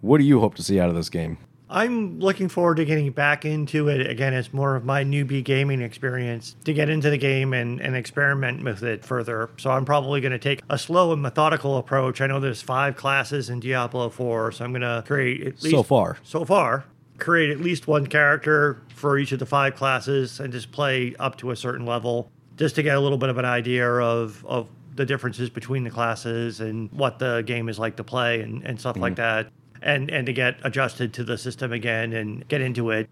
[0.00, 1.38] What do you hope to see out of this game?
[1.74, 5.82] I'm looking forward to getting back into it again as more of my newbie gaming
[5.82, 9.50] experience to get into the game and, and experiment with it further.
[9.56, 12.20] So I'm probably going to take a slow and methodical approach.
[12.20, 15.74] I know there's five classes in Diablo 4, so I'm going to create at least
[15.74, 16.18] So far.
[16.22, 16.84] so far
[17.18, 21.36] create at least one character for each of the five classes and just play up
[21.38, 24.68] to a certain level just to get a little bit of an idea of of
[24.96, 28.78] the differences between the classes and what the game is like to play and, and
[28.78, 29.16] stuff like mm.
[29.16, 29.48] that
[29.84, 33.08] and and to get adjusted to the system again and get into it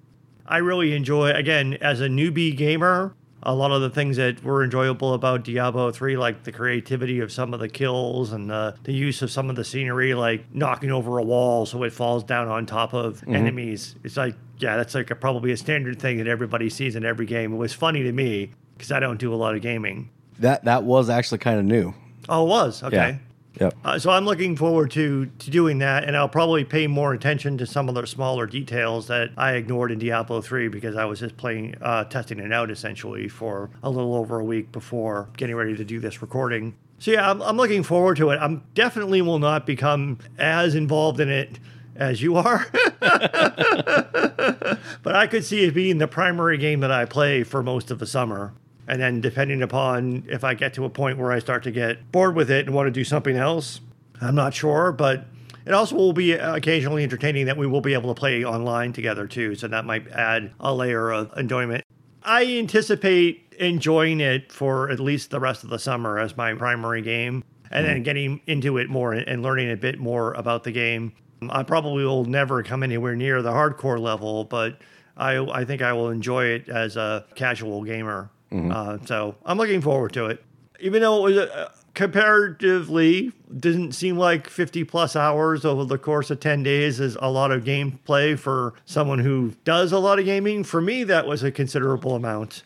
[0.46, 4.62] i really enjoy again as a newbie gamer a lot of the things that were
[4.62, 8.92] enjoyable about Diablo 3, like the creativity of some of the kills and the, the
[8.92, 12.48] use of some of the scenery, like knocking over a wall so it falls down
[12.48, 13.34] on top of mm-hmm.
[13.34, 13.96] enemies.
[14.04, 17.26] It's like, yeah, that's like a, probably a standard thing that everybody sees in every
[17.26, 17.52] game.
[17.52, 20.10] It was funny to me because I don't do a lot of gaming.
[20.38, 21.94] That that was actually kind of new.
[22.28, 22.82] Oh, it was?
[22.82, 22.96] Okay.
[22.96, 23.16] Yeah.
[23.60, 23.74] Yep.
[23.84, 27.58] Uh, so I'm looking forward to to doing that, and I'll probably pay more attention
[27.58, 31.20] to some of the smaller details that I ignored in Diablo 3 because I was
[31.20, 35.56] just playing, uh, testing it out essentially for a little over a week before getting
[35.56, 36.74] ready to do this recording.
[36.98, 38.36] So yeah, I'm, I'm looking forward to it.
[38.36, 41.58] I'm definitely will not become as involved in it
[41.96, 42.66] as you are,
[43.00, 47.98] but I could see it being the primary game that I play for most of
[47.98, 48.54] the summer.
[48.88, 52.10] And then, depending upon if I get to a point where I start to get
[52.10, 53.80] bored with it and want to do something else,
[54.20, 54.92] I'm not sure.
[54.92, 55.26] But
[55.64, 59.26] it also will be occasionally entertaining that we will be able to play online together
[59.26, 59.54] too.
[59.54, 61.84] So that might add a layer of enjoyment.
[62.24, 67.02] I anticipate enjoying it for at least the rest of the summer as my primary
[67.02, 68.04] game, and then mm.
[68.04, 71.12] getting into it more and learning a bit more about the game.
[71.50, 74.78] I probably will never come anywhere near the hardcore level, but
[75.16, 78.30] I, I think I will enjoy it as a casual gamer.
[78.52, 80.44] Uh, so I'm looking forward to it.
[80.80, 86.30] Even though it was uh, comparatively didn't seem like 50 plus hours over the course
[86.30, 90.24] of 10 days is a lot of gameplay for someone who does a lot of
[90.24, 90.64] gaming.
[90.64, 92.62] For me, that was a considerable amount.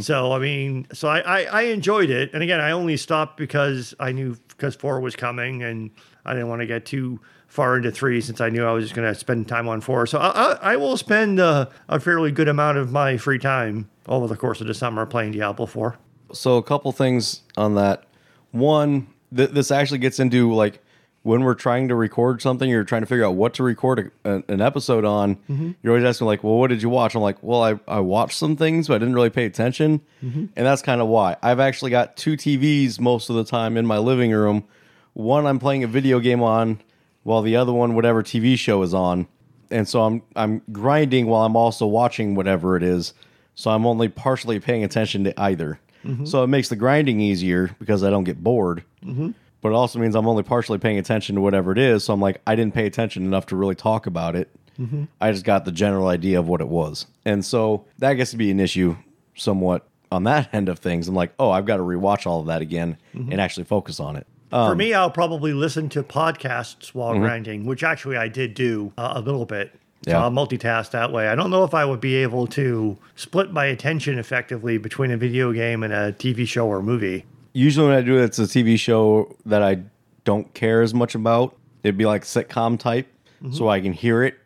[0.00, 3.94] So I mean, so I, I I enjoyed it, and again, I only stopped because
[4.00, 5.92] I knew because four was coming, and
[6.24, 8.96] I didn't want to get too far into three since I knew I was just
[8.96, 10.04] going to spend time on four.
[10.06, 13.88] So I, I, I will spend uh, a fairly good amount of my free time
[14.08, 15.98] over the course of the summer playing Diablo four.
[16.32, 18.04] So a couple things on that.
[18.50, 20.82] One, th- this actually gets into like
[21.22, 24.36] when we're trying to record something, you're trying to figure out what to record a,
[24.36, 25.36] a- an episode on.
[25.36, 25.72] Mm-hmm.
[25.82, 28.38] You're always asking like, "Well, what did you watch?" I'm like, "Well, I, I watched
[28.38, 30.46] some things, but I didn't really pay attention," mm-hmm.
[30.56, 33.86] and that's kind of why I've actually got two TVs most of the time in
[33.86, 34.64] my living room.
[35.12, 36.80] One I'm playing a video game on,
[37.24, 39.26] while the other one whatever TV show is on,
[39.70, 43.12] and so I'm I'm grinding while I'm also watching whatever it is.
[43.58, 45.80] So I'm only partially paying attention to either.
[46.04, 46.26] Mm-hmm.
[46.26, 48.84] So it makes the grinding easier because I don't get bored.
[49.04, 49.32] Mm-hmm.
[49.60, 52.04] But it also means I'm only partially paying attention to whatever it is.
[52.04, 54.48] So I'm like, I didn't pay attention enough to really talk about it.
[54.78, 55.06] Mm-hmm.
[55.20, 57.06] I just got the general idea of what it was.
[57.24, 58.96] And so that gets to be an issue
[59.34, 61.08] somewhat on that end of things.
[61.08, 64.14] I'm like, oh, I've got to rewatch all of that again and actually focus on
[64.14, 64.28] it.
[64.50, 68.92] For um, me, I'll probably listen to podcasts while grinding, which actually I did do
[68.96, 69.74] uh, a little bit.
[70.08, 70.24] So Yeah.
[70.24, 71.28] I'll multitask that way.
[71.28, 75.16] I don't know if I would be able to split my attention effectively between a
[75.16, 77.24] video game and a TV show or movie.
[77.52, 79.82] usually when I do it, it's a TV show that I
[80.24, 81.56] don't care as much about.
[81.82, 83.06] It'd be like sitcom type,
[83.42, 83.52] mm-hmm.
[83.52, 84.36] so I can hear it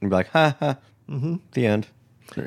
[0.00, 0.76] and be like, ha ha,
[1.08, 1.36] mm-hmm.
[1.52, 1.88] The end.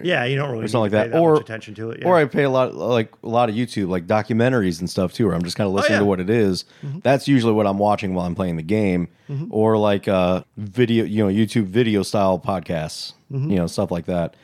[0.04, 1.12] Yeah, you don't really something need like that.
[1.12, 2.02] pay Or much attention to it.
[2.02, 2.08] yeah.
[2.08, 5.26] Or I pay a lot, like a lot of YouTube, like documentaries and stuff too,
[5.28, 6.00] where I'm just kind of listening yeah.
[6.00, 6.66] to what it is.
[7.04, 9.08] That's usually what I'm watching while I'm playing the game,
[9.50, 14.36] or like uh, video, you know, YouTube video style podcasts, you know, stuff like that.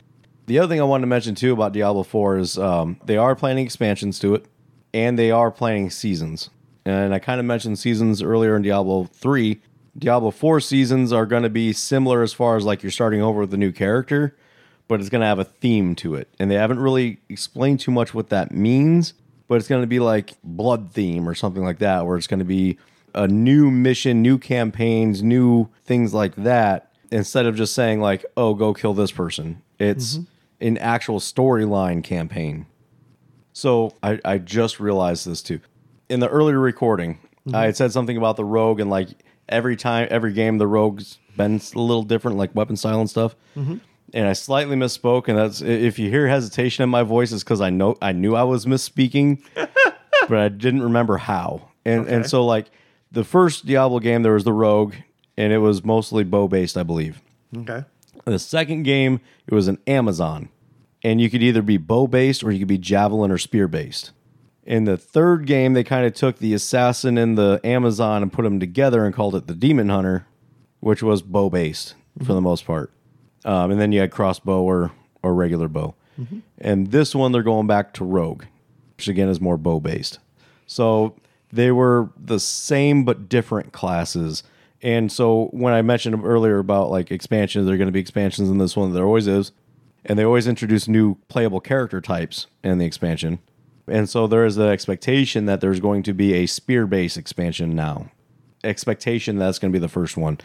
[0.46, 3.34] The other thing I wanted to mention too about Diablo 4 is um, they are
[3.36, 4.46] planning expansions to it,
[4.92, 6.50] and they are planning seasons.
[6.84, 9.60] And I kind of mentioned seasons earlier in Diablo 3.
[9.96, 13.40] Diablo 4 seasons are going to be similar as far as like you're starting over
[13.40, 14.36] with a new character,
[14.88, 16.28] but it's going to have a theme to it.
[16.38, 19.14] And they haven't really explained too much what that means,
[19.48, 22.38] but it's going to be like blood theme or something like that, where it's going
[22.38, 22.78] to be
[23.14, 28.54] a new mission, new campaigns, new things like that, instead of just saying like, "Oh,
[28.54, 30.66] go kill this person." It's mm-hmm.
[30.66, 32.66] an actual storyline campaign.
[33.52, 35.60] So I, I just realized this too.
[36.08, 37.54] In the earlier recording, mm-hmm.
[37.54, 39.08] I had said something about the rogue and like
[39.48, 43.36] every time, every game, the rogue's been a little different, like weapon style and stuff.
[43.56, 43.76] Mm-hmm.
[44.14, 47.60] And I slightly misspoke, and that's if you hear hesitation in my voice, is because
[47.60, 51.70] I know I knew I was misspeaking, but I didn't remember how.
[51.84, 52.70] And and so like
[53.10, 54.94] the first Diablo game, there was the rogue,
[55.36, 57.20] and it was mostly bow based, I believe.
[57.56, 57.84] okay.
[58.24, 60.48] The second game, it was an Amazon.
[61.04, 64.12] And you could either be bow based or you could be javelin or spear based.
[64.64, 68.42] In the third game, they kind of took the assassin and the Amazon and put
[68.42, 70.26] them together and called it the Demon Hunter,
[70.78, 72.44] which was bow based for the mm-hmm.
[72.44, 72.92] most part.
[73.44, 74.92] Um, and then you had crossbow or,
[75.22, 75.94] or regular bow.
[76.58, 78.44] And this one, they're going back to rogue,
[78.96, 80.18] which again is more bow based.
[80.66, 81.16] So
[81.52, 84.42] they were the same but different classes.
[84.82, 88.50] And so when I mentioned earlier about like expansions, there are going to be expansions
[88.50, 88.92] in this one.
[88.92, 89.52] There always is.
[90.04, 93.38] And they always introduce new playable character types in the expansion.
[93.86, 97.74] And so there is the expectation that there's going to be a spear based expansion
[97.74, 98.10] now.
[98.64, 100.38] Expectation that's going to be the first one.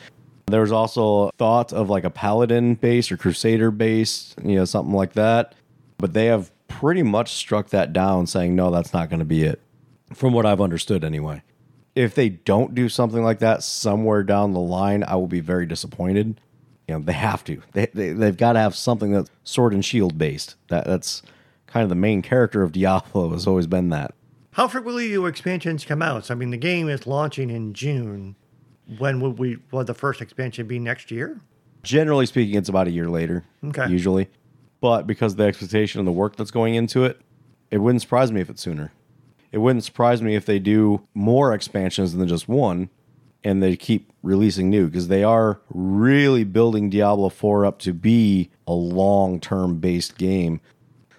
[0.49, 5.13] There's also thought of like a paladin base or crusader base, you know, something like
[5.13, 5.53] that.
[5.97, 9.43] But they have pretty much struck that down, saying, no, that's not going to be
[9.43, 9.61] it,
[10.13, 11.41] from what I've understood anyway.
[11.95, 15.65] If they don't do something like that somewhere down the line, I will be very
[15.65, 16.39] disappointed.
[16.87, 17.61] You know, they have to.
[17.73, 20.55] They, they, they've got to have something that's sword and shield based.
[20.69, 21.23] That, that's
[21.65, 24.13] kind of the main character of Diablo, has always been that.
[24.53, 26.27] How frequently do expansions come out?
[26.27, 28.35] So, I mean, the game is launching in June.
[28.97, 29.57] When would we?
[29.71, 31.39] Would the first expansion be next year?
[31.83, 33.87] Generally speaking, it's about a year later, Okay.
[33.89, 34.29] usually.
[34.81, 37.19] But because of the expectation and the work that's going into it,
[37.71, 38.91] it wouldn't surprise me if it's sooner.
[39.51, 42.89] It wouldn't surprise me if they do more expansions than just one
[43.43, 48.49] and they keep releasing new because they are really building Diablo 4 up to be
[48.67, 50.59] a long term based game,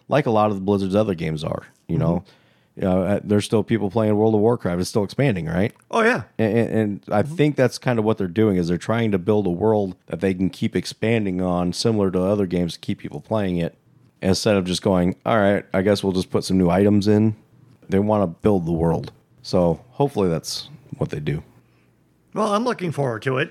[0.09, 1.67] like a lot of the Blizzard's other games are.
[1.87, 2.31] You know, mm-hmm.
[2.79, 4.81] You know, uh, there's still people playing World of Warcraft.
[4.81, 5.75] It's still expanding, right?
[5.91, 6.23] Oh yeah.
[6.39, 9.49] And, and, I think that's kind of what they're doing is they're trying to build
[9.49, 13.21] a world that they can keep expanding on, similar to other games, to keep people
[13.21, 13.77] playing it,
[14.23, 17.35] instead of just going, all right, I guess we'll just put some new items in.
[17.89, 19.11] They want to build the world,
[19.43, 20.69] so hopefully that's
[20.99, 21.43] what they do.
[22.33, 23.51] Well, I'm looking forward to it.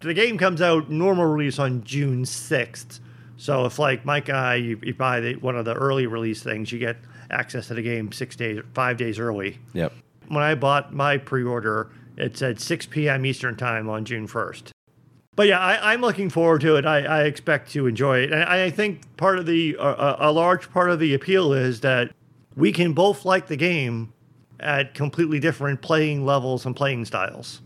[0.00, 2.98] The game comes out normal release on June 6th.
[3.36, 6.72] So if like Mike I, you, you buy the, one of the early release things,
[6.72, 6.96] you get
[7.30, 9.58] access to the game six days, five days early.
[9.72, 9.92] Yep.
[10.28, 13.26] When I bought my pre-order, it said 6 p.m.
[13.26, 14.70] Eastern time on June 1st.
[15.36, 16.86] But yeah, I, I'm looking forward to it.
[16.86, 20.70] I, I expect to enjoy it, and I think part of the uh, a large
[20.70, 22.12] part of the appeal is that
[22.56, 24.12] we can both like the game
[24.60, 27.60] at completely different playing levels and playing styles.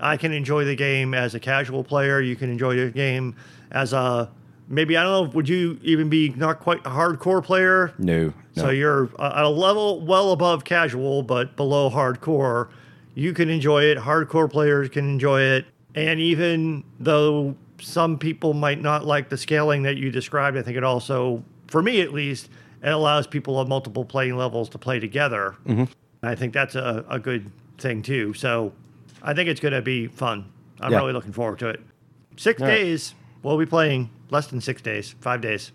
[0.00, 2.20] I can enjoy the game as a casual player.
[2.20, 3.36] You can enjoy the game
[3.70, 4.28] as a
[4.68, 5.32] maybe I don't know.
[5.34, 7.94] Would you even be not quite a hardcore player?
[7.98, 8.32] No.
[8.56, 8.62] No.
[8.64, 12.68] So you're uh, at a level well above casual, but below hardcore.
[13.16, 13.98] You can enjoy it.
[13.98, 15.66] Hardcore players can enjoy it.
[15.94, 20.76] And even though some people might not like the scaling that you described, I think
[20.76, 22.48] it also, for me at least,
[22.82, 25.54] it allows people of multiple playing levels to play together.
[25.66, 25.80] Mm-hmm.
[25.80, 25.88] And
[26.22, 28.34] I think that's a, a good thing too.
[28.34, 28.72] So
[29.22, 30.46] I think it's going to be fun.
[30.80, 30.98] I'm Yeah.
[30.98, 31.80] really looking forward to it.
[32.36, 32.74] Six All right.
[32.74, 33.14] days,
[33.44, 35.70] we'll be playing less than six days, five days,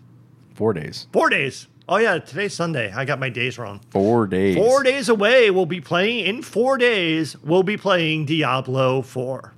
[0.54, 1.06] Four days.
[1.10, 1.68] four days.
[1.92, 2.92] Oh, yeah, today's Sunday.
[2.92, 3.80] I got my days wrong.
[3.90, 4.54] Four days.
[4.54, 6.24] Four days away, we'll be playing.
[6.24, 9.54] In four days, we'll be playing Diablo 4.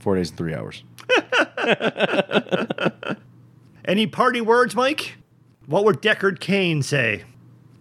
[0.00, 0.82] Four days and three hours.
[3.84, 5.14] Any party words, Mike?
[5.66, 7.22] What would Deckard Cain say?